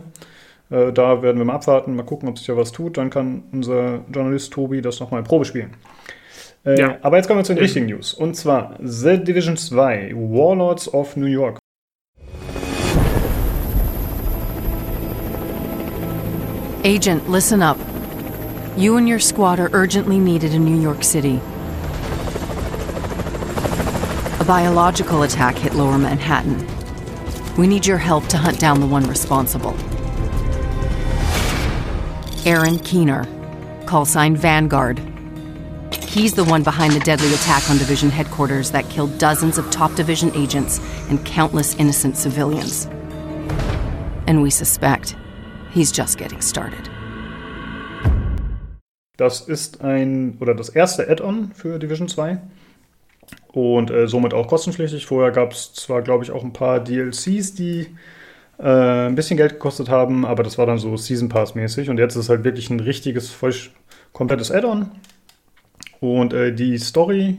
[0.72, 2.96] Äh, da werden wir mal abwarten, mal gucken, ob sich da was tut.
[2.96, 5.74] Dann kann unser Journalist Tobi das nochmal in Probe spielen.
[6.64, 6.96] Äh, ja.
[7.02, 7.64] Aber jetzt kommen wir zu den ja.
[7.64, 8.14] richtigen News.
[8.14, 11.58] Und zwar The Division 2, Warlords of New York.
[16.84, 17.76] Agent, listen up.
[18.76, 21.38] You and your squad are urgently needed in New York City.
[24.40, 26.66] A biological attack hit Lower Manhattan.
[27.56, 29.76] We need your help to hunt down the one responsible.
[32.44, 33.24] Aaron Keener,
[33.86, 35.00] call sign Vanguard.
[36.08, 39.94] He's the one behind the deadly attack on Division headquarters that killed dozens of top
[39.94, 42.86] Division agents and countless innocent civilians.
[44.26, 45.14] And we suspect
[45.70, 46.90] he's just getting started.
[49.16, 52.38] Das ist ein oder das erste Add-on für Division 2
[53.52, 55.06] und äh, somit auch kostenpflichtig.
[55.06, 57.86] Vorher gab es zwar, glaube ich, auch ein paar DLCs, die
[58.58, 61.98] äh, ein bisschen Geld gekostet haben, aber das war dann so Season Pass mäßig und
[61.98, 63.54] jetzt ist es halt wirklich ein richtiges, voll
[64.12, 64.90] komplettes Add-on.
[66.00, 67.38] Und äh, die Story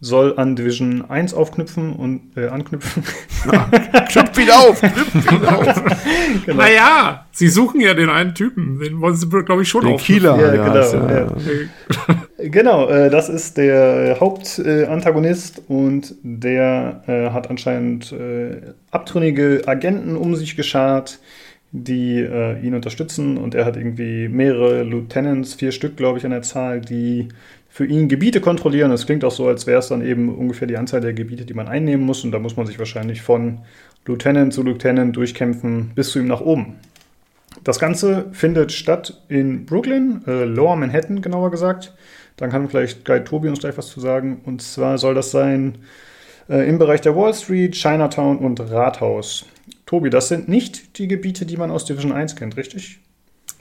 [0.00, 3.02] soll an Division 1 aufknüpfen und äh, anknüpfen.
[3.50, 3.64] Ja,
[4.10, 6.44] knüpft wieder auf, knüpft wieder auf.
[6.44, 6.62] genau.
[6.62, 10.38] Naja, sie suchen ja den einen Typen, den wollen sie, glaube ich, schon Den Kieler,
[10.38, 11.08] ja, ja, genau.
[11.08, 12.16] Ja.
[12.38, 20.34] Genau, äh, das ist der Hauptantagonist und der äh, hat anscheinend äh, abtrünnige Agenten um
[20.34, 21.18] sich geschart,
[21.72, 26.30] die äh, ihn unterstützen und er hat irgendwie mehrere Lieutenants, vier Stück, glaube ich, an
[26.30, 27.28] der Zahl, die
[27.74, 28.92] für ihn Gebiete kontrollieren.
[28.92, 31.54] Es klingt auch so, als wäre es dann eben ungefähr die Anzahl der Gebiete, die
[31.54, 32.22] man einnehmen muss.
[32.22, 33.62] Und da muss man sich wahrscheinlich von
[34.06, 36.76] Lieutenant zu Lieutenant durchkämpfen bis zu ihm nach oben.
[37.64, 41.94] Das Ganze findet statt in Brooklyn, äh, Lower Manhattan genauer gesagt.
[42.36, 44.40] Dann kann vielleicht Guy Tobi uns gleich was zu sagen.
[44.44, 45.78] Und zwar soll das sein
[46.48, 49.44] äh, im Bereich der Wall Street, Chinatown und Rathaus.
[49.86, 53.00] Tobi, das sind nicht die Gebiete, die man aus Division 1 kennt, richtig?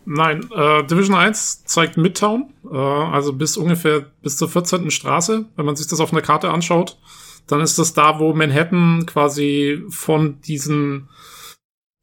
[0.06, 4.92] Nein, äh, Division 1 zeigt Midtown, äh, also bis ungefähr bis zur 14.
[4.92, 5.46] Straße.
[5.56, 6.98] Wenn man sich das auf einer Karte anschaut,
[7.48, 11.10] dann ist das da, wo Manhattan quasi von diesen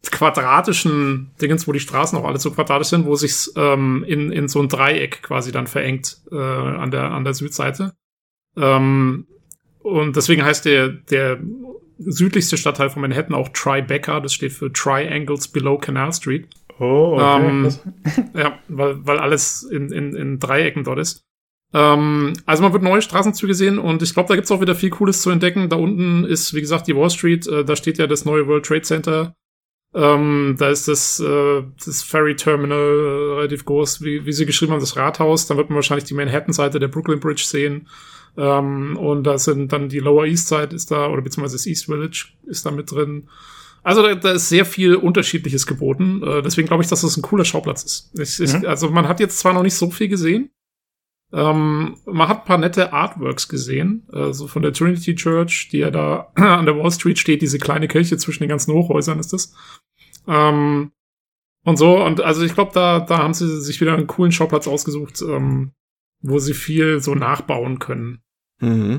[0.03, 4.49] quadratischen Dingens, wo die Straßen auch alle so quadratisch sind, wo sich ähm, in, in
[4.49, 7.93] so ein Dreieck quasi dann verengt äh, an, der, an der Südseite.
[8.57, 9.27] Ähm,
[9.81, 11.39] und deswegen heißt der, der
[11.99, 16.49] südlichste Stadtteil von Manhattan auch Tribeca, das steht für Triangles Below Canal Street.
[16.79, 17.47] Oh, okay.
[17.47, 17.69] Ähm,
[18.35, 21.25] ja, weil, weil alles in, in, in Dreiecken dort ist.
[21.73, 24.91] Ähm, also man wird neue Straßenzüge sehen und ich glaube, da gibt's auch wieder viel
[24.91, 25.69] Cooles zu entdecken.
[25.69, 28.65] Da unten ist, wie gesagt, die Wall Street, äh, da steht ja das neue World
[28.65, 29.35] Trade Center.
[29.93, 34.73] Ähm, da ist das, äh, das Ferry Terminal äh, relativ groß, wie, wie sie geschrieben
[34.73, 35.47] haben, das Rathaus.
[35.47, 37.89] Dann wird man wahrscheinlich die Manhattan-Seite der Brooklyn Bridge sehen.
[38.37, 41.87] Ähm, und da sind dann die Lower East Side ist da, oder beziehungsweise das East
[41.87, 43.29] Village ist da mit drin.
[43.83, 46.23] Also da, da ist sehr viel Unterschiedliches geboten.
[46.23, 48.11] Äh, deswegen glaube ich, dass das ein cooler Schauplatz ist.
[48.19, 48.67] Ich, ich, mhm.
[48.67, 50.51] Also man hat jetzt zwar noch nicht so viel gesehen.
[51.33, 55.79] Ähm, man hat ein paar nette Artworks gesehen, äh, so von der Trinity Church, die
[55.79, 59.33] ja da an der Wall Street steht, diese kleine Kirche zwischen den ganzen Hochhäusern ist
[59.33, 59.55] das.
[60.27, 60.91] Ähm,
[61.65, 64.67] und so, und also ich glaube, da, da haben sie sich wieder einen coolen Schauplatz
[64.67, 65.73] ausgesucht, ähm,
[66.21, 68.23] wo sie viel so nachbauen können.
[68.61, 68.99] Mhm.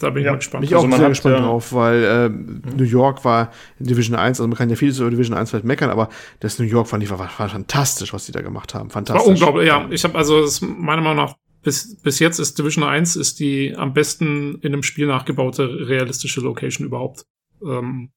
[0.00, 0.60] Da bin ich ja, mal gespannt.
[0.60, 3.50] Bin ich auch also sehr gespannt ja drauf, weil äh, New York war
[3.80, 6.58] in Division 1, also man kann ja vieles über Division 1 vielleicht meckern, aber das
[6.60, 8.90] New York fand ich war, war fantastisch, was die da gemacht haben.
[8.90, 9.24] Fantastisch.
[9.24, 9.88] War unglaublich, ja.
[9.90, 13.74] Ich habe also das meiner Meinung nach bis, bis jetzt ist Division 1 ist die
[13.76, 17.24] am besten in einem Spiel nachgebaute realistische Location überhaupt.
[17.64, 18.10] Ähm,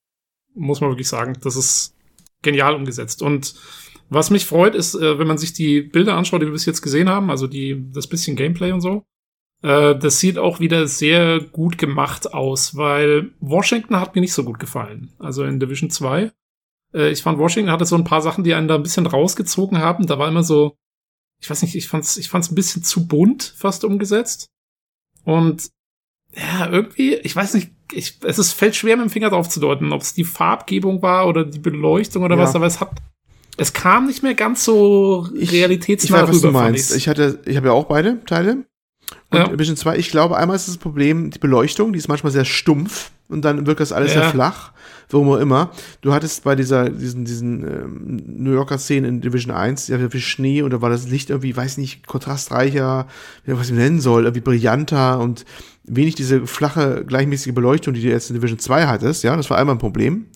[0.53, 1.37] muss man wirklich sagen.
[1.41, 1.95] Das ist
[2.41, 3.21] genial umgesetzt.
[3.21, 3.55] Und
[4.09, 6.81] was mich freut, ist, äh, wenn man sich die Bilder anschaut, die wir bis jetzt
[6.81, 9.05] gesehen haben, also die, das bisschen Gameplay und so,
[9.63, 14.43] äh, das sieht auch wieder sehr gut gemacht aus, weil Washington hat mir nicht so
[14.43, 15.13] gut gefallen.
[15.19, 16.31] Also in Division 2.
[16.93, 19.79] Äh, ich fand, Washington hatte so ein paar Sachen, die einen da ein bisschen rausgezogen
[19.79, 20.07] haben.
[20.07, 20.75] Da war immer so,
[21.41, 24.47] ich weiß nicht, ich fand's, ich fand's ein bisschen zu bunt fast umgesetzt.
[25.23, 25.69] Und
[26.33, 29.59] ja, irgendwie, ich weiß nicht, ich, es ist, fällt schwer mit dem Finger drauf zu
[29.59, 32.43] deuten, ob es die Farbgebung war oder die Beleuchtung oder ja.
[32.43, 32.91] was, aber es hat,
[33.57, 36.95] es kam nicht mehr ganz so realitätsnah ich, ich weiß, was du meinst.
[36.95, 38.65] Ich hatte, ich habe ja auch beide Teile
[39.29, 39.59] und ja.
[39.59, 43.11] Vision 2, ich glaube, einmal ist das Problem die Beleuchtung, die ist manchmal sehr stumpf
[43.27, 44.21] und dann wirkt das alles ja.
[44.21, 44.71] sehr flach,
[45.14, 45.72] warum auch immer.
[46.01, 50.22] Du hattest bei dieser, diesen, diesen ähm, New Yorker Szenen in Division 1, ja, viel
[50.22, 53.07] Schnee und da war das Licht irgendwie, weiß nicht, kontrastreicher,
[53.45, 55.45] was ich nennen soll, irgendwie brillanter und
[55.84, 59.57] wenig diese flache, gleichmäßige Beleuchtung, die du jetzt in Division 2 hattest, ja, das war
[59.57, 60.28] einmal ein Problem.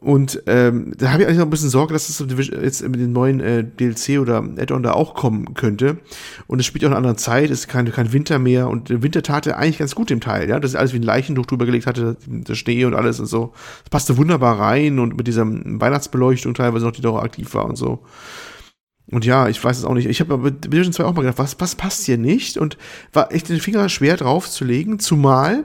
[0.00, 2.18] Und ähm, da habe ich eigentlich noch ein bisschen Sorge, dass das
[2.48, 5.98] jetzt mit dem neuen äh, DLC oder Add-on da auch kommen könnte.
[6.46, 8.90] Und es spielt auch in einer anderen Zeit, es ist kein, kein Winter mehr und
[8.90, 10.60] der Winter tat er eigentlich ganz gut im Teil, ja.
[10.60, 13.52] Das ist alles wie ein Leichentuch drüber gelegt hatte, der Schnee und alles und so.
[13.84, 17.64] Das passte wunderbar rein und mit dieser Weihnachtsbeleuchtung teilweise noch, die da auch aktiv war
[17.64, 18.00] und so.
[19.08, 20.08] Und ja, ich weiß es auch nicht.
[20.08, 22.58] Ich habe bei Division 2 auch mal gedacht, was, was passt hier nicht?
[22.58, 22.76] Und
[23.12, 25.64] war echt den Finger schwer drauf zu legen, zumal,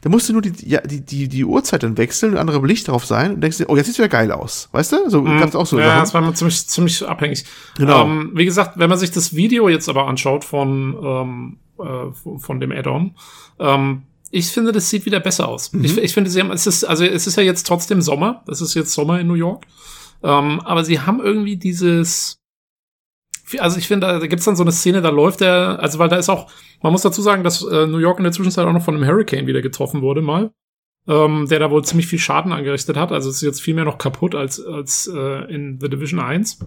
[0.00, 2.88] da musst du nur die, ja, die, die, die Uhrzeit dann wechseln und andere Licht
[2.88, 4.68] drauf sein und denkst dir, oh, jetzt sieht's wieder geil aus.
[4.72, 5.08] Weißt du?
[5.08, 5.78] So mm, gab's auch so.
[5.78, 6.00] Ja, Sachen.
[6.00, 7.44] das war ziemlich, ziemlich abhängig.
[7.78, 8.06] Genau.
[8.06, 12.58] Ähm, wie gesagt, wenn man sich das Video jetzt aber anschaut von, ähm, äh, von
[12.58, 13.14] dem Add-on,
[13.60, 15.72] ähm, ich finde, das sieht wieder besser aus.
[15.72, 15.84] Mhm.
[15.84, 18.42] Ich, ich finde, sie haben, es ist, also es ist ja jetzt trotzdem Sommer.
[18.48, 19.64] Es ist jetzt Sommer in New York.
[20.22, 22.39] Ähm, aber sie haben irgendwie dieses,
[23.58, 25.98] also ich finde, da, da gibt es dann so eine Szene, da läuft er, also
[25.98, 26.50] weil da ist auch,
[26.82, 29.06] man muss dazu sagen, dass äh, New York in der Zwischenzeit auch noch von einem
[29.06, 30.52] Hurricane wieder getroffen wurde mal,
[31.08, 33.12] ähm, der da wohl ziemlich viel Schaden angerichtet hat.
[33.12, 36.60] Also es ist jetzt viel mehr noch kaputt als, als äh, in The Division 1.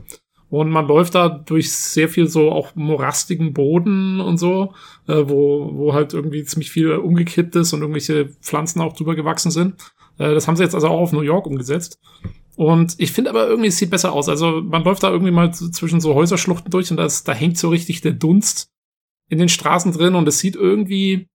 [0.50, 4.74] Und man läuft da durch sehr viel so auch morastigen Boden und so,
[5.08, 9.50] äh, wo, wo halt irgendwie ziemlich viel umgekippt ist und irgendwelche Pflanzen auch drüber gewachsen
[9.50, 9.82] sind.
[10.20, 12.00] Äh, das haben sie jetzt also auch auf New York umgesetzt.
[12.56, 14.30] Und ich finde aber irgendwie, es sieht besser aus.
[14.30, 17.70] Also man läuft da irgendwie mal zwischen so Häuserschluchten durch und das, da hängt so
[17.70, 18.68] richtig der Dunst
[19.30, 21.28] in den Straßen drin und es sieht irgendwie,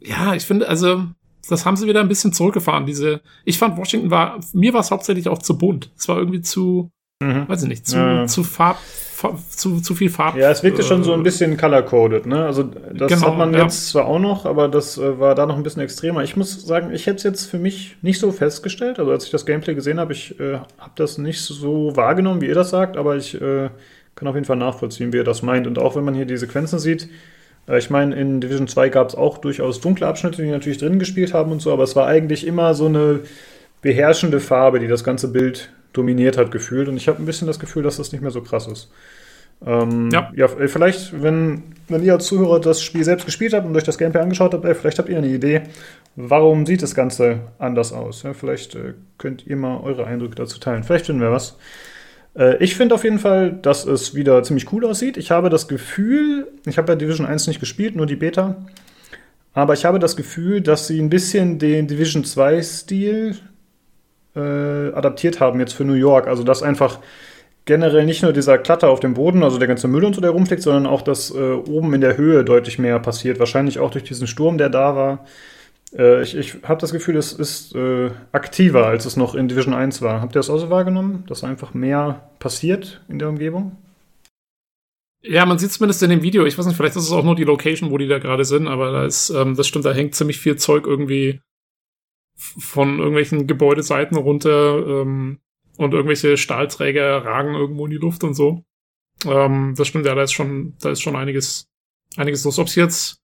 [0.00, 1.04] ja, ich finde, also
[1.48, 2.86] das haben sie wieder ein bisschen zurückgefahren.
[2.86, 5.90] Diese, ich fand Washington war, mir war es hauptsächlich auch zu bunt.
[5.96, 7.48] Es war irgendwie zu, mhm.
[7.48, 8.26] weiß ich nicht, zu, ja.
[8.26, 8.78] zu farb,
[9.50, 10.36] zu, zu viel Farb.
[10.36, 12.44] Ja, es wirkte äh, schon so ein bisschen color-coded, ne?
[12.44, 13.62] Also das genau, hat man ja.
[13.62, 16.22] jetzt zwar auch noch, aber das äh, war da noch ein bisschen extremer.
[16.22, 18.98] Ich muss sagen, ich hätte es jetzt für mich nicht so festgestellt.
[18.98, 22.46] Also als ich das Gameplay gesehen habe, ich äh, habe das nicht so wahrgenommen, wie
[22.46, 23.70] ihr das sagt, aber ich äh,
[24.14, 25.66] kann auf jeden Fall nachvollziehen, wie ihr das meint.
[25.66, 27.08] Und auch wenn man hier die Sequenzen sieht,
[27.68, 30.98] äh, ich meine, in Division 2 gab es auch durchaus dunkle Abschnitte, die natürlich drin
[30.98, 33.20] gespielt haben und so, aber es war eigentlich immer so eine
[33.82, 36.88] beherrschende Farbe, die das ganze Bild dominiert hat gefühlt.
[36.88, 38.90] Und ich habe ein bisschen das Gefühl, dass das nicht mehr so krass ist.
[39.66, 40.30] Ähm, ja.
[40.36, 43.98] ja, vielleicht, wenn, wenn ihr als Zuhörer das Spiel selbst gespielt habt und euch das
[43.98, 45.62] Gameplay angeschaut habt, ey, vielleicht habt ihr eine Idee,
[46.14, 48.22] warum sieht das Ganze anders aus.
[48.22, 50.84] Ja, vielleicht äh, könnt ihr mal eure Eindrücke dazu teilen.
[50.84, 51.56] Vielleicht finden wir was.
[52.36, 55.16] Äh, ich finde auf jeden Fall, dass es wieder ziemlich cool aussieht.
[55.16, 58.56] Ich habe das Gefühl, ich habe ja Division 1 nicht gespielt, nur die Beta.
[59.54, 63.36] Aber ich habe das Gefühl, dass sie ein bisschen den Division 2-Stil
[64.36, 66.26] äh, adaptiert haben jetzt für New York.
[66.26, 67.00] Also dass einfach
[67.64, 70.30] generell nicht nur dieser Klatter auf dem Boden, also der ganze Müll und so, der
[70.30, 73.38] rumfliegt, sondern auch, dass äh, oben in der Höhe deutlich mehr passiert.
[73.38, 75.26] Wahrscheinlich auch durch diesen Sturm, der da war.
[75.96, 79.74] Äh, ich ich habe das Gefühl, es ist äh, aktiver, als es noch in Division
[79.74, 80.20] 1 war.
[80.20, 83.76] Habt ihr das auch so wahrgenommen, dass einfach mehr passiert in der Umgebung?
[85.22, 87.34] Ja, man sieht zumindest in dem Video, ich weiß nicht, vielleicht ist es auch nur
[87.34, 90.14] die Location, wo die da gerade sind, aber da ist, ähm, das stimmt, da hängt
[90.14, 91.40] ziemlich viel Zeug irgendwie
[92.38, 95.40] von irgendwelchen Gebäudeseiten runter ähm,
[95.76, 98.64] und irgendwelche Stahlträger ragen irgendwo in die Luft und so.
[99.26, 101.68] Ähm, das stimmt, ja, da ist schon, da ist schon einiges,
[102.16, 102.58] einiges los.
[102.58, 103.20] Ob es jetzt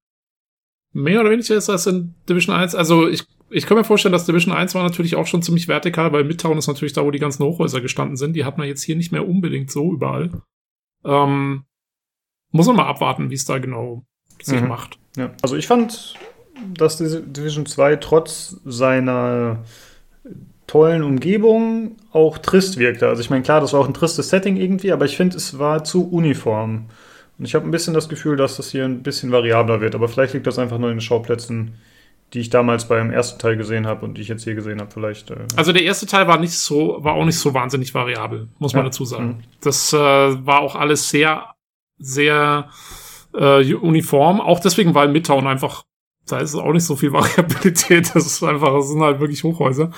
[0.93, 2.75] mehr oder weniger ist als in Division 1.
[2.75, 6.13] Also ich, ich kann mir vorstellen, dass Division 1 war natürlich auch schon ziemlich vertikal,
[6.13, 8.35] weil Midtown ist natürlich da, wo die ganzen Hochhäuser gestanden sind.
[8.35, 10.43] Die hat man jetzt hier nicht mehr unbedingt so überall.
[11.05, 11.65] Ähm,
[12.51, 14.05] muss man mal abwarten, wie es da genau
[14.41, 14.69] sich mhm.
[14.69, 14.99] macht.
[15.17, 16.15] Ja, also ich fand
[16.77, 19.65] dass Division 2 trotz seiner
[20.67, 23.09] tollen Umgebung auch trist wirkte.
[23.09, 25.59] Also ich meine, klar, das war auch ein tristes Setting irgendwie, aber ich finde, es
[25.59, 26.87] war zu uniform.
[27.39, 29.95] Und ich habe ein bisschen das Gefühl, dass das hier ein bisschen variabler wird.
[29.95, 31.75] Aber vielleicht liegt das einfach nur in den Schauplätzen,
[32.33, 34.91] die ich damals beim ersten Teil gesehen habe und die ich jetzt hier gesehen habe.
[34.91, 35.31] Vielleicht.
[35.31, 38.73] Äh also der erste Teil war nicht so, war auch nicht so wahnsinnig variabel, muss
[38.75, 39.27] man dazu sagen.
[39.27, 39.45] Mhm.
[39.61, 41.55] Das äh, war auch alles sehr,
[41.99, 42.71] sehr
[43.35, 44.41] äh, uniform.
[44.41, 45.85] Auch deswegen, weil Midtown einfach
[46.27, 48.11] da ist auch nicht so viel Variabilität.
[48.15, 49.91] Das ist einfach, das sind halt wirklich Hochhäuser.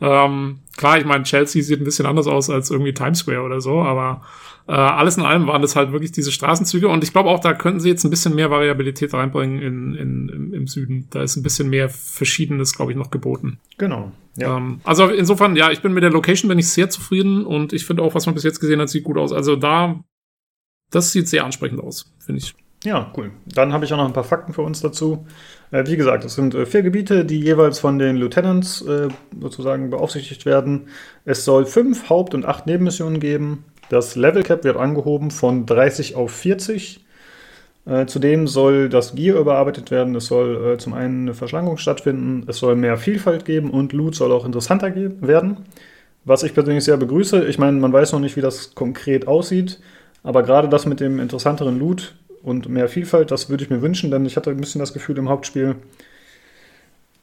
[0.00, 3.60] Ähm, klar, ich meine, Chelsea sieht ein bisschen anders aus als irgendwie Times Square oder
[3.60, 4.22] so, aber
[4.66, 7.52] äh, alles in allem waren das halt wirklich diese Straßenzüge und ich glaube auch, da
[7.52, 11.06] könnten sie jetzt ein bisschen mehr Variabilität reinbringen in, in, im, im Süden.
[11.10, 13.58] Da ist ein bisschen mehr Verschiedenes, glaube ich, noch geboten.
[13.78, 14.12] Genau.
[14.36, 14.56] Ja.
[14.56, 17.86] Ähm, also insofern, ja, ich bin mit der Location bin ich sehr zufrieden und ich
[17.86, 19.32] finde auch, was man bis jetzt gesehen hat, sieht gut aus.
[19.32, 20.02] Also da,
[20.90, 22.54] das sieht sehr ansprechend aus, finde ich.
[22.84, 23.30] Ja, cool.
[23.46, 25.26] Dann habe ich auch noch ein paar Fakten für uns dazu.
[25.70, 29.08] Äh, wie gesagt, es sind äh, vier Gebiete, die jeweils von den Lieutenants äh,
[29.40, 30.88] sozusagen beaufsichtigt werden.
[31.24, 33.64] Es soll fünf Haupt- und acht Nebenmissionen geben.
[33.88, 37.04] Das Level Cap wird angehoben von 30 auf 40.
[37.84, 40.16] Äh, zudem soll das Gear überarbeitet werden.
[40.16, 42.44] Es soll äh, zum einen eine Verschlankung stattfinden.
[42.48, 45.58] Es soll mehr Vielfalt geben und Loot soll auch interessanter werden.
[46.24, 47.44] Was ich persönlich sehr begrüße.
[47.44, 49.80] Ich meine, man weiß noch nicht, wie das konkret aussieht.
[50.24, 54.10] Aber gerade das mit dem interessanteren Loot und mehr Vielfalt, das würde ich mir wünschen,
[54.10, 55.76] denn ich hatte ein bisschen das Gefühl im Hauptspiel,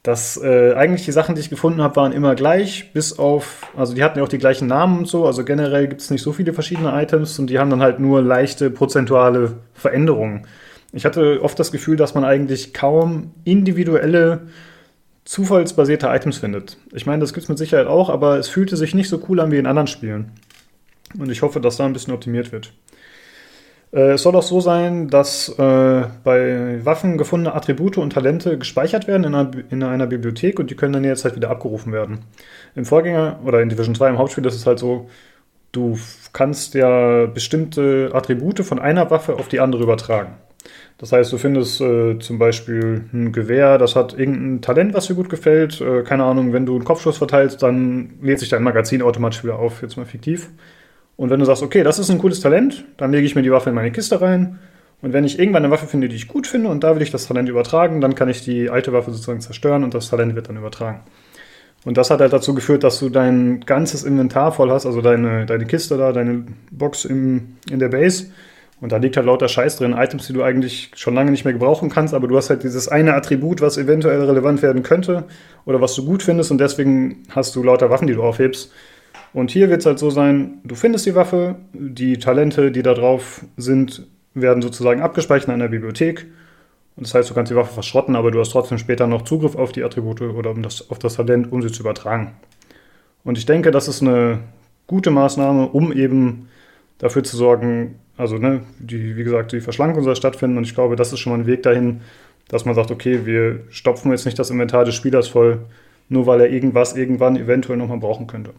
[0.04, 3.94] dass äh, eigentlich die Sachen, die ich gefunden habe, waren immer gleich, bis auf, also
[3.94, 6.32] die hatten ja auch die gleichen Namen und so, also generell gibt es nicht so
[6.32, 10.48] viele verschiedene Items und die haben dann halt nur leichte prozentuale Veränderungen.
[10.94, 14.48] Ich hatte oft das Gefühl, dass man eigentlich kaum individuelle
[15.26, 16.78] zufallsbasierte Items findet.
[16.92, 19.40] Ich meine, das gibt es mit Sicherheit auch, aber es fühlte sich nicht so cool
[19.40, 20.32] an wie in anderen Spielen.
[21.20, 22.74] Und ich hoffe, dass da ein bisschen optimiert wird.
[23.92, 29.08] Äh, es soll auch so sein, dass äh, bei Waffen gefundene Attribute und Talente gespeichert
[29.08, 32.20] werden in einer, in einer, Bibliothek und die können dann jetzt halt wieder abgerufen werden.
[32.76, 35.10] Im Vorgänger oder in Division 2 im Hauptspiel ist es halt so,
[35.72, 35.98] du
[36.34, 40.36] kannst ja bestimmte Attribute von einer Waffe auf die andere übertragen.
[40.98, 45.16] Das heißt, du findest äh, zum Beispiel ein Gewehr, das hat irgendein Talent, was dir
[45.16, 45.80] gut gefällt.
[45.80, 49.58] Äh, keine Ahnung, wenn du einen Kopfschuss verteilst, dann lädt sich dein Magazin automatisch wieder
[49.58, 50.50] auf, jetzt mal fiktiv.
[51.20, 53.52] Und wenn du sagst, okay, das ist ein cooles Talent, dann lege ich mir die
[53.52, 54.58] Waffe in meine Kiste rein.
[55.02, 57.12] Und wenn ich irgendwann eine Waffe finde, die ich gut finde und da will ich
[57.12, 60.48] das Talent übertragen, dann kann ich die alte Waffe sozusagen zerstören und das Talent wird
[60.48, 61.02] dann übertragen.
[61.84, 65.46] Und das hat halt dazu geführt, dass du dein ganzes Inventar voll hast, also deine,
[65.46, 68.28] deine Kiste da, deine Box im, in der Base.
[68.80, 71.54] Und da liegt halt lauter Scheiß drin, Items, die du eigentlich schon lange nicht mehr
[71.54, 75.26] gebrauchen kannst, aber du hast halt dieses eine Attribut, was eventuell relevant werden könnte
[75.66, 78.72] oder was du gut findest und deswegen hast du lauter Waffen, die du aufhebst.
[79.34, 82.94] Und hier wird es halt so sein, du findest die Waffe, die Talente, die da
[82.94, 86.26] drauf sind, werden sozusagen abgespeichert in einer Bibliothek.
[86.96, 89.56] Und das heißt, du kannst die Waffe verschrotten, aber du hast trotzdem später noch Zugriff
[89.56, 92.34] auf die Attribute oder um das, auf das Talent, um sie zu übertragen.
[93.24, 94.40] Und ich denke, das ist eine
[94.88, 96.50] gute Maßnahme, um eben
[96.98, 100.96] dafür zu sorgen, also ne, die, wie gesagt, die Verschlankung soll stattfinden und ich glaube,
[100.96, 102.02] das ist schon mal ein Weg dahin,
[102.50, 105.60] dass man sagt, okay, wir stopfen jetzt nicht das Inventar des Spielers voll,
[106.10, 108.52] nur weil er irgendwas irgendwann eventuell nochmal brauchen könnte.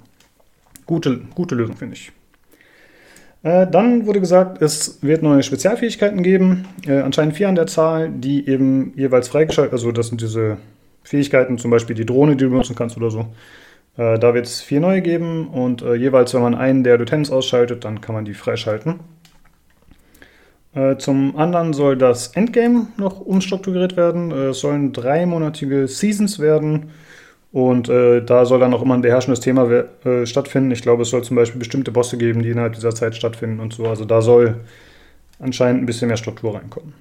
[0.90, 2.10] Gute, gute Lösung, finde ich.
[3.44, 8.10] Äh, dann wurde gesagt, es wird neue Spezialfähigkeiten geben, äh, anscheinend vier an der Zahl,
[8.10, 10.56] die eben jeweils freigeschaltet, also das sind diese
[11.04, 13.20] Fähigkeiten, zum Beispiel die Drohne, die du benutzen kannst oder so.
[13.96, 17.30] Äh, da wird es vier neue geben und äh, jeweils, wenn man einen der Lieutenants
[17.30, 18.98] ausschaltet, dann kann man die freischalten.
[20.74, 24.32] Äh, zum anderen soll das Endgame noch umstrukturiert werden.
[24.32, 26.90] Äh, es sollen dreimonatige Seasons werden
[27.52, 30.70] und äh, da soll dann auch immer ein beherrschendes Thema äh, stattfinden.
[30.70, 33.72] Ich glaube, es soll zum Beispiel bestimmte Bosse geben, die innerhalb dieser Zeit stattfinden und
[33.72, 33.86] so.
[33.86, 34.60] Also da soll
[35.40, 36.94] anscheinend ein bisschen mehr Struktur reinkommen.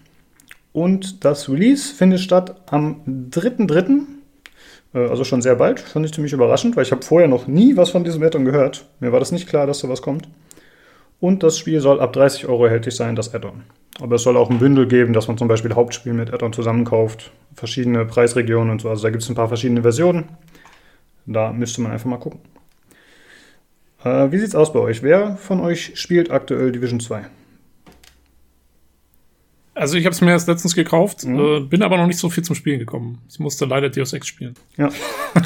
[0.74, 4.02] Und das Release findet statt am 3.3.,
[4.96, 5.80] äh, also schon sehr bald.
[5.80, 8.86] Fand ich ziemlich überraschend, weil ich habe vorher noch nie was von diesem Addon gehört.
[9.00, 10.28] Mir war das nicht klar, dass da was kommt.
[11.20, 13.64] Und das Spiel soll ab 30 Euro erhältlich sein, das Addon.
[14.00, 17.32] Aber es soll auch ein Bündel geben, dass man zum Beispiel Hauptspiel mit Addon zusammenkauft.
[17.54, 18.90] Verschiedene Preisregionen und so.
[18.90, 20.30] Also da gibt es ein paar verschiedene Versionen.
[21.26, 22.40] Da müsste man einfach mal gucken.
[24.04, 25.04] Äh, wie sieht's aus bei euch?
[25.04, 27.26] Wer von euch spielt aktuell Division 2?
[29.80, 31.40] Also ich habe es mir erst letztens gekauft, mhm.
[31.40, 33.20] äh, bin aber noch nicht so viel zum Spielen gekommen.
[33.30, 34.56] Ich musste leider Deus Ex spielen.
[34.76, 34.90] Ja,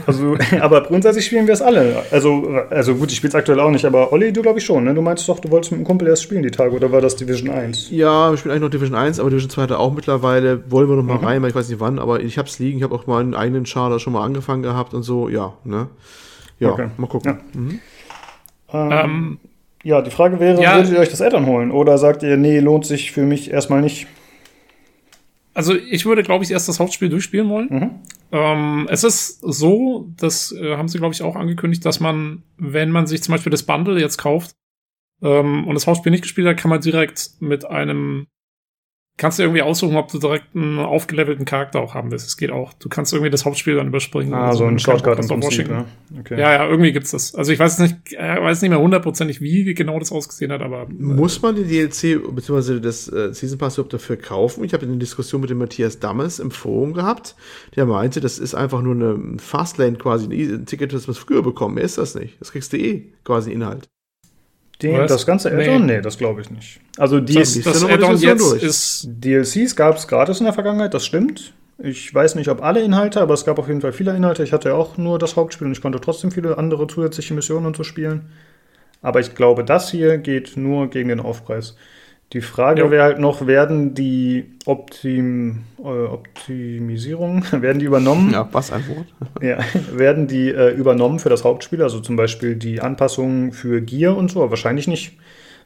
[0.08, 2.04] also, aber grundsätzlich spielen wir es alle.
[2.10, 4.86] Also, also gut, ich spiele es aktuell auch nicht, aber Olli, du glaube ich schon,
[4.86, 4.96] ne?
[4.96, 7.16] Du meinst doch, du wolltest mit einem Kumpel erst spielen die Tage, oder war das
[7.16, 7.92] Division 1?
[7.92, 10.64] Ja, wir spielen eigentlich noch Division 1, aber Division 2 hat er auch mittlerweile.
[10.72, 11.26] Wollen wir noch mal mhm.
[11.26, 12.80] rein, weil ich weiß nicht wann, aber ich habe es liegen.
[12.80, 15.90] Ich habe auch mal einen eigenen Char schon mal angefangen gehabt und so, ja, ne?
[16.60, 16.88] Ja, okay.
[16.98, 17.40] mal gucken.
[17.54, 17.60] Ja.
[17.60, 17.80] Mhm.
[18.74, 19.38] Ähm, ähm,
[19.84, 21.70] ja, die Frage wäre, ja, würdet ihr euch das Addon holen?
[21.70, 24.08] Oder sagt ihr, nee, lohnt sich für mich erstmal nicht?
[25.54, 27.68] Also ich würde, glaube ich, erst das Hauptspiel durchspielen wollen.
[27.70, 27.92] Mhm.
[28.32, 32.90] Ähm, es ist so, das äh, haben sie, glaube ich, auch angekündigt, dass man, wenn
[32.90, 34.56] man sich zum Beispiel das Bundle jetzt kauft
[35.22, 38.28] ähm, und das Hauptspiel nicht gespielt hat, kann man direkt mit einem
[39.18, 42.28] kannst du irgendwie aussuchen, ob du direkt einen aufgelevelten Charakter auch haben willst.
[42.28, 42.74] Es geht auch.
[42.74, 44.34] Du kannst irgendwie das Hauptspiel dann überspringen.
[44.34, 45.86] Ah, so ein Shortcut im Prinzip, ne?
[46.20, 46.40] Okay.
[46.40, 47.36] Ja, ja, irgendwie gibt's das.
[47.36, 50.84] Also ich weiß nicht, äh, weiß nicht mehr hundertprozentig, wie genau das ausgesehen hat, aber.
[50.84, 52.80] Äh, Muss man den DLC bzw.
[52.80, 54.64] das äh, Season Pass überhaupt dafür kaufen?
[54.64, 57.36] Ich habe eine Diskussion mit dem Matthias Dammes im Forum gehabt,
[57.76, 61.76] der meinte, das ist einfach nur eine Fastlane quasi, ein Ticket, das man früher bekommen.
[61.76, 62.40] Mehr ist das nicht.
[62.40, 63.90] Das kriegst du eh quasi Inhalt.
[64.84, 65.86] Den, das ganze Addon?
[65.86, 66.80] Nee, nee das glaube ich nicht.
[66.98, 68.62] Also die, das, das, das Addon jetzt durch.
[68.62, 71.54] ist DLCs gab es gratis in der Vergangenheit, das stimmt.
[71.80, 74.44] Ich weiß nicht, ob alle Inhalte, aber es gab auf jeden Fall viele Inhalte.
[74.44, 77.66] Ich hatte ja auch nur das Hauptspiel und ich konnte trotzdem viele andere zusätzliche Missionen
[77.66, 78.30] und so spielen.
[79.02, 81.76] Aber ich glaube, das hier geht nur gegen den Aufpreis.
[82.34, 88.32] Die Frage wäre halt noch, werden die Optim, äh, Optimisierungen, werden die übernommen?
[88.34, 89.06] Ja, was ein Wort.
[89.42, 89.60] ja,
[89.92, 94.32] werden die äh, übernommen für das Hauptspiel, also zum Beispiel die Anpassungen für Gear und
[94.32, 95.14] so, aber wahrscheinlich nicht.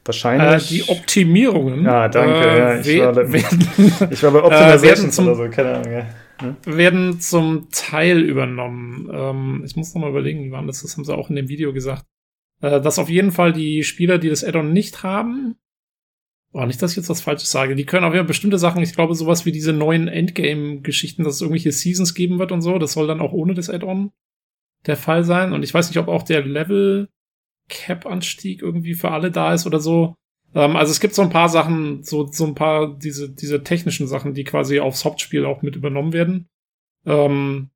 [0.04, 0.72] Wahrscheinlich.
[0.72, 1.86] Äh, die Optimierungen.
[1.86, 2.48] Ja, danke.
[2.48, 5.92] ja, ich, äh, war, werden, ich war bei Optimizations äh, oder so, keine Ahnung.
[5.92, 6.06] Ja.
[6.40, 6.56] Hm?
[6.66, 9.10] Werden zum Teil übernommen.
[9.12, 10.82] Ähm, ich muss noch mal überlegen, wie war das?
[10.82, 12.04] Das haben sie auch in dem Video gesagt.
[12.62, 15.56] Äh, dass auf jeden Fall die Spieler, die das Addon nicht haben,
[16.60, 17.76] Oh, nicht, dass ich jetzt was Falsches sage.
[17.76, 21.42] Die können auch ja bestimmte Sachen, ich glaube, sowas wie diese neuen Endgame-Geschichten, dass es
[21.42, 24.10] irgendwelche Seasons geben wird und so, das soll dann auch ohne das Add-on
[24.88, 25.54] der Fall sein.
[25.54, 30.16] Und ich weiß nicht, ob auch der Level-Cap-Anstieg irgendwie für alle da ist oder so.
[30.56, 34.08] Ähm, also es gibt so ein paar Sachen, so, so ein paar diese, diese technischen
[34.08, 36.48] Sachen, die quasi aufs Hauptspiel auch mit übernommen werden.
[37.06, 37.70] Ähm,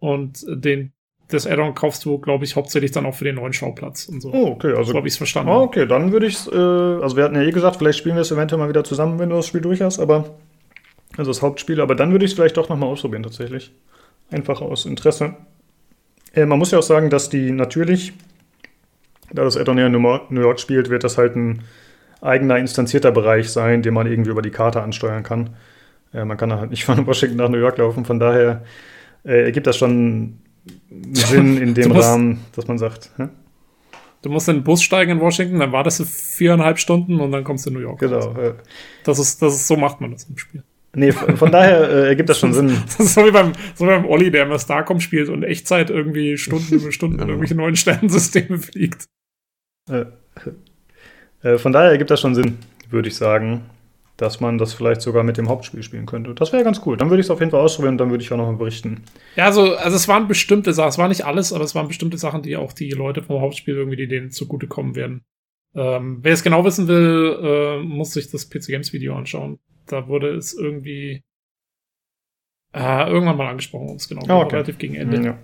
[0.00, 0.92] und den,
[1.34, 4.32] das Addon kaufst du, glaube ich, hauptsächlich dann auch für den neuen Schauplatz und so.
[4.32, 4.74] Oh, okay.
[4.74, 5.50] Also, so habe ich es verstanden.
[5.50, 8.22] Oh, okay, dann würde ich äh, also wir hatten ja eh gesagt, vielleicht spielen wir
[8.22, 10.36] es eventuell mal wieder zusammen, wenn du das Spiel durch hast, aber,
[11.16, 13.72] also das Hauptspiel, aber dann würde ich es vielleicht doch nochmal ausprobieren, tatsächlich.
[14.30, 15.36] Einfach aus Interesse.
[16.34, 18.12] Äh, man muss ja auch sagen, dass die natürlich,
[19.32, 21.62] da das Addon ja in New York spielt, wird das halt ein
[22.20, 25.50] eigener instanzierter Bereich sein, den man irgendwie über die Karte ansteuern kann.
[26.12, 28.64] Äh, man kann halt nicht von Washington nach New York laufen, von daher
[29.24, 30.38] äh, ergibt das schon
[31.12, 33.10] Sinn in dem musst, Rahmen, dass man sagt.
[33.16, 33.28] Hä?
[34.22, 37.44] Du musst in den Bus steigen in Washington, dann wartest du viereinhalb Stunden und dann
[37.44, 38.00] kommst du in New York.
[38.00, 38.34] Genau.
[38.36, 38.54] Äh.
[39.04, 40.62] Das ist, das ist, so macht man das im Spiel.
[40.96, 42.76] Nee, von daher äh, ergibt das schon Sinn.
[42.86, 45.90] Das ist so wie beim, so wie beim Olli, der immer Starcom spielt und Echtzeit
[45.90, 47.30] irgendwie Stunden über Stunden genau.
[47.30, 49.06] irgendwelche neuen Sternensysteme fliegt.
[49.90, 50.06] Äh,
[51.42, 52.58] äh, von daher ergibt das schon Sinn,
[52.90, 53.62] würde ich sagen
[54.16, 56.34] dass man das vielleicht sogar mit dem Hauptspiel spielen könnte.
[56.34, 56.96] Das wäre ganz cool.
[56.96, 59.02] Dann würde ich es auf jeden Fall ausprobieren und dann würde ich auch nochmal berichten.
[59.34, 62.16] Ja, also, also es waren bestimmte Sachen, es war nicht alles, aber es waren bestimmte
[62.16, 65.24] Sachen, die auch die Leute vom Hauptspiel irgendwie die denen zugutekommen werden.
[65.74, 69.58] Ähm, wer es genau wissen will, äh, muss sich das PC Games Video anschauen.
[69.86, 71.22] Da wurde es irgendwie
[72.72, 74.56] äh, irgendwann mal angesprochen, um es genau oh, okay.
[74.56, 75.36] relativ gegen Ende.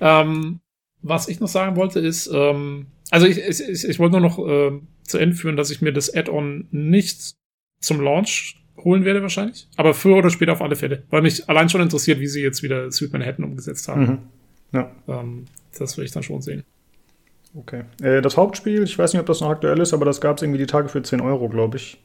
[0.00, 0.20] Ja.
[0.22, 0.60] Ähm,
[1.00, 4.78] was ich noch sagen wollte ist, ähm, also ich, ich, ich wollte nur noch äh,
[5.02, 7.37] zu Ende führen, dass ich mir das Add-on nicht
[7.80, 9.68] zum Launch holen werde wahrscheinlich.
[9.76, 11.02] Aber früher oder später auf alle Fälle.
[11.10, 14.02] Weil mich allein schon interessiert, wie sie jetzt wieder Sweet Manhattan umgesetzt haben.
[14.02, 14.18] Mhm.
[14.72, 14.90] Ja.
[15.08, 15.46] Ähm,
[15.78, 16.64] das will ich dann schon sehen.
[17.54, 17.84] Okay.
[18.02, 20.42] Äh, das Hauptspiel, ich weiß nicht, ob das noch aktuell ist, aber das gab es
[20.42, 22.02] irgendwie die Tage für 10 Euro, glaube ich.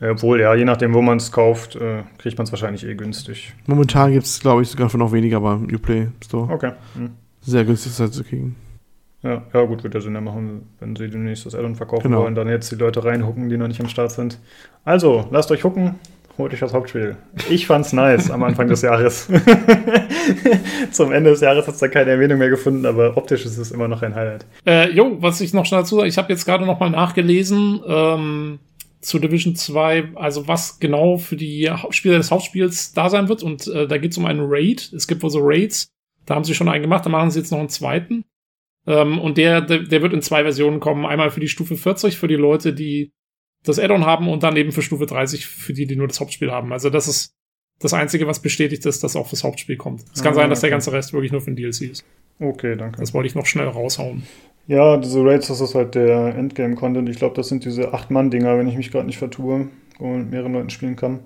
[0.00, 2.94] Äh, obwohl, ja, je nachdem, wo man es kauft, äh, kriegt man es wahrscheinlich eh
[2.94, 3.54] günstig.
[3.66, 6.52] Momentan gibt es, glaube ich, sogar für noch weniger beim Uplay Store.
[6.52, 6.72] Okay.
[6.94, 7.10] Mhm.
[7.40, 8.56] Sehr günstig ist halt zu kriegen.
[9.26, 12.22] Ja, ja, gut, wird ja Sinn machen, wenn sie demnächst das Addon verkaufen genau.
[12.22, 14.38] wollen, dann jetzt die Leute reinhucken, die noch nicht am Start sind.
[14.84, 15.96] Also, lasst euch hucken,
[16.38, 17.16] holt euch das Hauptspiel.
[17.50, 19.28] Ich fand's nice am Anfang des Jahres.
[20.92, 23.72] Zum Ende des Jahres hat es da keine Erwähnung mehr gefunden, aber optisch ist es
[23.72, 24.46] immer noch ein Highlight.
[24.64, 27.80] Äh, jo, was ich noch schnell dazu sage, ich habe jetzt gerade noch mal nachgelesen
[27.84, 28.58] ähm,
[29.00, 33.42] zu Division 2, also was genau für die Spieler des Hauptspiels da sein wird.
[33.42, 34.92] Und äh, da geht es um einen Raid.
[34.94, 35.88] Es gibt wohl so Raids.
[36.26, 38.24] Da haben sie schon einen gemacht, da machen sie jetzt noch einen zweiten.
[38.86, 41.06] Ähm, und der, der, der wird in zwei Versionen kommen.
[41.06, 43.12] Einmal für die Stufe 40, für die Leute, die
[43.64, 46.52] das Add-on haben und dann eben für Stufe 30 für die, die nur das Hauptspiel
[46.52, 46.72] haben.
[46.72, 47.32] Also das ist
[47.80, 50.04] das Einzige, was bestätigt ist, dass auch fürs Hauptspiel kommt.
[50.14, 50.66] Es kann ah, sein, dass okay.
[50.66, 52.04] der ganze Rest wirklich nur für den DLC ist.
[52.38, 53.00] Okay, danke.
[53.00, 54.22] Das wollte ich noch schnell raushauen.
[54.66, 57.08] Ja, diese Raids, das ist halt der Endgame-Content.
[57.08, 59.68] Ich glaube, das sind diese 8-Mann-Dinger, wenn ich mich gerade nicht vertue,
[59.98, 61.20] wo man mit mehreren Leuten spielen kann.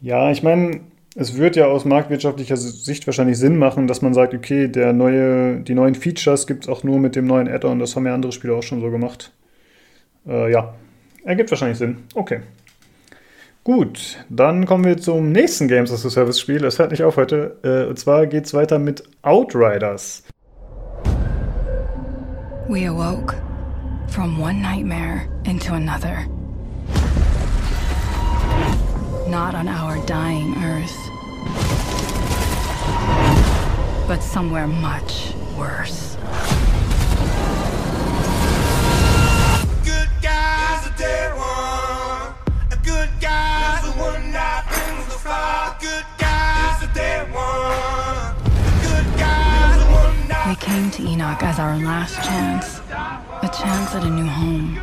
[0.00, 0.80] Ja, ich meine,
[1.18, 5.60] es wird ja aus marktwirtschaftlicher Sicht wahrscheinlich Sinn machen, dass man sagt, okay, der neue,
[5.60, 7.78] die neuen Features gibt es auch nur mit dem neuen Add-on.
[7.78, 9.32] Das haben ja andere Spiele auch schon so gemacht.
[10.28, 10.74] Äh, ja,
[11.24, 12.04] ergibt wahrscheinlich Sinn.
[12.14, 12.40] Okay.
[13.64, 16.62] Gut, dann kommen wir zum nächsten Games as a Service Spiel.
[16.66, 17.56] Es hört nicht auf heute.
[17.64, 20.22] Äh, und zwar geht es weiter mit Outriders.
[22.68, 23.34] We awoke
[24.08, 26.26] from one nightmare into another.
[29.28, 31.05] Not on our dying Earth.
[34.06, 36.16] But somewhere much worse.
[39.84, 42.34] Good guys are day one.
[42.70, 45.76] A good guy's the one that brings the fire.
[45.80, 48.36] Good guys are day one.
[48.46, 50.46] A good guy's the one that.
[50.48, 54.78] We came to Enoch as our last chance, a chance at a new home.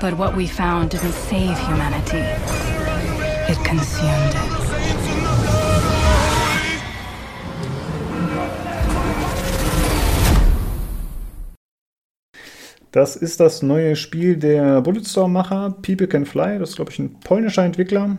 [0.00, 2.18] But what we found didn't save humanity.
[3.48, 4.61] It consumed it.
[12.92, 16.58] Das ist das neue Spiel der Bulletstorm-Macher, People Can Fly.
[16.58, 18.18] Das ist, glaube ich, ein polnischer Entwickler.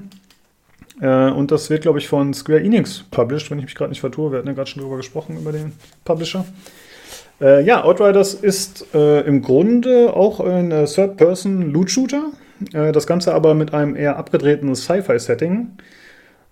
[1.00, 4.02] Äh, und das wird, glaube ich, von Square Enix published, wenn ich mich gerade nicht
[4.02, 4.32] vertue.
[4.32, 5.74] Wir hatten ja gerade schon drüber gesprochen, über den
[6.04, 6.44] Publisher.
[7.40, 12.32] Äh, ja, Outriders ist äh, im Grunde auch ein äh, Third-Person-Loot-Shooter.
[12.74, 15.70] Äh, das Ganze aber mit einem eher abgedrehten Sci-Fi-Setting.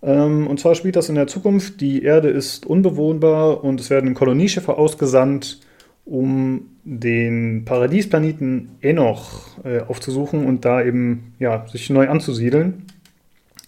[0.03, 1.81] Ähm, und zwar spielt das in der Zukunft.
[1.81, 5.59] Die Erde ist unbewohnbar und es werden Kolonieschiffe ausgesandt,
[6.05, 12.85] um den Paradiesplaneten Enoch äh, aufzusuchen und da eben ja, sich neu anzusiedeln.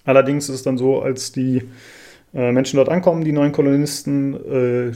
[0.05, 1.63] Allerdings ist es dann so, als die
[2.33, 4.91] äh, Menschen dort ankommen, die neuen Kolonisten, äh,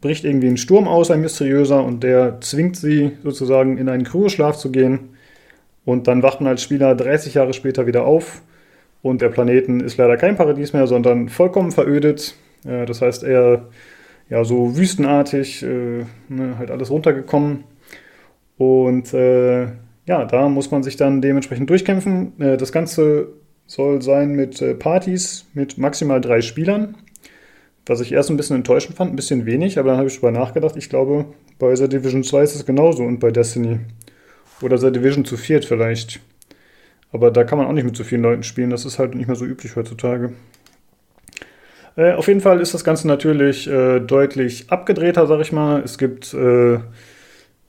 [0.00, 4.56] bricht irgendwie ein Sturm aus, ein mysteriöser, und der zwingt sie sozusagen in einen Kryoschlaf
[4.58, 5.10] zu gehen.
[5.84, 8.42] Und dann wacht als Spieler 30 Jahre später wieder auf
[9.00, 12.36] und der Planeten ist leider kein Paradies mehr, sondern vollkommen verödet.
[12.64, 13.66] Äh, das heißt eher
[14.28, 17.64] ja, so wüstenartig, äh, ne, halt alles runtergekommen.
[18.56, 19.66] Und äh,
[20.06, 22.40] ja, da muss man sich dann dementsprechend durchkämpfen.
[22.40, 23.28] Äh, das Ganze
[23.66, 26.96] soll sein mit äh, Partys mit maximal drei Spielern.
[27.86, 30.30] Was ich erst ein bisschen enttäuschend fand, ein bisschen wenig, aber dann habe ich darüber
[30.30, 30.76] nachgedacht.
[30.76, 31.26] Ich glaube,
[31.58, 33.80] bei The Division 2 ist es genauso und bei Destiny.
[34.60, 36.20] Oder The Division zu viert vielleicht.
[37.10, 38.70] Aber da kann man auch nicht mit so vielen Leuten spielen.
[38.70, 40.32] Das ist halt nicht mehr so üblich heutzutage.
[41.96, 45.82] Äh, auf jeden Fall ist das Ganze natürlich äh, deutlich abgedrehter, sag ich mal.
[45.82, 46.78] Es gibt äh,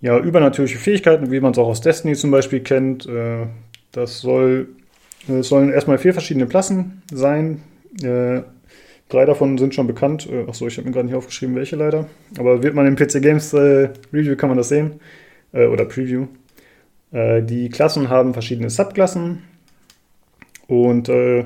[0.01, 3.05] ja übernatürliche Fähigkeiten, wie man es auch aus Destiny zum Beispiel kennt.
[3.05, 3.47] Äh,
[3.91, 4.69] das soll,
[5.27, 7.61] es sollen erstmal vier verschiedene Klassen sein.
[8.01, 8.41] Äh,
[9.09, 10.27] drei davon sind schon bekannt.
[10.31, 12.07] Äh, achso, ich habe mir gerade nicht aufgeschrieben, welche leider.
[12.37, 14.99] Aber wird man im PC Games Review kann man das sehen.
[15.51, 16.27] oder Preview.
[17.13, 19.43] Äh, die Klassen haben verschiedene Subklassen.
[20.67, 21.45] Und äh,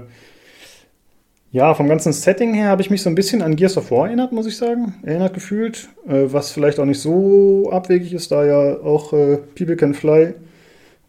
[1.52, 4.08] ja, vom ganzen Setting her habe ich mich so ein bisschen an Gears of War
[4.08, 4.96] erinnert, muss ich sagen.
[5.04, 5.88] Erinnert gefühlt.
[6.08, 10.34] Äh, was vielleicht auch nicht so abwegig ist, da ja auch äh, People Can Fly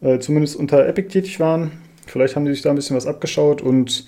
[0.01, 1.73] äh, zumindest unter Epic tätig waren.
[2.07, 3.61] Vielleicht haben die sich da ein bisschen was abgeschaut.
[3.63, 4.07] Und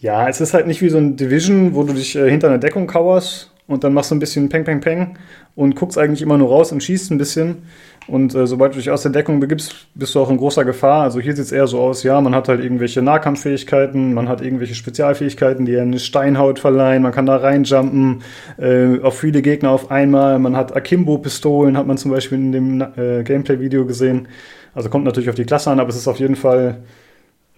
[0.00, 2.58] ja, es ist halt nicht wie so ein Division, wo du dich äh, hinter einer
[2.58, 5.18] Deckung kauerst und dann machst du ein bisschen Peng, Peng, Peng
[5.54, 7.62] und guckst eigentlich immer nur raus und schießt ein bisschen.
[8.06, 11.02] Und äh, sobald du dich aus der Deckung begibst, bist du auch in großer Gefahr.
[11.02, 14.42] Also hier sieht es eher so aus, ja, man hat halt irgendwelche Nahkampffähigkeiten, man hat
[14.42, 18.22] irgendwelche Spezialfähigkeiten, die eine Steinhaut verleihen, man kann da reinjumpen,
[18.58, 20.38] äh, auf viele Gegner auf einmal.
[20.38, 24.28] Man hat Akimbo-Pistolen, hat man zum Beispiel in dem äh, Gameplay-Video gesehen.
[24.74, 26.82] Also kommt natürlich auf die Klasse an, aber es ist auf jeden Fall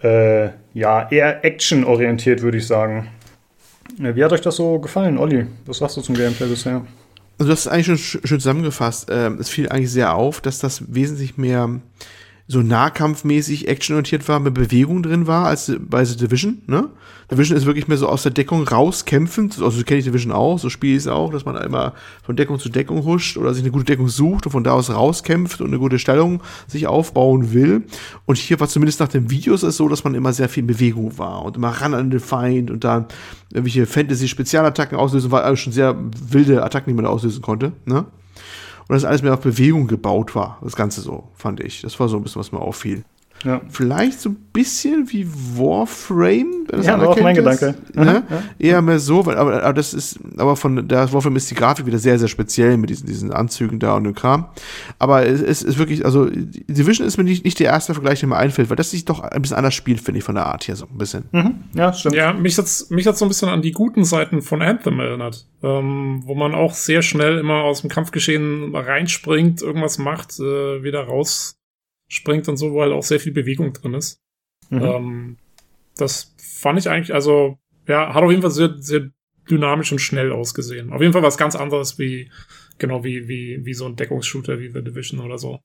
[0.01, 3.09] äh, ja, eher actionorientiert, würde ich sagen.
[3.97, 5.47] Wie hat euch das so gefallen, Olli?
[5.65, 6.85] Was sagst du zum Gameplay bisher?
[7.39, 9.07] Also, hast es eigentlich schon schön zusammengefasst.
[9.11, 11.79] Ähm, es fiel eigentlich sehr auf, dass das wesentlich mehr
[12.49, 16.89] so nahkampfmäßig actionorientiert war, mit Bewegung drin war, als bei The Division, ne?
[17.29, 20.57] Division ist wirklich mehr so aus der Deckung rauskämpfend, also so kenne ich Division auch,
[20.57, 21.91] so spiele ich es auch, dass man einmal
[22.23, 24.89] von Deckung zu Deckung huscht oder sich eine gute Deckung sucht und von da aus
[24.89, 27.83] rauskämpft und eine gute Stellung sich aufbauen will.
[28.25, 30.67] Und hier war zumindest nach den Videos es so, dass man immer sehr viel in
[30.67, 33.07] Bewegung war und immer ran an den Feind und dann
[33.51, 35.97] irgendwelche Fantasy-Spezialattacken auslösen, war also schon sehr
[36.29, 38.05] wilde Attacken, die man da auslösen konnte, ne?
[38.87, 40.59] Und das alles mehr auf Bewegung gebaut war.
[40.61, 41.81] Das Ganze so, fand ich.
[41.81, 43.03] Das war so ein bisschen, was mir auffiel.
[43.43, 43.61] Ja.
[43.69, 47.59] Vielleicht so ein bisschen wie Warframe, ja, war auch mein ist.
[47.59, 47.75] Gedanke.
[47.93, 48.23] Ne?
[48.29, 48.43] Ja.
[48.57, 51.85] Eher mehr so, weil, aber, aber das ist, aber von der Warframe ist die Grafik
[51.85, 54.47] wieder sehr, sehr speziell mit diesen, diesen Anzügen da und dem Kram.
[54.97, 58.29] Aber es, es ist wirklich, also Division ist mir nicht, nicht der erste Vergleich, der
[58.29, 60.63] mir einfällt, weil das sich doch ein bisschen anders spielt, finde ich, von der Art
[60.63, 61.25] hier so ein bisschen.
[61.31, 61.55] Mhm.
[61.73, 62.15] Ja, stimmt.
[62.15, 65.45] Ja, mich hat's, mich hat's so ein bisschen an die guten Seiten von Anthem erinnert,
[65.61, 71.03] ähm, wo man auch sehr schnell immer aus dem Kampfgeschehen reinspringt, irgendwas macht, äh, wieder
[71.03, 71.56] raus
[72.07, 74.21] springt und so, wo halt auch sehr viel Bewegung drin ist.
[74.69, 74.81] Mhm.
[74.81, 75.37] Ähm,
[75.97, 77.57] das fand ich eigentlich, also,
[77.87, 79.09] ja, hat auf jeden Fall sehr, sehr
[79.49, 80.91] dynamisch und schnell ausgesehen.
[80.91, 82.29] Auf jeden Fall was ganz anderes wie,
[82.77, 85.59] genau wie, wie, wie so ein Deckungsshooter wie The Division oder so.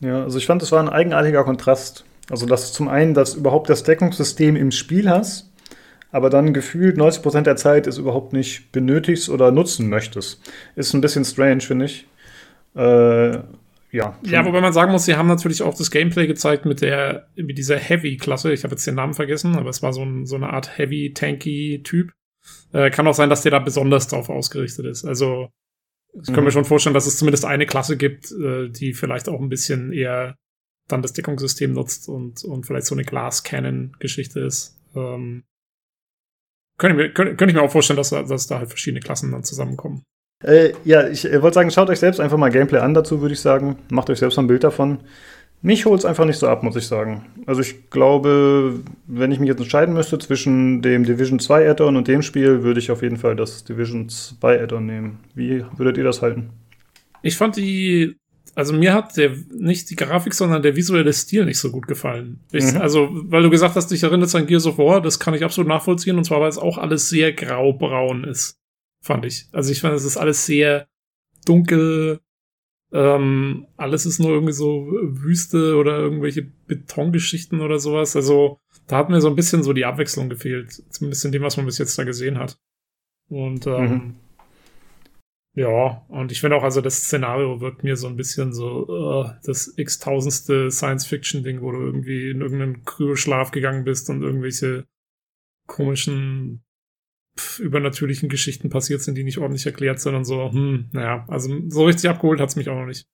[0.00, 2.04] Ja, also ich fand, das war ein eigenartiger Kontrast.
[2.30, 5.50] Also, dass du zum einen, dass überhaupt das Deckungssystem im Spiel hast,
[6.10, 10.40] aber dann gefühlt 90% der Zeit es überhaupt nicht benötigst oder nutzen möchtest.
[10.74, 12.06] Ist ein bisschen strange, finde ich.
[12.74, 13.38] Äh,
[13.90, 14.18] ja.
[14.22, 17.56] Ja, wobei man sagen muss, sie haben natürlich auch das Gameplay gezeigt mit der, mit
[17.56, 18.52] dieser Heavy-Klasse.
[18.52, 22.12] Ich habe jetzt den Namen vergessen, aber es war so, ein, so eine Art Heavy-Tanky-Typ.
[22.72, 25.04] Äh, kann auch sein, dass der da besonders drauf ausgerichtet ist.
[25.04, 25.48] Also,
[26.12, 26.34] ich mhm.
[26.34, 29.48] kann mir schon vorstellen, dass es zumindest eine Klasse gibt, äh, die vielleicht auch ein
[29.48, 30.36] bisschen eher
[30.86, 34.78] dann das Deckungssystem nutzt und, und vielleicht so eine Glass-Cannon-Geschichte ist.
[34.94, 35.44] Ähm,
[36.78, 39.32] könnte, ich mir, könnte, könnte ich mir auch vorstellen, dass, dass da halt verschiedene Klassen
[39.32, 40.04] dann zusammenkommen.
[40.42, 43.34] Äh, ja, ich äh, wollte sagen, schaut euch selbst einfach mal Gameplay an dazu, würde
[43.34, 43.76] ich sagen.
[43.90, 44.98] Macht euch selbst ein Bild davon.
[45.60, 47.26] Mich holt es einfach nicht so ab, muss ich sagen.
[47.46, 48.78] Also ich glaube,
[49.08, 52.78] wenn ich mich jetzt entscheiden müsste zwischen dem Division 2 Add-on und dem Spiel, würde
[52.78, 55.18] ich auf jeden Fall das Division 2 Add-on nehmen.
[55.34, 56.50] Wie würdet ihr das halten?
[57.22, 58.14] Ich fand die,
[58.54, 62.38] also mir hat der nicht die Grafik, sondern der visuelle Stil nicht so gut gefallen.
[62.52, 62.80] Ich, mhm.
[62.80, 65.68] Also, weil du gesagt hast, dich erinnerst an Gears of War, das kann ich absolut
[65.68, 68.57] nachvollziehen, und zwar, weil es auch alles sehr graubraun ist
[69.08, 69.48] fand ich.
[69.52, 70.86] Also ich fand, es ist alles sehr
[71.44, 72.20] dunkel.
[72.92, 78.14] Ähm, alles ist nur irgendwie so Wüste oder irgendwelche Betongeschichten oder sowas.
[78.14, 80.84] Also da hat mir so ein bisschen so die Abwechslung gefehlt.
[80.90, 82.58] Zumindest in dem, was man bis jetzt da gesehen hat.
[83.28, 84.14] Und ähm, mhm.
[85.54, 89.30] ja, und ich finde auch, also das Szenario wirkt mir so ein bisschen so uh,
[89.44, 94.86] das x-tausendste Science-Fiction-Ding, wo du irgendwie in irgendeinen Kryoschlaf gegangen bist und irgendwelche
[95.66, 96.62] komischen
[97.58, 100.50] übernatürlichen Geschichten passiert sind, die nicht ordentlich erklärt sind und so.
[100.52, 103.06] Hm, naja, also so richtig abgeholt hat es mich auch noch nicht.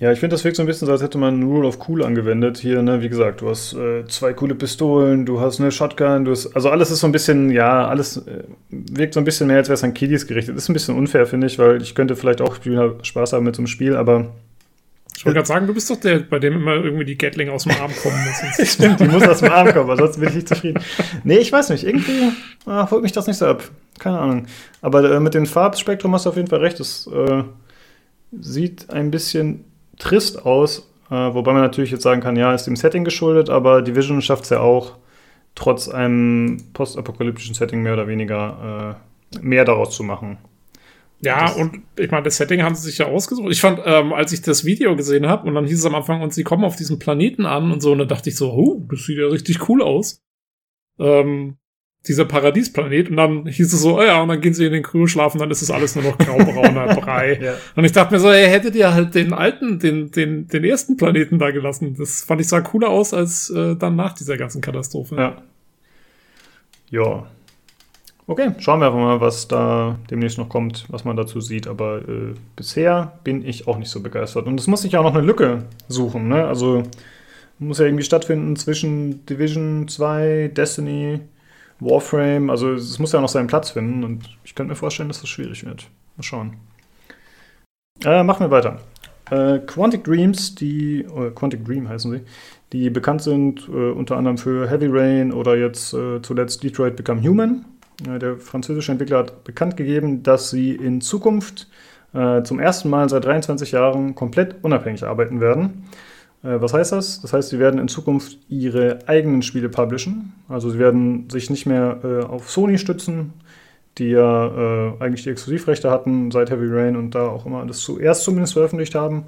[0.00, 2.58] Ja, ich finde, das wirkt so ein bisschen als hätte man Rule of Cool angewendet.
[2.58, 6.30] Hier, ne, wie gesagt, du hast äh, zwei coole Pistolen, du hast eine Shotgun, du
[6.30, 6.54] hast.
[6.56, 9.68] Also alles ist so ein bisschen, ja, alles äh, wirkt so ein bisschen mehr, als
[9.68, 10.56] wäre es an Kiddies gerichtet.
[10.56, 12.56] Ist ein bisschen unfair, finde ich, weil ich könnte vielleicht auch
[13.02, 14.34] Spaß haben mit so einem Spiel, aber.
[15.22, 17.62] Ich wollte gerade sagen, du bist doch der, bei dem immer irgendwie die Gatling aus
[17.62, 18.66] dem Arm kommen müssen.
[18.66, 20.82] Stimmt, die muss aus dem Arm kommen, ansonsten bin ich nicht zufrieden.
[21.22, 22.32] Nee, ich weiß nicht, irgendwie
[22.66, 23.62] ah, holt mich das nicht so ab.
[24.00, 24.46] Keine Ahnung.
[24.80, 26.80] Aber äh, mit dem Farbspektrum hast du auf jeden Fall recht.
[26.80, 27.44] Es äh,
[28.32, 29.64] sieht ein bisschen
[29.96, 33.80] trist aus, äh, wobei man natürlich jetzt sagen kann, ja, ist dem Setting geschuldet, aber
[33.80, 34.96] Division schafft es ja auch,
[35.54, 38.98] trotz einem postapokalyptischen Setting mehr oder weniger
[39.36, 40.38] äh, mehr daraus zu machen.
[41.22, 43.50] Ja, das und ich meine, das Setting haben sie sich ja ausgesucht.
[43.52, 46.20] Ich fand, ähm, als ich das Video gesehen habe und dann hieß es am Anfang,
[46.20, 48.86] und sie kommen auf diesen Planeten an und so, und dann dachte ich so, oh,
[48.90, 50.20] das sieht ja richtig cool aus.
[50.98, 51.58] Ähm,
[52.08, 54.82] dieser Paradiesplanet und dann hieß es so, oh ja, und dann gehen sie in den
[54.82, 57.38] Kryo schlafen, dann ist es alles nur noch graubrauner Brei.
[57.40, 57.54] ja.
[57.76, 60.96] Und ich dachte mir so, ey, hättet ihr halt den alten, den, den, den ersten
[60.96, 61.94] Planeten da gelassen.
[61.96, 65.14] Das fand ich sah cooler aus als äh, dann nach dieser ganzen Katastrophe.
[65.14, 65.42] Ja.
[66.90, 67.26] Ja.
[68.26, 71.66] Okay, schauen wir einfach mal, was da demnächst noch kommt, was man dazu sieht.
[71.66, 74.46] Aber äh, bisher bin ich auch nicht so begeistert.
[74.46, 76.46] Und es muss sich ja auch noch eine Lücke suchen, ne?
[76.46, 76.84] Also
[77.62, 81.20] muss ja irgendwie stattfinden zwischen Division 2, Destiny,
[81.80, 85.20] Warframe, also es muss ja noch seinen Platz finden und ich könnte mir vorstellen, dass
[85.20, 85.88] das schwierig wird.
[86.16, 86.56] Mal schauen.
[88.04, 88.80] Äh, machen wir weiter.
[89.30, 92.20] Äh, Quantic Dreams, die, äh, Quantic Dream heißen sie,
[92.72, 97.22] die bekannt sind äh, unter anderem für Heavy Rain oder jetzt äh, zuletzt Detroit Become
[97.22, 97.64] Human.
[98.08, 101.68] Äh, der französische Entwickler hat bekannt gegeben, dass sie in Zukunft
[102.44, 105.84] zum ersten Mal seit 23 Jahren komplett unabhängig arbeiten werden.
[106.42, 107.20] Äh, was heißt das?
[107.20, 110.32] Das heißt, sie werden in Zukunft ihre eigenen Spiele publishen.
[110.48, 113.32] Also sie werden sich nicht mehr äh, auf Sony stützen,
[113.98, 117.80] die ja äh, eigentlich die Exklusivrechte hatten seit Heavy Rain und da auch immer das
[117.80, 119.26] zuerst zumindest veröffentlicht haben.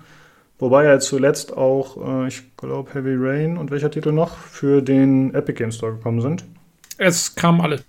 [0.58, 5.34] Wobei ja zuletzt auch, äh, ich glaube, Heavy Rain und welcher Titel noch für den
[5.34, 6.44] Epic Game Store gekommen sind.
[6.96, 7.80] Es kamen alle.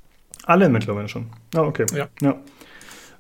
[0.46, 1.28] Alle mittlerweile schon.
[1.56, 1.86] Ah, okay.
[1.94, 2.08] Ja.
[2.22, 2.40] ja.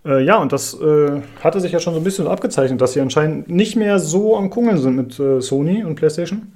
[0.05, 3.01] Äh, ja, und das äh, hatte sich ja schon so ein bisschen abgezeichnet, dass sie
[3.01, 6.53] anscheinend nicht mehr so am Kungeln sind mit äh, Sony und PlayStation.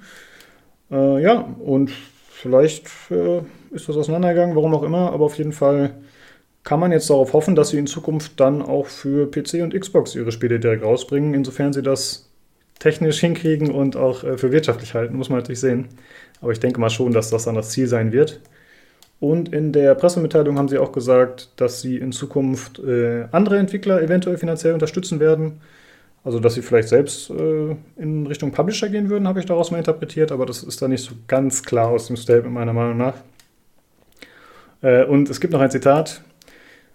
[0.92, 1.92] Äh, ja, und
[2.30, 3.40] vielleicht äh,
[3.72, 5.96] ist das auseinandergegangen, warum auch immer, aber auf jeden Fall
[6.64, 10.14] kann man jetzt darauf hoffen, dass sie in Zukunft dann auch für PC und Xbox
[10.14, 12.30] ihre Spiele direkt rausbringen, insofern sie das
[12.78, 15.90] technisch hinkriegen und auch äh, für wirtschaftlich halten, muss man natürlich sehen.
[16.42, 18.40] Aber ich denke mal schon, dass das dann das Ziel sein wird.
[19.20, 24.02] Und in der Pressemitteilung haben sie auch gesagt, dass sie in Zukunft äh, andere Entwickler
[24.02, 25.60] eventuell finanziell unterstützen werden.
[26.24, 29.78] Also, dass sie vielleicht selbst äh, in Richtung Publisher gehen würden, habe ich daraus mal
[29.78, 33.16] interpretiert, aber das ist da nicht so ganz klar aus dem Statement meiner Meinung nach.
[34.82, 36.22] Äh, und es gibt noch ein Zitat.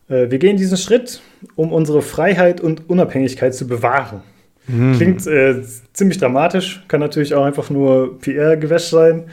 [0.09, 1.21] Äh, wir gehen diesen Schritt,
[1.57, 4.23] um unsere Freiheit und Unabhängigkeit zu bewahren.
[4.67, 4.95] Mhm.
[4.95, 9.25] Klingt äh, ziemlich dramatisch, kann natürlich auch einfach nur PR-Gewäsch sein,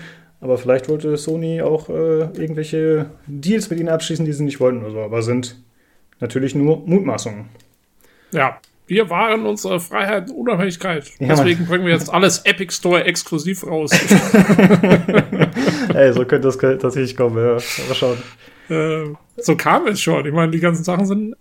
[0.41, 4.81] aber vielleicht wollte Sony auch äh, irgendwelche Deals mit ihnen abschließen, die sie nicht wollten
[4.81, 4.99] oder so.
[4.99, 5.55] Aber sind
[6.19, 7.45] natürlich nur Mutmaßungen.
[8.31, 11.11] Ja, wir wahren unsere Freiheit und Unabhängigkeit.
[11.19, 13.91] Ja, Deswegen bringen wir jetzt alles Epic Store exklusiv raus.
[15.93, 17.53] Ey, so könnte das tatsächlich kommen, ja.
[17.53, 18.18] Mal schauen.
[18.69, 20.26] Äh, so kam es schon.
[20.26, 21.35] Ich meine, die ganzen Sachen sind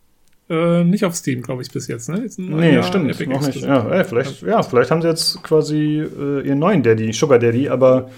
[0.50, 2.10] äh, nicht auf Steam, glaube ich, bis jetzt.
[2.10, 2.20] Ne?
[2.22, 3.10] Jetzt nee, Jahr stimmt.
[3.10, 3.62] Epic noch nicht.
[3.62, 7.68] Ja, ey, vielleicht, ja, vielleicht haben sie jetzt quasi äh, ihren neuen Daddy, Sugar Daddy,
[7.68, 8.10] aber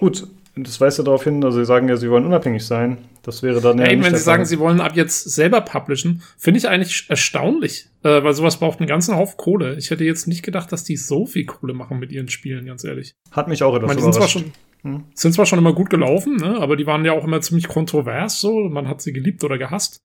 [0.00, 2.96] Gut, das weist ja darauf hin, also sie sagen ja, sie wollen unabhängig sein.
[3.22, 3.84] Das wäre dann ja.
[3.84, 7.90] ja eben, wenn sie sagen, sie wollen ab jetzt selber publishen, finde ich eigentlich erstaunlich,
[8.02, 9.76] äh, weil sowas braucht einen ganzen Haufen Kohle.
[9.76, 12.82] Ich hätte jetzt nicht gedacht, dass die so viel Kohle machen mit ihren Spielen, ganz
[12.82, 13.14] ehrlich.
[13.30, 14.52] Hat mich auch etwas ich meine, die sind zwar, schon,
[14.82, 15.04] hm?
[15.14, 18.40] sind zwar schon immer gut gelaufen, ne, aber die waren ja auch immer ziemlich kontrovers,
[18.40, 18.68] so.
[18.70, 20.00] Man hat sie geliebt oder gehasst.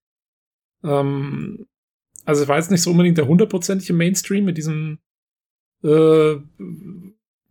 [0.83, 1.65] Ähm,
[2.25, 4.99] also es war jetzt nicht so unbedingt der hundertprozentige Mainstream mit diesem
[5.83, 6.35] äh,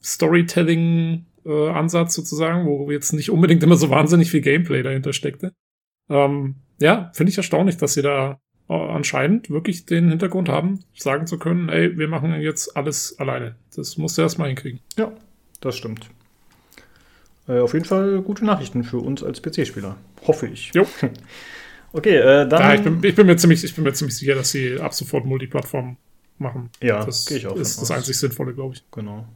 [0.02, 5.52] Storytelling äh, Ansatz sozusagen, wo jetzt nicht unbedingt immer so wahnsinnig viel Gameplay dahinter steckte.
[6.08, 8.38] Ähm, ja, finde ich erstaunlich, dass sie da
[8.68, 13.56] äh, anscheinend wirklich den Hintergrund haben, sagen zu können, ey, wir machen jetzt alles alleine.
[13.74, 14.80] Das musst du erstmal hinkriegen.
[14.96, 15.12] Ja,
[15.60, 16.10] das stimmt.
[17.48, 19.96] Äh, auf jeden Fall gute Nachrichten für uns als PC-Spieler.
[20.26, 20.72] Hoffe ich.
[20.74, 20.86] Jo.
[21.92, 22.60] okay, äh, dann.
[22.60, 24.94] Ja, ich bin, ich bin, mir ziemlich, ich bin mir ziemlich sicher, dass sie ab
[24.94, 25.96] sofort Multiplattform
[26.38, 26.70] machen.
[26.82, 28.84] Ja, das ich auch ist das einzig Sinnvolle, glaube ich.
[28.90, 29.26] Genau.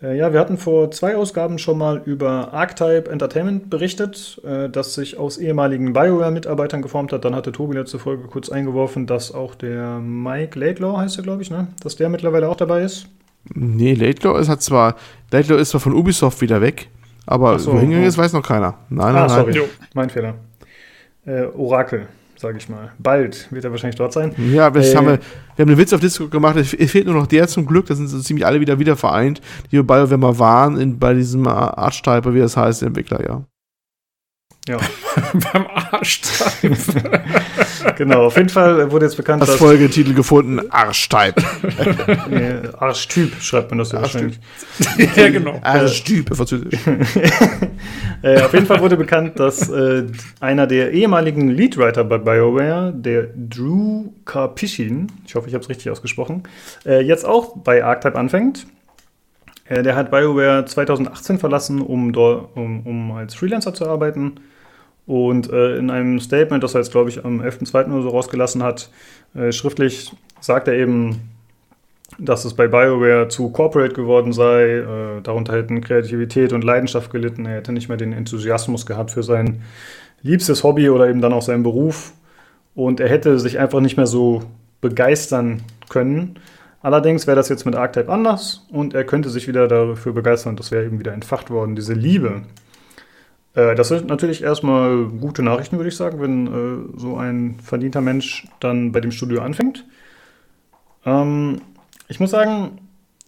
[0.00, 4.94] Äh, ja, wir hatten vor zwei Ausgaben schon mal über Archetype Entertainment berichtet, äh, das
[4.94, 7.24] sich aus ehemaligen BioWare-Mitarbeitern geformt hat.
[7.24, 11.42] Dann hatte Tobi letzte Folge kurz eingeworfen, dass auch der Mike Laidlaw, heißt er, glaube
[11.42, 11.68] ich, ne?
[11.82, 13.08] dass der mittlerweile auch dabei ist.
[13.54, 14.96] Nee, Laidlaw ist hat zwar,
[15.32, 16.88] Laidlaw ist zwar von Ubisoft wieder weg,
[17.26, 18.74] aber so, wo hingegangen ist, weiß noch keiner.
[18.90, 19.68] Nein, ah, nein, sorry, nein.
[19.94, 20.34] mein Fehler.
[21.24, 22.06] Äh, Oracle
[22.40, 22.92] sage ich mal.
[22.98, 24.34] Bald wird er wahrscheinlich dort sein.
[24.52, 25.18] Ja, Äh, haben wir,
[25.56, 26.56] wir haben einen Witz auf Discord gemacht.
[26.56, 27.86] Es fehlt nur noch der zum Glück.
[27.86, 29.40] Da sind so ziemlich alle wieder wieder vereint,
[29.70, 33.44] die bei BioWare mal waren, in, bei diesem Archetype, wie das heißt, der Entwickler, ja.
[34.68, 34.76] Ja,
[35.52, 36.76] Beim Arschteil.
[37.96, 38.26] genau.
[38.26, 41.40] Auf jeden Fall wurde jetzt bekannt, Das dass Folgetitel gefunden, Archetype.
[42.30, 44.34] äh, Arschtyp schreibt man das ja Arschtyp.
[44.78, 45.16] wahrscheinlich.
[45.16, 45.58] ja, genau.
[45.62, 46.78] Archetype, französisch.
[48.20, 50.06] Äh, auf jeden Fall wurde bekannt, dass äh,
[50.40, 55.90] einer der ehemaligen Leadwriter bei BioWare, der Drew Karpyshyn, ich hoffe, ich habe es richtig
[55.90, 56.42] ausgesprochen,
[56.84, 58.66] äh, jetzt auch bei Archetype anfängt.
[59.66, 64.40] Äh, der hat BioWare 2018 verlassen, um, dort, um, um als Freelancer zu arbeiten.
[65.08, 67.92] Und äh, in einem Statement, das er jetzt, glaube ich, am 11.02.
[67.92, 68.90] oder so rausgelassen hat,
[69.34, 71.30] äh, schriftlich sagt er eben,
[72.18, 74.64] dass es bei BioWare zu corporate geworden sei.
[74.66, 77.46] Äh, darunter hätten Kreativität und Leidenschaft gelitten.
[77.46, 79.62] Er hätte nicht mehr den Enthusiasmus gehabt für sein
[80.22, 82.12] liebstes Hobby oder eben dann auch seinen Beruf.
[82.74, 84.42] Und er hätte sich einfach nicht mehr so
[84.82, 86.38] begeistern können.
[86.82, 90.56] Allerdings wäre das jetzt mit Archetype anders und er könnte sich wieder dafür begeistern.
[90.56, 92.42] Das wäre eben wieder entfacht worden, diese Liebe.
[93.54, 98.00] Äh, das sind natürlich erstmal gute Nachrichten, würde ich sagen, wenn äh, so ein verdienter
[98.00, 99.84] Mensch dann bei dem Studio anfängt.
[101.04, 101.60] Ähm,
[102.08, 102.78] ich muss sagen,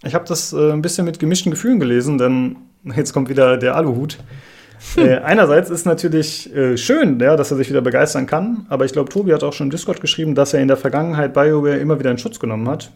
[0.03, 2.57] ich habe das äh, ein bisschen mit gemischten Gefühlen gelesen, denn
[2.97, 4.19] jetzt kommt wieder der Aluhut.
[4.97, 8.93] äh, einerseits ist natürlich äh, schön, ja, dass er sich wieder begeistern kann, aber ich
[8.93, 11.99] glaube, Tobi hat auch schon im Discord geschrieben, dass er in der Vergangenheit BioWare immer
[11.99, 12.91] wieder in Schutz genommen hat.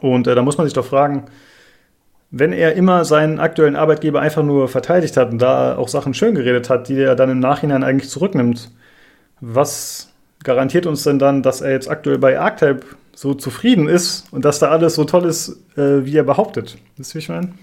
[0.00, 1.24] Und äh, da muss man sich doch fragen,
[2.38, 6.34] wenn er immer seinen aktuellen Arbeitgeber einfach nur verteidigt hat und da auch Sachen schön
[6.34, 8.70] geredet hat, die er dann im Nachhinein eigentlich zurücknimmt,
[9.40, 14.44] was garantiert uns denn dann, dass er jetzt aktuell bei Archetype so zufrieden ist und
[14.44, 16.76] dass da alles so toll ist, äh, wie er behauptet?
[16.96, 17.54] Wisst ihr, wie ich meine?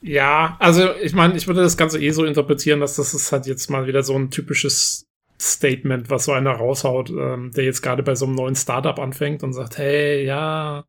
[0.00, 3.46] Ja, also ich meine, ich würde das Ganze eh so interpretieren, dass das ist halt
[3.46, 5.04] jetzt mal wieder so ein typisches
[5.44, 9.42] Statement, was so einer raushaut, ähm, der jetzt gerade bei so einem neuen Startup anfängt
[9.42, 10.86] und sagt, hey, ja,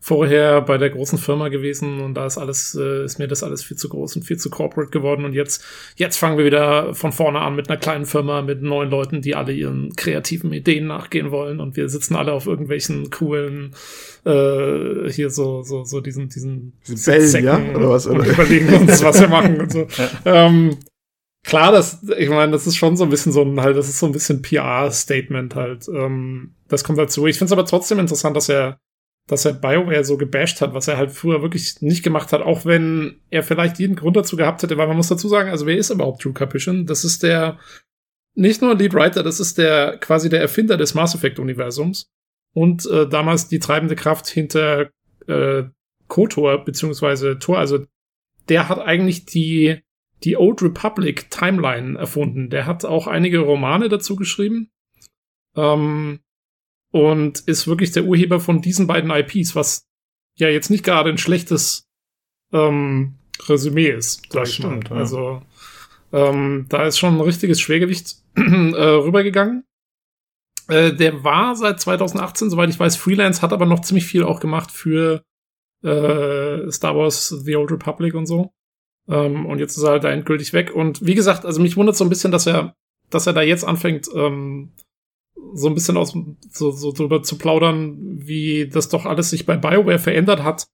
[0.00, 3.62] vorher bei der großen Firma gewesen und da ist alles, äh, ist mir das alles
[3.62, 5.64] viel zu groß und viel zu corporate geworden und jetzt,
[5.96, 9.34] jetzt fangen wir wieder von vorne an mit einer kleinen Firma, mit neuen Leuten, die
[9.34, 13.74] alle ihren kreativen Ideen nachgehen wollen und wir sitzen alle auf irgendwelchen coolen,
[14.24, 17.76] äh, hier so, so, so diesen, diesen Diese Bällen, ja?
[17.76, 18.06] Oder was?
[18.06, 18.30] und Oder?
[18.30, 19.86] überlegen uns, was wir machen und so.
[20.24, 20.76] Ähm,
[21.44, 23.98] klar, das, ich meine, das ist schon so ein bisschen so ein, halt, das ist
[23.98, 25.88] so ein bisschen PR-Statement halt.
[25.88, 27.26] Ähm, das kommt dazu.
[27.26, 28.78] Ich finde es aber trotzdem interessant, dass er,
[29.26, 32.64] dass er BioWare so gebasht hat, was er halt früher wirklich nicht gemacht hat, auch
[32.64, 35.76] wenn er vielleicht jeden Grund dazu gehabt hätte, weil man muss dazu sagen, also wer
[35.76, 36.86] ist überhaupt Drew Karpyshyn?
[36.86, 37.58] Das ist der,
[38.34, 42.10] nicht nur Lead Writer, das ist der, quasi der Erfinder des Mass Effect Universums
[42.54, 44.90] und äh, damals die treibende Kraft hinter
[45.26, 45.64] äh,
[46.08, 47.84] KOTOR, beziehungsweise Tor, also
[48.48, 49.80] der hat eigentlich die,
[50.24, 52.50] die Old Republic Timeline erfunden.
[52.50, 54.70] Der hat auch einige Romane dazu geschrieben.
[55.56, 56.20] Ähm,
[56.90, 59.86] und ist wirklich der Urheber von diesen beiden IPs, was
[60.36, 61.86] ja jetzt nicht gerade ein schlechtes
[62.52, 64.70] ähm, Resümee ist, sag Das ich mal.
[64.70, 64.96] stimmt, ja.
[64.96, 65.42] Also
[66.12, 69.64] ähm, da ist schon ein richtiges Schwergewicht äh, rübergegangen.
[70.68, 74.40] Äh, der war seit 2018, soweit ich weiß, Freelance, hat aber noch ziemlich viel auch
[74.40, 75.22] gemacht für
[75.82, 78.52] äh, Star Wars The Old Republic und so.
[79.08, 80.74] Ähm, und jetzt ist er halt da endgültig weg.
[80.74, 82.74] Und wie gesagt, also mich wundert so ein bisschen, dass er,
[83.10, 84.72] dass er da jetzt anfängt, ähm,
[85.54, 86.16] so ein bisschen aus,
[86.50, 90.66] so, so drüber zu plaudern, wie das doch alles sich bei BioWare verändert hat,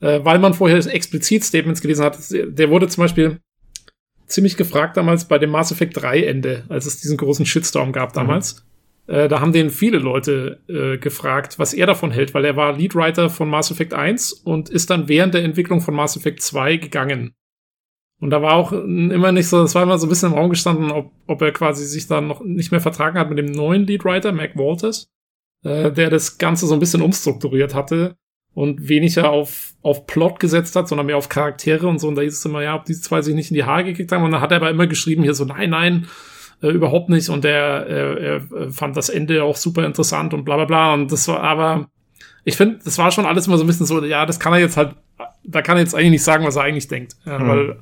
[0.00, 2.18] äh, weil man vorher explizit Statements gelesen hat.
[2.30, 3.40] Der wurde zum Beispiel
[4.26, 8.12] ziemlich gefragt damals bei dem Mass Effect 3 Ende, als es diesen großen Shitstorm gab
[8.12, 8.64] damals.
[9.06, 12.76] Äh, da haben den viele Leute äh, gefragt, was er davon hält, weil er war
[12.76, 16.76] Leadwriter von Mass Effect 1 und ist dann während der Entwicklung von Mass Effect 2
[16.76, 17.34] gegangen.
[18.20, 20.50] Und da war auch immer nicht so, es war immer so ein bisschen im Raum
[20.50, 23.86] gestanden, ob, ob er quasi sich dann noch nicht mehr vertragen hat mit dem neuen
[23.86, 25.08] Leadwriter, Mac Walters,
[25.64, 28.16] äh, der das Ganze so ein bisschen umstrukturiert hatte
[28.52, 32.08] und weniger auf, auf Plot gesetzt hat, sondern mehr auf Charaktere und so.
[32.08, 34.12] Und da hieß es immer, ja, ob die zwei sich nicht in die Haare gekickt
[34.12, 34.24] haben.
[34.24, 36.06] Und dann hat er aber immer geschrieben hier so, nein, nein,
[36.62, 37.30] äh, überhaupt nicht.
[37.30, 40.92] Und er, er, er fand das Ende auch super interessant und bla bla bla.
[40.94, 41.88] Und das war aber,
[42.44, 44.58] ich finde, das war schon alles immer so ein bisschen so, ja, das kann er
[44.58, 44.94] jetzt halt,
[45.44, 47.16] da kann er jetzt eigentlich nicht sagen, was er eigentlich denkt.
[47.24, 47.48] Ja, Mhm.
[47.48, 47.76] Weil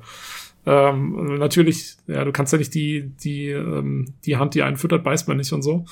[0.69, 5.03] ähm, natürlich, ja, du kannst ja nicht die, die, ähm, die Hand, die einen füttert,
[5.03, 5.85] beißt man nicht und so,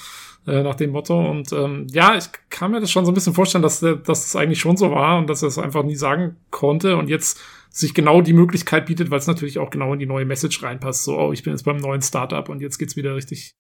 [0.46, 1.18] äh, nach dem Motto.
[1.32, 4.24] Und ähm, ja, ich kann mir das schon so ein bisschen vorstellen, dass, der- dass
[4.24, 7.40] das eigentlich schon so war und dass er es einfach nie sagen konnte und jetzt
[7.70, 11.04] sich genau die Möglichkeit bietet, weil es natürlich auch genau in die neue Message reinpasst.
[11.04, 13.54] So, oh, ich bin jetzt beim neuen Startup und jetzt geht's wieder richtig,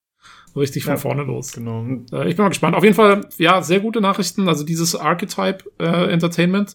[0.56, 0.98] richtig von Ja.
[0.98, 1.52] vorne los.
[1.54, 1.84] Genau.
[2.12, 2.76] Äh, ich bin mal gespannt.
[2.76, 4.48] Auf jeden Fall, ja, sehr gute Nachrichten.
[4.48, 6.74] Also dieses Archetype äh, Entertainment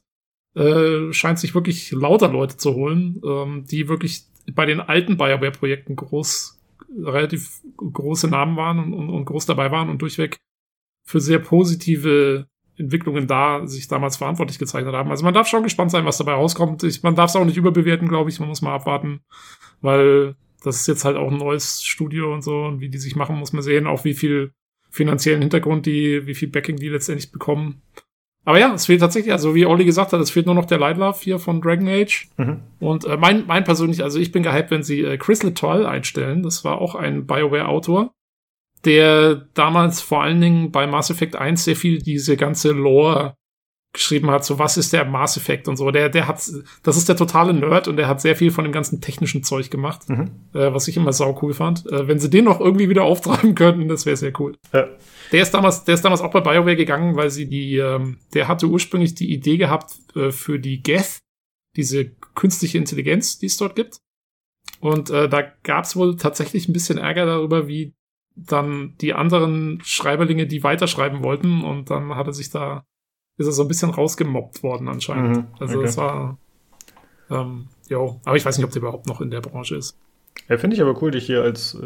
[0.55, 5.97] äh, scheint sich wirklich lauter Leute zu holen, ähm, die wirklich bei den alten BioWare-Projekten
[5.97, 6.59] groß
[7.05, 10.39] relativ große Namen waren und, und, und groß dabei waren und durchweg
[11.05, 12.47] für sehr positive
[12.77, 15.11] Entwicklungen da sich damals verantwortlich gezeichnet haben.
[15.11, 16.83] Also man darf schon gespannt sein, was dabei rauskommt.
[16.85, 18.41] Ich, man darf es auch nicht überbewerten, glaube ich.
[18.41, 19.21] Man muss mal abwarten,
[19.81, 23.17] weil das ist jetzt halt auch ein neues Studio und so und wie die sich
[23.17, 24.53] machen, muss man sehen, auch wie viel
[24.91, 27.83] finanziellen Hintergrund die, wie viel Backing die letztendlich bekommen.
[28.45, 30.79] Aber ja, es fehlt tatsächlich, also wie Olli gesagt hat, es fehlt nur noch der
[30.79, 32.29] Light Love hier von Dragon Age.
[32.37, 32.61] Mhm.
[32.81, 36.43] Und äh, mein, mein persönlich, also ich bin gehypt, wenn sie äh, Chris Letoll einstellen.
[36.43, 38.13] Das war auch ein BioWare-Autor,
[38.85, 43.37] der damals vor allen Dingen bei Mass Effect 1 sehr viel diese ganze Lore
[43.93, 45.91] geschrieben hat, so was ist der Mass Effect und so.
[45.91, 46.43] Der, der hat,
[46.83, 49.71] das ist der totale Nerd und der hat sehr viel von dem ganzen technischen Zeug
[49.71, 50.31] gemacht, mhm.
[50.55, 51.87] äh, was ich immer sau cool fand.
[51.91, 54.57] Äh, wenn sie den noch irgendwie wieder auftreiben könnten, das wäre sehr cool.
[54.73, 54.89] Ja.
[55.31, 58.49] Der ist damals, der ist damals auch bei BioWare gegangen, weil sie die, ähm, der
[58.49, 61.21] hatte ursprünglich die Idee gehabt äh, für die Geth,
[61.77, 63.99] diese künstliche Intelligenz, die es dort gibt.
[64.81, 67.95] Und äh, da gab es wohl tatsächlich ein bisschen Ärger darüber, wie
[68.35, 72.85] dann die anderen Schreiberlinge die weiterschreiben wollten und dann hat er sich da
[73.39, 75.37] ist er so ein bisschen rausgemobbt worden anscheinend.
[75.37, 75.87] Mhm, also okay.
[75.87, 76.39] das war,
[77.31, 79.97] ähm, jo, aber ich weiß nicht, ob der überhaupt noch in der Branche ist.
[80.49, 81.77] Ja, finde ich aber cool, dich hier als,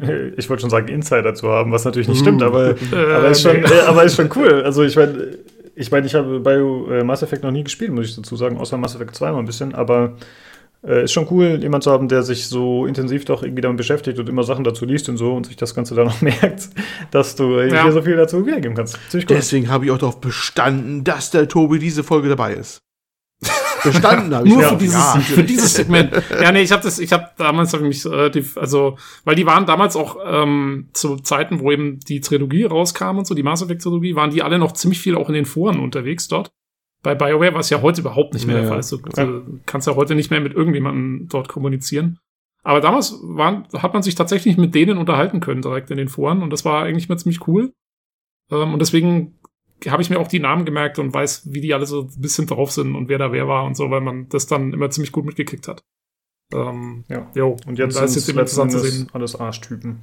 [0.00, 2.46] äh, ich wollte schon sagen, Insider zu haben, was natürlich nicht stimmt, mhm.
[2.46, 4.62] aber, äh, aber, ist schon, äh, aber ist schon cool.
[4.62, 5.38] Also ich meine,
[5.74, 8.58] ich meine, ich habe bei äh, Mass Effect noch nie gespielt, muss ich dazu sagen,
[8.58, 10.16] außer Mass Effect 2 mal ein bisschen, aber
[10.86, 14.18] äh, ist schon cool, jemand zu haben, der sich so intensiv doch irgendwie damit beschäftigt
[14.18, 16.68] und immer Sachen dazu liest und so und sich das Ganze dann noch merkt,
[17.10, 17.82] dass du ja.
[17.82, 18.98] hier so viel dazu wiedergeben kannst.
[19.08, 19.36] Ziemlich cool.
[19.36, 22.80] Deswegen habe ich auch darauf bestanden, dass der Tobi diese Folge dabei ist.
[23.82, 24.54] Bestanden habe ich.
[24.54, 25.20] Nur ja, für, dieses, ja.
[25.20, 26.10] für dieses Segment.
[26.40, 29.44] Ja, nee, ich habe das, ich habe damals habe ich mich relativ, also, weil die
[29.44, 33.60] waren damals auch ähm, zu Zeiten, wo eben die Trilogie rauskam und so, die Mass
[33.60, 36.50] Effect Trilogie, waren die alle noch ziemlich viel auch in den Foren unterwegs dort
[37.04, 38.90] bei BioWare, was ja heute überhaupt nicht mehr ja, der Fall ist.
[38.90, 39.42] Du, ja.
[39.66, 42.18] kannst ja heute nicht mehr mit irgendjemandem dort kommunizieren.
[42.64, 46.42] Aber damals waren, hat man sich tatsächlich mit denen unterhalten können, direkt in den Foren.
[46.42, 47.74] Und das war eigentlich mal ziemlich cool.
[48.50, 49.38] Ähm, und deswegen
[49.86, 52.46] habe ich mir auch die Namen gemerkt und weiß, wie die alle so ein bisschen
[52.46, 55.12] drauf sind und wer da wer war und so, weil man das dann immer ziemlich
[55.12, 55.84] gut mitgekriegt hat.
[56.54, 57.30] Ähm, ja.
[57.34, 57.56] Jo.
[57.66, 59.08] Und jetzt, und ist jetzt immer interessant zu sehen.
[59.12, 60.00] Alles Arschtypen.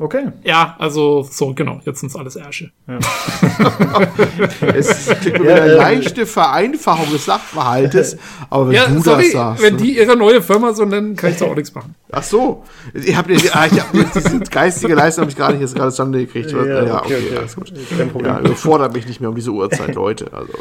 [0.00, 0.28] Okay.
[0.44, 2.70] Ja, also so, genau, jetzt sind es alles Ärsche.
[2.88, 2.98] Ja.
[4.74, 8.16] es klingt ja, eine äh, leichte Vereinfachung des Sachverhaltes,
[8.48, 9.62] aber wenn ja, du sorry, das sagst.
[9.62, 9.82] Wenn ne?
[9.82, 11.94] die ihre neue Firma so nennen, kann ich da auch nichts machen.
[12.10, 12.64] Ach so.
[12.94, 16.50] Ich habe ah, hab diese geistige Leistung habe ich gerade jetzt gerade Sande gekriegt.
[16.50, 17.72] Ja, ja okay, okay, okay, alles gut.
[17.94, 18.32] Kein Problem.
[18.32, 20.30] Ja, überfordert mich nicht mehr um diese Uhrzeit, Leute.
[20.32, 20.52] Also.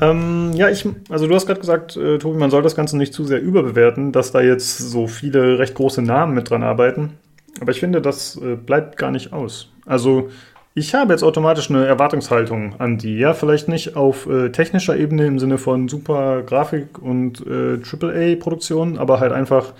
[0.00, 3.12] Ähm, ja, ich, also du hast gerade gesagt, äh, Tobi, man soll das Ganze nicht
[3.12, 7.18] zu sehr überbewerten, dass da jetzt so viele recht große Namen mit dran arbeiten.
[7.60, 9.70] Aber ich finde, das äh, bleibt gar nicht aus.
[9.86, 10.30] Also
[10.74, 13.18] ich habe jetzt automatisch eine Erwartungshaltung an die.
[13.18, 18.98] Ja, vielleicht nicht auf äh, technischer Ebene im Sinne von super Grafik und äh, AAA-Produktion,
[18.98, 19.74] aber halt einfach,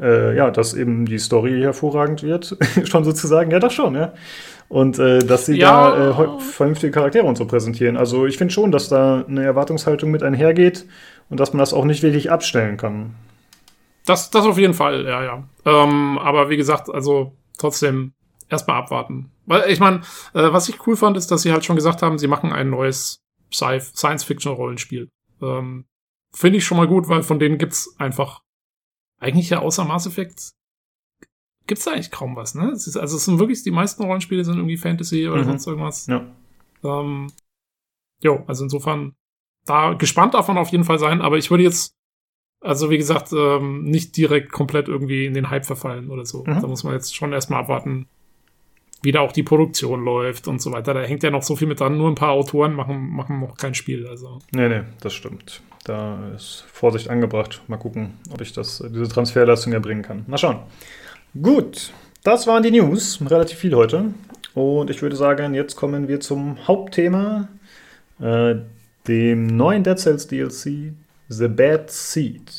[0.00, 2.56] äh, ja, dass eben die Story hervorragend wird.
[2.84, 4.14] schon sozusagen, ja, doch schon, ja.
[4.70, 5.90] Und äh, dass sie ja.
[5.90, 7.98] da äh, vernünftige Charaktere und so präsentieren.
[7.98, 10.86] Also ich finde schon, dass da eine Erwartungshaltung mit einhergeht
[11.28, 13.14] und dass man das auch nicht wirklich abstellen kann.
[14.04, 15.48] Das, das auf jeden Fall, ja, ja.
[15.64, 18.12] Ähm, aber wie gesagt, also trotzdem
[18.48, 19.30] erstmal abwarten.
[19.46, 19.98] Weil ich meine,
[20.34, 22.70] äh, was ich cool fand, ist, dass sie halt schon gesagt haben, sie machen ein
[22.70, 23.20] neues
[23.52, 25.08] Science-Fiction-Rollenspiel.
[25.42, 25.84] Ähm,
[26.32, 28.40] Finde ich schon mal gut, weil von denen gibt's einfach
[29.18, 30.52] eigentlich ja außer Mass Effect
[31.66, 32.70] gibt's da eigentlich kaum was, ne?
[32.70, 35.44] Es ist, also es sind wirklich, die meisten Rollenspiele sind irgendwie Fantasy oder mhm.
[35.44, 36.06] sonst irgendwas.
[36.06, 36.26] Ja.
[36.82, 37.32] Ähm,
[38.22, 39.14] jo, also insofern
[39.66, 41.94] da gespannt man auf jeden Fall sein, aber ich würde jetzt
[42.60, 46.44] also wie gesagt, ähm, nicht direkt komplett irgendwie in den Hype verfallen oder so.
[46.44, 46.60] Mhm.
[46.60, 48.06] Da muss man jetzt schon erstmal abwarten,
[49.02, 50.92] wie da auch die Produktion läuft und so weiter.
[50.92, 51.96] Da hängt ja noch so viel mit dran.
[51.96, 54.06] Nur ein paar Autoren machen, machen noch kein Spiel.
[54.06, 54.40] Also.
[54.52, 55.62] Nee, nee, das stimmt.
[55.84, 57.62] Da ist Vorsicht angebracht.
[57.66, 60.24] Mal gucken, ob ich das, diese Transferleistung erbringen kann.
[60.26, 60.58] Mal schauen.
[61.40, 61.92] Gut,
[62.22, 63.20] das waren die News.
[63.24, 64.12] Relativ viel heute.
[64.54, 67.48] Und ich würde sagen, jetzt kommen wir zum Hauptthema,
[68.20, 68.56] äh,
[69.06, 70.92] dem neuen Dead Cells DLC,
[71.30, 72.50] The Bad Seed.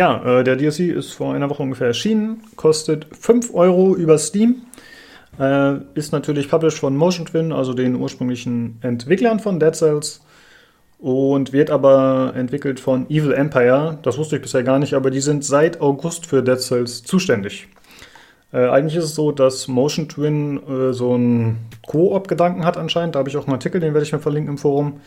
[0.00, 4.62] Ja, äh, der DLC ist vor einer Woche ungefähr erschienen, kostet 5 Euro über Steam.
[5.38, 10.22] Äh, ist natürlich published von Motion Twin, also den ursprünglichen Entwicklern von Dead Cells.
[10.98, 13.98] Und wird aber entwickelt von Evil Empire.
[14.00, 17.68] Das wusste ich bisher gar nicht, aber die sind seit August für Dead Cells zuständig.
[18.54, 23.16] Äh, eigentlich ist es so, dass Motion Twin äh, so einen Koop-Gedanken hat anscheinend.
[23.16, 25.02] Da habe ich auch einen Artikel, den werde ich mir verlinken im Forum.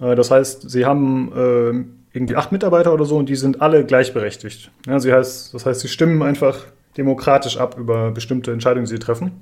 [0.00, 3.84] Äh, das heißt, sie haben äh, irgendwie acht Mitarbeiter oder so und die sind alle
[3.84, 4.70] gleichberechtigt.
[4.86, 6.58] Ja, sie heißt, das heißt, sie stimmen einfach
[6.96, 9.32] demokratisch ab über bestimmte Entscheidungen, die sie treffen.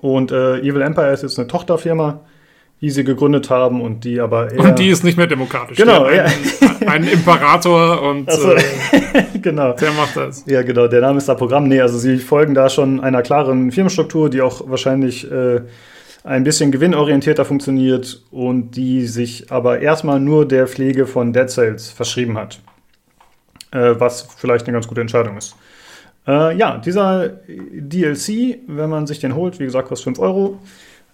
[0.00, 2.20] Und äh, Evil Empire ist jetzt eine Tochterfirma,
[2.80, 4.60] die sie gegründet haben und die aber eher.
[4.60, 5.76] Und die ist nicht mehr demokratisch.
[5.76, 6.24] Genau, ja.
[6.24, 8.62] einen, einen Imperator und Also, äh,
[9.40, 9.72] genau.
[9.74, 10.44] der macht das.
[10.46, 11.68] Ja, genau, der Name ist da Programm.
[11.68, 15.60] Nee, also sie folgen da schon einer klaren Firmenstruktur, die auch wahrscheinlich äh,
[16.24, 21.90] ein bisschen gewinnorientierter funktioniert und die sich aber erstmal nur der Pflege von Dead Cells
[21.90, 22.60] verschrieben hat.
[23.72, 25.56] Äh, was vielleicht eine ganz gute Entscheidung ist.
[26.26, 30.58] Äh, ja, dieser DLC, wenn man sich den holt, wie gesagt, kostet 5 Euro,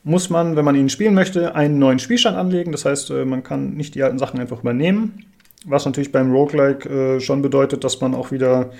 [0.04, 2.72] muss man, wenn man ihn spielen möchte, einen neuen Spielstand anlegen.
[2.72, 5.24] Das heißt, äh, man kann nicht die alten Sachen einfach übernehmen.
[5.64, 8.70] Was natürlich beim Roguelike äh, schon bedeutet, dass man auch wieder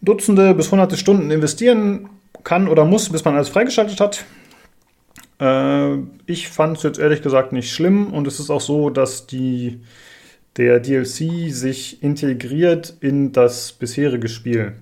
[0.00, 2.08] Dutzende bis hunderte Stunden investieren
[2.44, 4.24] kann oder muss, bis man alles freigeschaltet hat.
[5.40, 5.96] Äh,
[6.26, 9.80] ich fand es jetzt ehrlich gesagt nicht schlimm und es ist auch so, dass die,
[10.56, 14.74] der DLC sich integriert in das bisherige Spiel.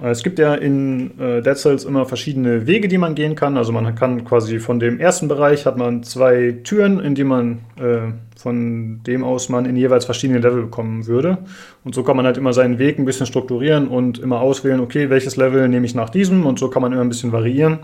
[0.00, 3.56] Äh, Es gibt ja in äh, Dead Cells immer verschiedene Wege, die man gehen kann.
[3.56, 7.60] Also man kann quasi von dem ersten Bereich hat man zwei Türen, in die man
[7.76, 11.38] äh, von dem aus man in jeweils verschiedene Level kommen würde.
[11.84, 15.10] Und so kann man halt immer seinen Weg ein bisschen strukturieren und immer auswählen, okay,
[15.10, 17.80] welches Level nehme ich nach diesem und so kann man immer ein bisschen variieren.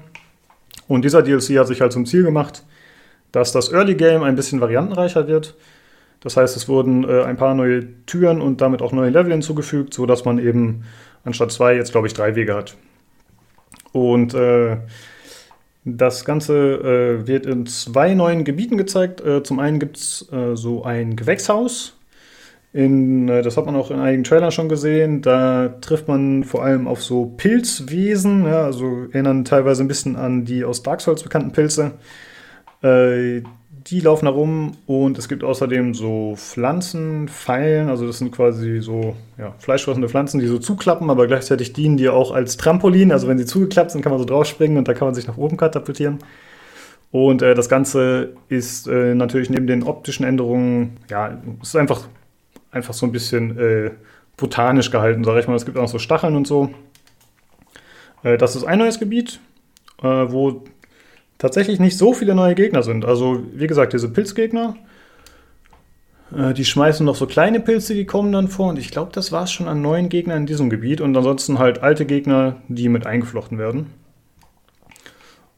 [0.88, 2.64] Und dieser DLC hat sich halt zum Ziel gemacht,
[3.30, 5.54] dass das Early Game ein bisschen variantenreicher wird.
[6.20, 9.94] Das heißt, es wurden äh, ein paar neue Türen und damit auch neue Level hinzugefügt,
[9.94, 10.84] sodass man eben
[11.24, 12.76] anstatt zwei jetzt, glaube ich, drei Wege hat.
[13.92, 14.76] Und äh,
[15.84, 19.20] das Ganze äh, wird in zwei neuen Gebieten gezeigt.
[19.20, 21.94] Äh, zum einen gibt es äh, so ein Gewächshaus.
[22.72, 25.20] In, äh, das hat man auch in einigen Trailern schon gesehen.
[25.20, 30.44] Da trifft man vor allem auf so Pilzwesen, ja, also erinnern teilweise ein bisschen an
[30.44, 31.92] die aus Dark Souls bekannten Pilze.
[32.82, 33.42] Äh,
[33.86, 38.80] die laufen da rum und es gibt außerdem so Pflanzen, Pfeilen, also das sind quasi
[38.80, 43.12] so ja, fleischfressende Pflanzen, die so zuklappen, aber gleichzeitig dienen die auch als Trampolin.
[43.12, 45.36] Also wenn sie zugeklappt sind, kann man so draufspringen und da kann man sich nach
[45.36, 46.18] oben katapultieren.
[47.10, 52.08] Und äh, das Ganze ist äh, natürlich neben den optischen Änderungen, ja, es ist einfach,
[52.72, 53.90] einfach so ein bisschen äh,
[54.36, 55.54] botanisch gehalten, sage ich mal.
[55.54, 56.70] Es gibt auch so Stacheln und so.
[58.24, 59.38] Äh, das ist ein neues Gebiet,
[60.02, 60.64] äh, wo
[61.38, 63.04] tatsächlich nicht so viele neue Gegner sind.
[63.04, 64.76] Also, wie gesagt, diese Pilzgegner,
[66.36, 68.70] äh, die schmeißen noch so kleine Pilze, die kommen dann vor.
[68.70, 71.00] Und ich glaube, das war es schon an neuen Gegnern in diesem Gebiet.
[71.00, 73.86] Und ansonsten halt alte Gegner, die mit eingeflochten werden.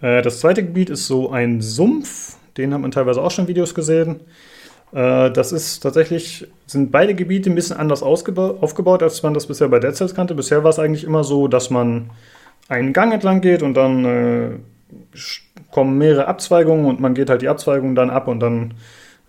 [0.00, 2.36] Äh, das zweite Gebiet ist so ein Sumpf.
[2.56, 4.20] Den hat man teilweise auch schon Videos gesehen.
[4.94, 9.68] Äh, das ist tatsächlich, sind beide Gebiete ein bisschen anders aufgebaut, als man das bisher
[9.68, 10.34] bei Dead Cells kannte.
[10.34, 12.10] Bisher war es eigentlich immer so, dass man
[12.68, 14.50] einen Gang entlang geht und dann äh,
[15.70, 18.74] kommen mehrere Abzweigungen und man geht halt die Abzweigungen dann ab und dann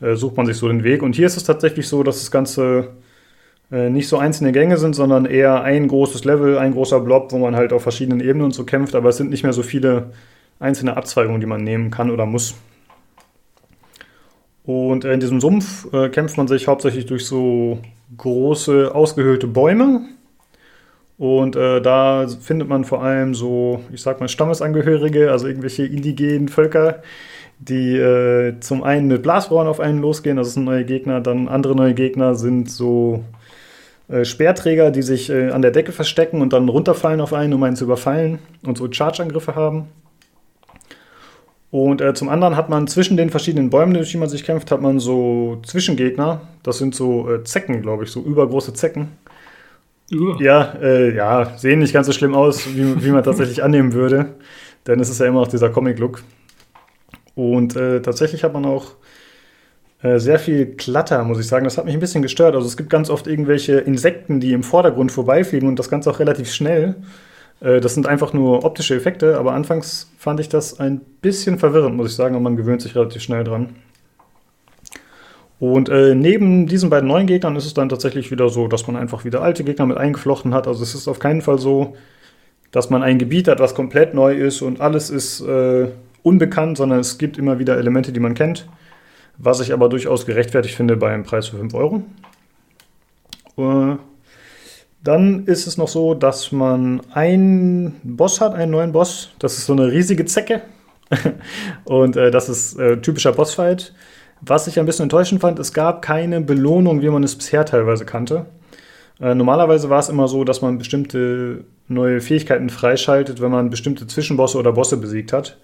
[0.02, 1.02] äh, sucht man sich so den Weg.
[1.02, 2.90] Und hier ist es tatsächlich so, dass das Ganze
[3.72, 7.40] äh, nicht so einzelne Gänge sind, sondern eher ein großes Level, ein großer Blob, wo
[7.40, 10.12] man halt auf verschiedenen Ebenen und so kämpft, aber es sind nicht mehr so viele
[10.60, 12.56] einzelne Abzweigungen, die man nehmen kann oder muss.
[14.66, 17.80] Und in diesem Sumpf äh, kämpft man sich hauptsächlich durch so
[18.18, 20.02] große, ausgehöhlte Bäume.
[21.18, 26.50] Und äh, da findet man vor allem so, ich sag mal, Stammesangehörige, also irgendwelche indigenen
[26.50, 27.04] Völker,
[27.60, 31.22] die äh, zum einen mit Blasrohren auf einen losgehen, das sind neue Gegner.
[31.22, 33.24] Dann andere neue Gegner sind so
[34.10, 37.64] äh, Speerträger, die sich äh, an der Decke verstecken und dann runterfallen auf einen, um
[37.64, 39.88] einen zu überfallen und so Charge-Angriffe haben.
[41.72, 44.72] Und äh, zum anderen hat man zwischen den verschiedenen Bäumen, durch die man sich kämpft,
[44.72, 46.42] hat man so Zwischengegner.
[46.64, 49.18] Das sind so äh, Zecken, glaube ich, so übergroße Zecken.
[50.14, 50.42] Uah.
[50.42, 54.36] Ja, äh, ja, sehen nicht ganz so schlimm aus, wie, wie man tatsächlich annehmen würde.
[54.88, 56.24] Denn es ist ja immer noch dieser Comic-Look.
[57.34, 58.94] Und äh, tatsächlich hat man auch
[60.02, 61.66] äh, sehr viel Klatter, muss ich sagen.
[61.66, 62.56] Das hat mich ein bisschen gestört.
[62.56, 66.20] Also es gibt ganz oft irgendwelche Insekten, die im Vordergrund vorbeifliegen und das Ganze auch
[66.20, 66.96] relativ schnell.
[67.60, 71.96] Äh, das sind einfach nur optische Effekte, aber anfangs fand ich das ein bisschen verwirrend,
[71.96, 73.76] muss ich sagen, und man gewöhnt sich relativ schnell dran.
[75.60, 78.98] Und äh, neben diesen beiden neuen Gegnern ist es dann tatsächlich wieder so, dass man
[78.98, 80.68] einfach wieder alte Gegner mit eingeflochten hat.
[80.68, 81.96] Also es ist auf keinen Fall so,
[82.72, 85.88] dass man ein Gebiet hat, was komplett neu ist und alles ist äh,
[86.24, 88.68] unbekannt, sondern es gibt immer wieder Elemente, die man kennt.
[89.38, 92.04] Was ich aber durchaus gerechtfertigt finde bei einem Preis für 5 Euro.
[93.58, 93.98] Äh,
[95.06, 99.30] Dann ist es noch so, dass man einen Boss hat, einen neuen Boss.
[99.38, 100.64] Das ist so eine riesige Zecke.
[101.86, 103.94] und äh, das ist äh, typischer Bossfight.
[104.42, 108.04] Was ich ein bisschen enttäuschend fand, es gab keine Belohnung, wie man es bisher teilweise
[108.04, 108.48] kannte.
[109.22, 114.08] Äh, normalerweise war es immer so, dass man bestimmte neue Fähigkeiten freischaltet, wenn man bestimmte
[114.08, 115.60] Zwischenbosse oder Bosse besiegt hat.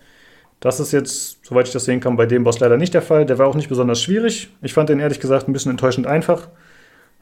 [0.60, 3.26] Das ist jetzt, soweit ich das sehen kann, bei dem Boss leider nicht der Fall.
[3.26, 4.52] Der war auch nicht besonders schwierig.
[4.62, 6.48] Ich fand den ehrlich gesagt ein bisschen enttäuschend einfach.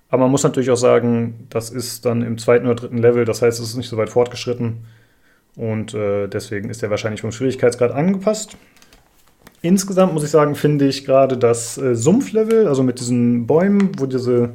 [0.10, 3.41] Aber man muss natürlich auch sagen, das ist dann im zweiten oder dritten Level, das
[3.41, 4.86] heißt, es ist nicht so weit fortgeschritten.
[5.56, 8.57] Und äh, deswegen ist er wahrscheinlich vom Schwierigkeitsgrad angepasst.
[9.61, 14.06] Insgesamt muss ich sagen, finde ich gerade das äh, Sumpflevel, also mit diesen Bäumen, wo
[14.06, 14.52] diese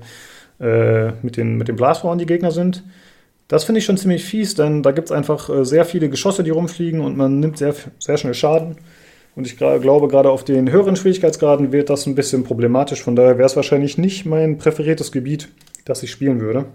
[0.60, 2.82] äh, mit den, mit den Blasrohren die Gegner sind,
[3.48, 6.42] das finde ich schon ziemlich fies, denn da gibt es einfach äh, sehr viele Geschosse,
[6.42, 8.76] die rumfliegen und man nimmt sehr, sehr schnell Schaden.
[9.36, 13.02] Und ich glaube, gerade auf den höheren Schwierigkeitsgraden wird das ein bisschen problematisch.
[13.02, 15.48] Von daher wäre es wahrscheinlich nicht mein präferiertes Gebiet,
[15.84, 16.66] das ich spielen würde.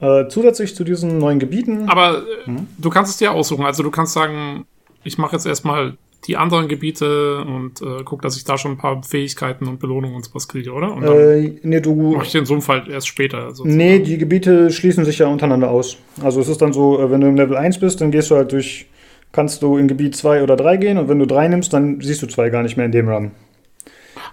[0.00, 1.88] Äh, zusätzlich zu diesen neuen Gebieten.
[1.88, 2.66] Aber äh, hm?
[2.78, 3.64] du kannst es dir aussuchen.
[3.64, 4.66] Also du kannst sagen,
[5.04, 5.96] ich mache jetzt erstmal
[6.26, 10.16] die anderen Gebiete und äh, guck, dass ich da schon ein paar Fähigkeiten und Belohnungen
[10.16, 10.94] und sowas kriege, oder?
[10.94, 13.50] Und äh, nee, du mach ich den Sumpf halt erst später.
[13.50, 13.76] Sozusagen.
[13.76, 15.98] Nee, die Gebiete schließen sich ja untereinander aus.
[16.22, 18.36] Also es ist dann so, äh, wenn du im Level 1 bist, dann gehst du
[18.36, 18.86] halt durch,
[19.34, 22.22] kannst du in Gebiet 2 oder 3 gehen und wenn du 3 nimmst, dann siehst
[22.22, 23.32] du 2 gar nicht mehr in dem Run.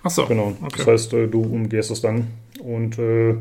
[0.04, 0.26] Ach so.
[0.26, 0.54] Genau.
[0.62, 0.78] Okay.
[0.78, 2.28] Das heißt, äh, du umgehst es dann.
[2.64, 3.36] Und äh,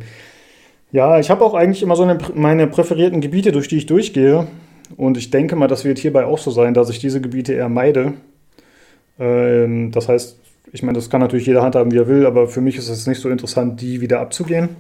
[0.91, 4.49] ja, ich habe auch eigentlich immer so eine, meine präferierten Gebiete, durch die ich durchgehe.
[4.97, 7.69] Und ich denke mal, das wird hierbei auch so sein, dass ich diese Gebiete eher
[7.69, 8.15] meide.
[9.19, 10.37] Ähm, das heißt,
[10.73, 13.07] ich meine, das kann natürlich jeder handhaben, wie er will, aber für mich ist es
[13.07, 14.71] nicht so interessant, die wieder abzugehen.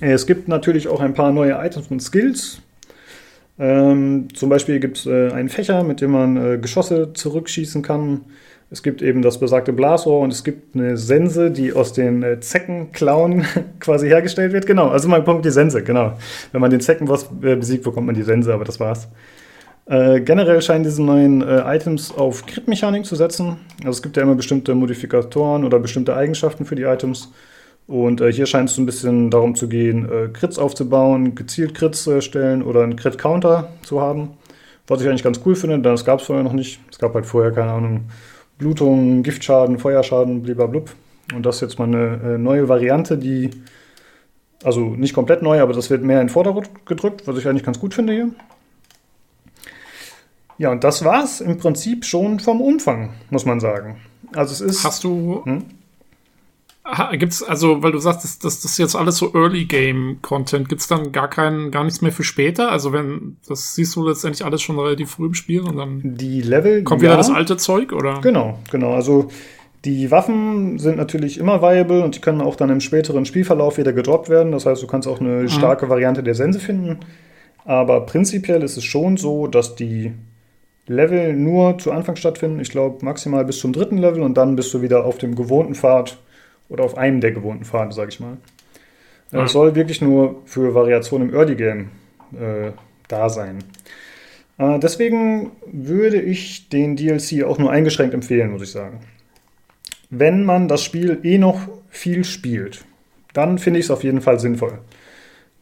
[0.00, 2.60] Es gibt natürlich auch ein paar neue Items und Skills.
[3.58, 8.22] Ähm, zum Beispiel gibt es äh, einen Fächer, mit dem man äh, Geschosse zurückschießen kann.
[8.70, 12.40] Es gibt eben das besagte Blasrohr und es gibt eine Sense, die aus den äh,
[12.40, 13.44] Zeckenklauen
[13.80, 14.66] quasi hergestellt wird.
[14.66, 16.14] Genau, also man bekommt die Sense, genau.
[16.50, 19.08] Wenn man den Zeckenboss äh, besiegt, bekommt man die Sense, aber das war's.
[19.86, 23.58] Äh, generell scheinen diese neuen äh, Items auf Crit-Mechanik zu setzen.
[23.80, 27.32] Also es gibt ja immer bestimmte Modifikatoren oder bestimmte Eigenschaften für die Items.
[27.86, 32.02] Und äh, hier scheint es ein bisschen darum zu gehen, äh, Crits aufzubauen, gezielt Crits
[32.04, 34.30] zu erstellen oder einen Crit-Counter zu haben.
[34.86, 36.80] Was ich eigentlich ganz cool finde, denn das gab es vorher noch nicht.
[36.90, 38.04] Es gab halt vorher, keine Ahnung,
[38.58, 40.82] Blutung, Giftschaden, Feuerschaden, blablabla.
[41.34, 43.50] Und das ist jetzt mal eine äh, neue Variante, die,
[44.62, 47.64] also nicht komplett neu, aber das wird mehr in den Vordergrund gedrückt, was ich eigentlich
[47.64, 48.28] ganz gut finde hier.
[50.56, 53.96] Ja, und das war es im Prinzip schon vom Umfang, muss man sagen.
[54.34, 54.84] Also es ist.
[54.84, 55.42] Hast du.
[55.44, 55.64] Hm?
[57.12, 60.68] Gibt's, also, weil du sagst, das, das, das ist jetzt alles so Early Game Content,
[60.68, 62.70] gibt's dann gar keinen, gar nichts mehr für später?
[62.70, 66.42] Also wenn, das siehst du letztendlich alles schon relativ früh im Spiel und dann die
[66.42, 67.08] Level kommt ja.
[67.08, 68.20] wieder das alte Zeug, oder?
[68.20, 68.92] Genau, genau.
[68.92, 69.28] Also
[69.86, 73.94] die Waffen sind natürlich immer viable und die können auch dann im späteren Spielverlauf wieder
[73.94, 74.52] gedroppt werden.
[74.52, 75.48] Das heißt, du kannst auch eine mhm.
[75.48, 77.00] starke Variante der Sense finden.
[77.64, 80.12] Aber prinzipiell ist es schon so, dass die
[80.86, 82.60] Level nur zu Anfang stattfinden.
[82.60, 85.74] Ich glaube maximal bis zum dritten Level und dann bist du wieder auf dem gewohnten
[85.74, 86.18] Pfad
[86.68, 88.36] oder auf einem der gewohnten Pfade, sag ich mal.
[89.30, 89.48] Es mhm.
[89.48, 91.90] soll wirklich nur für Variation im Early Game
[92.32, 92.70] äh,
[93.08, 93.58] da sein.
[94.58, 99.00] Äh, deswegen würde ich den DLC auch nur eingeschränkt empfehlen, muss ich sagen.
[100.10, 101.60] Wenn man das Spiel eh noch
[101.90, 102.84] viel spielt,
[103.32, 104.78] dann finde ich es auf jeden Fall sinnvoll.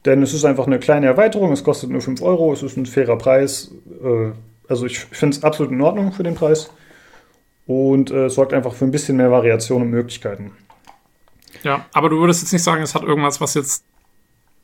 [0.05, 2.87] Denn es ist einfach eine kleine Erweiterung, es kostet nur 5 Euro, es ist ein
[2.87, 3.73] fairer Preis.
[4.03, 4.33] Äh,
[4.69, 6.71] also ich finde es absolut in Ordnung für den Preis
[7.67, 10.53] und äh, sorgt einfach für ein bisschen mehr Variation und Möglichkeiten.
[11.63, 13.85] Ja, aber du würdest jetzt nicht sagen, es hat irgendwas, was jetzt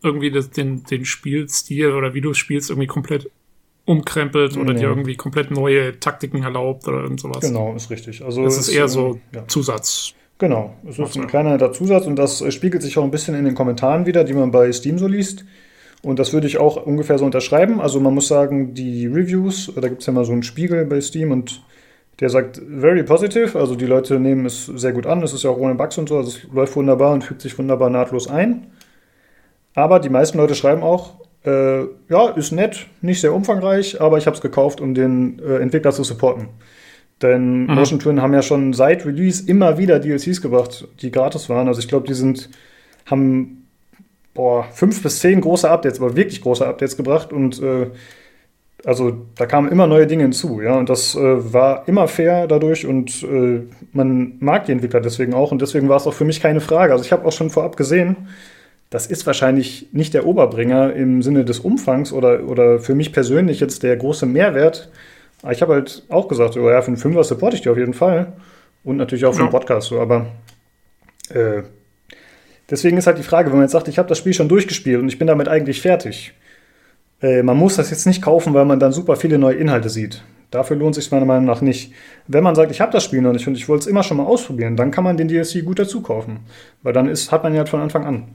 [0.03, 3.31] irgendwie das, den, den Spielstil oder wie du spielst, irgendwie komplett
[3.85, 4.81] umkrempelt oder nee.
[4.81, 7.41] dir irgendwie komplett neue Taktiken erlaubt oder irgend sowas.
[7.41, 8.23] Genau, ist richtig.
[8.23, 9.47] Also es ist eher so ja.
[9.49, 10.13] Zusatz.
[10.39, 13.45] Genau, es ist ein kleiner Zusatz und das äh, spiegelt sich auch ein bisschen in
[13.45, 15.45] den Kommentaren wieder, die man bei Steam so liest.
[16.03, 17.81] Und das würde ich auch ungefähr so unterschreiben.
[17.81, 21.01] Also man muss sagen, die Reviews, da gibt es ja mal so einen Spiegel bei
[21.01, 21.63] Steam und
[22.21, 23.59] der sagt very positive.
[23.59, 25.23] Also die Leute nehmen es sehr gut an.
[25.23, 26.17] Es ist ja auch ohne Bugs und so.
[26.17, 28.67] Also es läuft wunderbar und fügt sich wunderbar nahtlos ein.
[29.75, 31.15] Aber die meisten Leute schreiben auch,
[31.45, 35.59] äh, ja, ist nett, nicht sehr umfangreich, aber ich habe es gekauft, um den äh,
[35.59, 36.49] Entwickler zu supporten.
[37.23, 37.75] Denn mhm.
[37.75, 41.69] Motion Twin haben ja schon seit Release immer wieder DLCs gebracht, die gratis waren.
[41.69, 42.51] Also ich glaube, die sind,
[43.07, 43.69] haben
[44.35, 47.91] boah, fünf bis zehn große Updates, aber wirklich große Updates gebracht und äh,
[48.85, 52.87] also da kamen immer neue Dinge hinzu, ja, und das äh, war immer fair dadurch
[52.87, 56.41] und äh, man mag die Entwickler deswegen auch und deswegen war es auch für mich
[56.41, 56.93] keine Frage.
[56.93, 58.17] Also ich habe auch schon vorab gesehen,
[58.91, 63.61] das ist wahrscheinlich nicht der Oberbringer im Sinne des Umfangs oder, oder für mich persönlich
[63.61, 64.91] jetzt der große Mehrwert.
[65.43, 67.77] Aber ich habe halt auch gesagt, oh ja, für einen Fünfer supporte ich die auf
[67.77, 68.33] jeden Fall
[68.85, 69.49] und natürlich auch für ja.
[69.49, 70.27] den Podcast so, aber
[71.31, 71.63] äh,
[72.71, 75.01] deswegen ist halt die Frage, wenn man jetzt sagt, ich habe das Spiel schon durchgespielt
[75.01, 76.33] und ich bin damit eigentlich fertig.
[77.23, 80.23] Äh, man muss das jetzt nicht kaufen, weil man dann super viele neue Inhalte sieht.
[80.51, 81.93] Dafür lohnt sich meiner Meinung nach nicht.
[82.27, 84.17] Wenn man sagt, ich habe das Spiel noch nicht und ich wollte es immer schon
[84.17, 86.41] mal ausprobieren, dann kann man den DLC gut dazu kaufen.
[86.83, 88.29] Weil dann ist, hat man ja halt von Anfang an.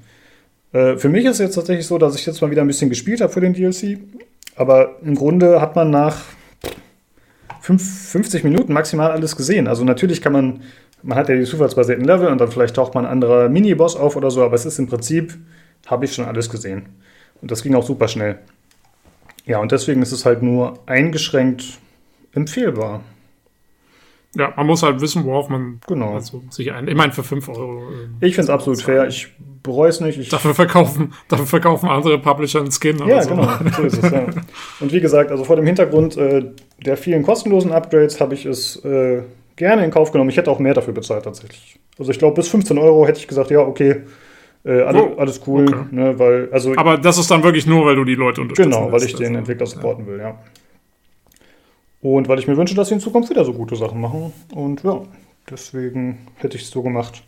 [0.73, 2.89] Äh, für mich ist es jetzt tatsächlich so, dass ich jetzt mal wieder ein bisschen
[2.89, 3.99] gespielt habe für den DLC.
[4.55, 6.17] Aber im Grunde hat man nach
[7.61, 9.67] 50 Minuten maximal alles gesehen.
[9.67, 10.61] Also natürlich kann man,
[11.01, 14.15] man hat ja die zufallsbasierten Level und dann vielleicht taucht man ein anderer Mini-Boss auf
[14.15, 15.33] oder so, aber es ist im Prinzip,
[15.87, 16.87] habe ich schon alles gesehen.
[17.41, 18.39] Und das ging auch super schnell.
[19.45, 21.79] Ja, und deswegen ist es halt nur eingeschränkt
[22.33, 23.03] empfehlbar.
[24.35, 26.15] Ja, man muss halt wissen, worauf man genau.
[26.15, 26.87] also sich ein.
[26.87, 27.83] Ich meine, für 5 Euro.
[28.21, 29.07] Äh, ich finde es absolut fair.
[29.07, 29.27] Ich
[29.61, 30.17] bereue es nicht.
[30.17, 32.97] Ich dafür, verkaufen, dafür verkaufen andere Publisher einen Skin.
[33.07, 33.29] Ja, so.
[33.29, 33.47] genau.
[33.77, 34.25] So ist es, ja.
[34.79, 36.45] Und wie gesagt, also vor dem Hintergrund äh,
[36.83, 39.21] der vielen kostenlosen Upgrades habe ich es äh,
[39.55, 40.31] gerne in Kauf genommen.
[40.31, 41.79] Ich hätte auch mehr dafür bezahlt tatsächlich.
[41.99, 44.01] Also ich glaube, bis 15 Euro hätte ich gesagt, ja, okay,
[44.65, 45.67] äh, alle, oh, alles cool.
[45.67, 45.85] Okay.
[45.91, 48.69] Ne, weil, also, Aber das ist dann wirklich nur, weil du die Leute unterstützt.
[48.69, 50.11] Genau, weil ich den also, Entwickler supporten ja.
[50.11, 50.39] will, ja.
[52.01, 54.33] Und weil ich mir wünsche, dass sie in Zukunft wieder so gute Sachen machen.
[54.53, 55.01] Und ja,
[55.49, 57.23] deswegen hätte ich es so gemacht.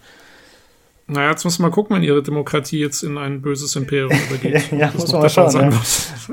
[1.07, 4.72] Naja, jetzt muss man gucken, wenn ihre Demokratie jetzt in ein böses Imperium übergeht.
[4.72, 5.53] ja, ja muss man mal schauen.
[5.53, 5.72] Ja.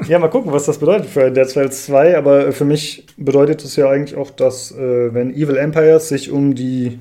[0.09, 0.19] ja.
[0.19, 2.17] mal gucken, was das bedeutet für Dead Cells 2.
[2.17, 6.55] Aber für mich bedeutet es ja eigentlich auch, dass, äh, wenn Evil Empires sich um
[6.55, 6.99] die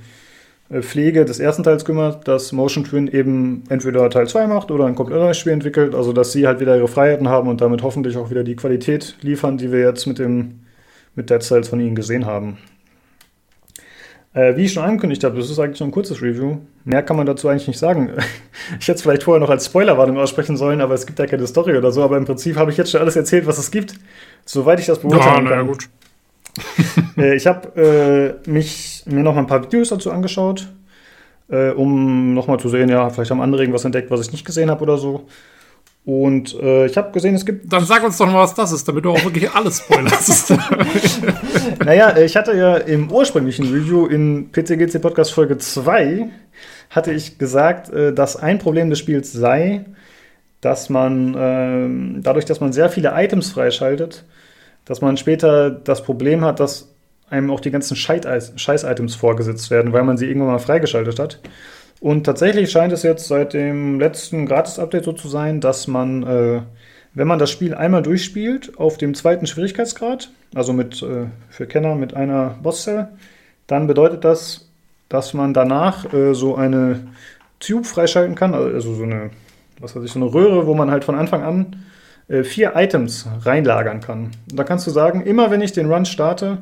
[0.79, 4.95] Pflege des ersten Teils kümmert, dass Motion Twin eben entweder Teil 2 macht oder ein
[4.95, 5.93] komplett neues Spiel entwickelt.
[5.93, 9.17] Also, dass sie halt wieder ihre Freiheiten haben und damit hoffentlich auch wieder die Qualität
[9.21, 10.61] liefern, die wir jetzt mit dem
[11.13, 12.57] mit Dead Cells von ihnen gesehen haben.
[14.33, 16.59] Äh, wie ich schon angekündigt habe, das ist eigentlich nur ein kurzes Review.
[16.85, 18.11] Mehr kann man dazu eigentlich nicht sagen.
[18.79, 21.45] Ich hätte es vielleicht vorher noch als Spoilerwarnung aussprechen sollen, aber es gibt ja keine
[21.45, 22.03] Story oder so.
[22.03, 23.95] Aber im Prinzip habe ich jetzt schon alles erzählt, was es gibt,
[24.45, 25.67] soweit ich das beurteilen ja, kann.
[25.67, 25.89] gut.
[27.17, 30.67] äh, ich habe äh, mich mir noch mal ein paar Videos dazu angeschaut,
[31.49, 34.45] äh, um noch mal zu sehen, ja, vielleicht haben andere irgendwas entdeckt, was ich nicht
[34.45, 35.27] gesehen habe oder so.
[36.03, 37.71] Und äh, ich habe gesehen, es gibt.
[37.71, 40.51] Dann sag uns doch mal, was das ist, damit du auch wirklich alles spoilerst.
[41.85, 46.27] naja, ich hatte ja im ursprünglichen Review in PCGC Podcast Folge 2
[46.89, 49.85] hatte ich gesagt, äh, dass ein Problem des Spiels sei,
[50.59, 54.25] dass man äh, dadurch, dass man sehr viele Items freischaltet,
[54.85, 56.89] dass man später das Problem hat, dass
[57.31, 61.39] einem auch die ganzen Scheiß-Items vorgesetzt werden, weil man sie irgendwann mal freigeschaltet hat.
[61.99, 66.61] Und tatsächlich scheint es jetzt seit dem letzten Gratis-Update so zu sein, dass man, äh,
[67.13, 71.95] wenn man das Spiel einmal durchspielt, auf dem zweiten Schwierigkeitsgrad, also mit, äh, für Kenner
[71.95, 73.09] mit einer Boss-Cell,
[73.67, 74.67] dann bedeutet das,
[75.09, 77.01] dass man danach äh, so eine
[77.59, 79.29] Tube freischalten kann, also so eine,
[79.79, 81.83] was weiß ich, so eine Röhre, wo man halt von Anfang an
[82.27, 84.31] äh, vier Items reinlagern kann.
[84.49, 86.59] Und da kannst du sagen, immer wenn ich den Run starte,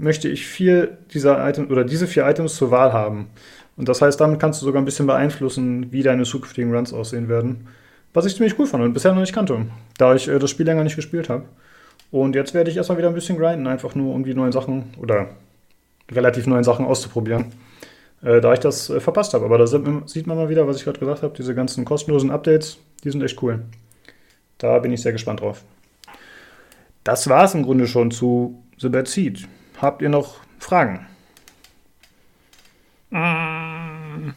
[0.00, 3.28] möchte ich vier dieser Items oder diese vier Items zur Wahl haben.
[3.76, 7.28] Und das heißt, damit kannst du sogar ein bisschen beeinflussen, wie deine zukünftigen Runs aussehen
[7.28, 7.68] werden.
[8.12, 9.66] Was ich ziemlich cool fand und bisher noch nicht kannte,
[9.98, 11.44] da ich äh, das Spiel länger nicht gespielt habe.
[12.10, 14.94] Und jetzt werde ich erstmal wieder ein bisschen grinden, einfach nur um die neuen Sachen
[14.98, 15.28] oder
[16.10, 17.46] relativ neuen Sachen auszuprobieren,
[18.22, 19.44] äh, da ich das äh, verpasst habe.
[19.44, 22.78] Aber da sieht man mal wieder, was ich gerade gesagt habe, diese ganzen kostenlosen Updates,
[23.04, 23.60] die sind echt cool.
[24.58, 25.62] Da bin ich sehr gespannt drauf.
[27.04, 29.46] Das war es im Grunde schon zu The Bad Seed.
[29.80, 31.06] Habt ihr noch Fragen?
[33.10, 34.34] Ähm,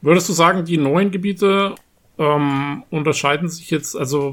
[0.00, 1.74] würdest du sagen, die neuen Gebiete
[2.16, 4.30] ähm, unterscheiden sich jetzt, also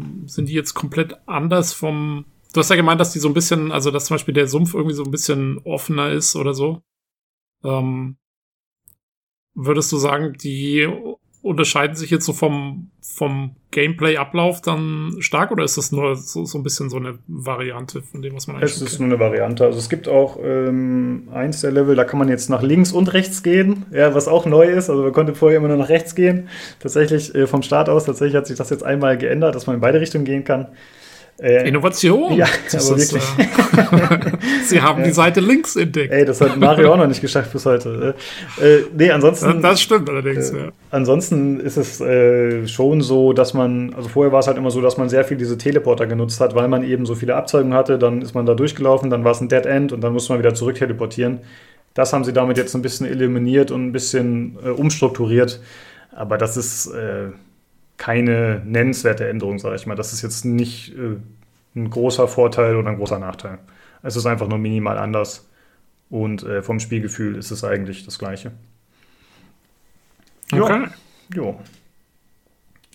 [0.00, 2.26] äh, sind die jetzt komplett anders vom.
[2.52, 4.72] Du hast ja gemeint, dass die so ein bisschen, also dass zum Beispiel der Sumpf
[4.72, 6.82] irgendwie so ein bisschen offener ist oder so.
[7.64, 8.18] Ähm,
[9.54, 10.88] würdest du sagen, die
[11.46, 16.58] unterscheiden sich jetzt so vom, vom Gameplay-Ablauf dann stark oder ist das nur so, so
[16.58, 19.64] ein bisschen so eine Variante von dem, was man eigentlich Es ist nur eine Variante.
[19.64, 23.12] Also es gibt auch ähm, eins der Level, da kann man jetzt nach links und
[23.12, 24.90] rechts gehen, ja, was auch neu ist.
[24.90, 26.48] Also man konnte vorher immer nur nach rechts gehen.
[26.80, 29.80] Tatsächlich äh, vom Start aus, tatsächlich hat sich das jetzt einmal geändert, dass man in
[29.80, 30.68] beide Richtungen gehen kann.
[31.38, 32.32] Äh, Innovation.
[32.32, 33.38] Ja, das aber ist, wirklich.
[33.38, 36.10] Äh, Sie haben die Seite links entdeckt.
[36.10, 38.14] Ey, das hat Mario auch noch nicht geschafft bis heute.
[38.58, 39.60] Äh, nee, ansonsten.
[39.60, 40.68] Das stimmt allerdings, äh, ja.
[40.90, 44.80] Ansonsten ist es äh, schon so, dass man, also vorher war es halt immer so,
[44.80, 47.98] dass man sehr viel diese Teleporter genutzt hat, weil man eben so viele Abzeugungen hatte.
[47.98, 50.38] Dann ist man da durchgelaufen, dann war es ein Dead End und dann musste man
[50.38, 51.40] wieder zurück teleportieren.
[51.92, 55.60] Das haben sie damit jetzt ein bisschen eliminiert und ein bisschen äh, umstrukturiert.
[56.12, 56.90] Aber das ist
[57.96, 59.94] keine nennenswerte Änderung, sage ich mal.
[59.94, 61.16] Das ist jetzt nicht äh,
[61.74, 63.58] ein großer Vorteil oder ein großer Nachteil.
[64.02, 65.48] Es ist einfach nur minimal anders.
[66.08, 68.52] Und äh, vom Spielgefühl ist es eigentlich das gleiche.
[70.52, 70.86] Okay.
[71.34, 71.58] Jo.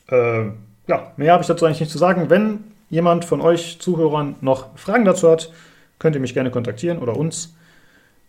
[0.07, 0.45] Äh,
[0.87, 2.29] ja, mehr habe ich dazu eigentlich nicht zu sagen.
[2.29, 5.51] Wenn jemand von euch Zuhörern noch Fragen dazu hat,
[5.99, 7.55] könnt ihr mich gerne kontaktieren oder uns.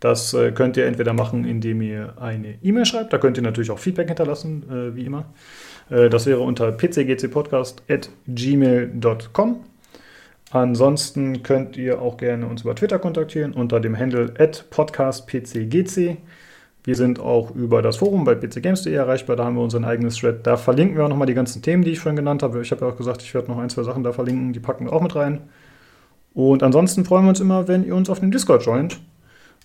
[0.01, 3.13] Das äh, könnt ihr entweder machen, indem ihr eine E-Mail schreibt.
[3.13, 5.27] Da könnt ihr natürlich auch Feedback hinterlassen, äh, wie immer.
[5.93, 9.61] Äh, das wäre unter pcgcpodcast.gmail.com.
[10.51, 14.35] Ansonsten könnt ihr auch gerne uns über Twitter kontaktieren unter dem Handle
[14.71, 16.17] podcastpcgc.
[16.85, 19.37] Wir sind auch über das Forum bei pcgames.de erreichbar.
[19.37, 20.45] Da haben wir unseren eigenes Thread.
[20.47, 22.61] Da verlinken wir auch nochmal die ganzen Themen, die ich vorhin genannt habe.
[22.61, 24.53] Ich habe ja auch gesagt, ich werde noch ein, zwei Sachen da verlinken.
[24.53, 25.43] Die packen wir auch mit rein.
[26.35, 29.01] Und ansonsten freuen wir uns immer, wenn ihr uns auf dem Discord joint.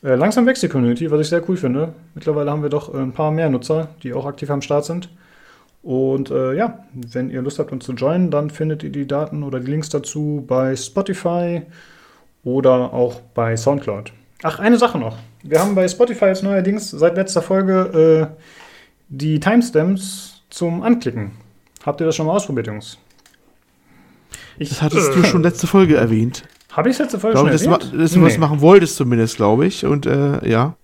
[0.04, 1.94] Äh, langsam wächst die Community, was ich sehr cool finde.
[2.14, 5.10] Mittlerweile haben wir doch ein paar mehr Nutzer, die auch aktiv am Start sind.
[5.88, 9.42] Und äh, ja, wenn ihr Lust habt, uns zu joinen, dann findet ihr die Daten
[9.42, 11.62] oder die Links dazu bei Spotify
[12.44, 14.12] oder auch bei Soundcloud.
[14.44, 15.16] Ach, eine Sache noch.
[15.44, 18.44] Wir haben bei Spotify jetzt neuerdings seit letzter Folge äh,
[19.08, 21.32] die Timestamps zum Anklicken.
[21.86, 22.98] Habt ihr das schon mal ausprobiert, Jungs?
[24.58, 26.44] Ich, das hattest äh, du schon letzte Folge erwähnt.
[26.74, 27.94] Habe ich letzte Folge glaube, schon erwähnt?
[27.98, 28.26] Dass, du nee.
[28.26, 29.86] was machen wolltest zumindest, glaube ich.
[29.86, 30.76] Und äh, ja.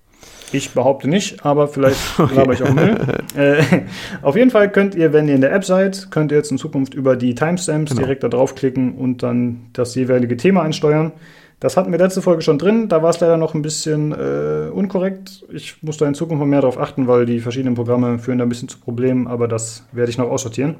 [0.53, 2.35] Ich behaupte nicht, aber vielleicht okay.
[2.35, 2.95] laber ich auch Müll.
[3.35, 3.63] äh,
[4.21, 6.57] auf jeden Fall könnt ihr, wenn ihr in der App seid, könnt ihr jetzt in
[6.57, 8.03] Zukunft über die Timestamps genau.
[8.03, 11.11] direkt da draufklicken und dann das jeweilige Thema einsteuern.
[11.59, 14.69] Das hatten wir letzte Folge schon drin, da war es leider noch ein bisschen äh,
[14.69, 15.45] unkorrekt.
[15.51, 18.49] Ich muss da in Zukunft mehr darauf achten, weil die verschiedenen Programme führen da ein
[18.49, 20.75] bisschen zu Problemen, aber das werde ich noch aussortieren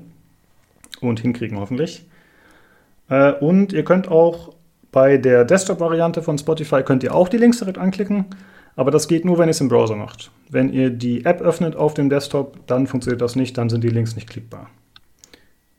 [0.99, 2.05] und hinkriegen hoffentlich.
[3.09, 4.53] Äh, und ihr könnt auch
[4.91, 8.25] bei der Desktop-Variante von Spotify könnt ihr auch die Links direkt anklicken,
[8.75, 10.31] aber das geht nur, wenn ihr es im Browser macht.
[10.49, 13.89] Wenn ihr die App öffnet auf dem Desktop, dann funktioniert das nicht, dann sind die
[13.89, 14.69] Links nicht klickbar.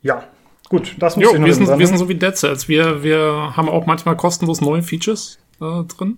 [0.01, 0.23] Ja,
[0.69, 2.67] Gut, das muss jo, ich noch wir sind, wir sind so wie Dead Cells.
[2.67, 6.17] Wir, wir haben auch manchmal kostenlos neue Features äh, drin.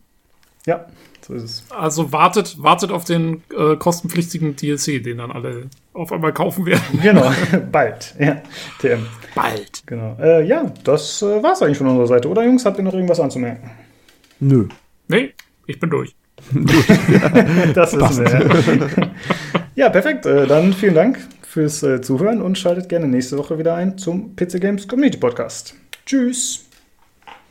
[0.66, 0.86] Ja,
[1.22, 1.66] so ist es.
[1.70, 6.82] Also wartet, wartet auf den äh, kostenpflichtigen DLC, den dann alle auf einmal kaufen werden.
[7.02, 7.30] Genau,
[7.72, 8.16] bald.
[8.20, 8.41] Ja,
[8.80, 9.06] TM.
[9.36, 9.84] Bald.
[9.86, 10.16] Genau.
[10.20, 12.66] Äh, ja, das äh, war's eigentlich von unserer Seite, oder Jungs?
[12.66, 13.70] Habt ihr noch irgendwas anzumerken?
[14.40, 14.68] Nö.
[15.10, 15.34] Nee,
[15.66, 16.16] ich bin durch.
[17.73, 19.11] das ist wir.
[19.76, 20.26] ja, perfekt.
[20.26, 24.35] Äh, dann vielen Dank fürs äh, Zuhören und schaltet gerne nächste Woche wieder ein zum
[24.35, 25.76] PC Games Community Podcast.
[26.05, 26.65] Tschüss.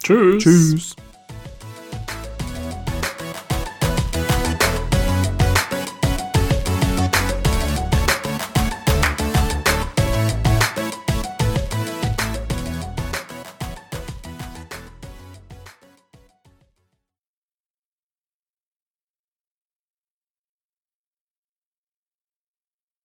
[0.02, 0.42] Tschüss.
[0.42, 0.96] Tschüss.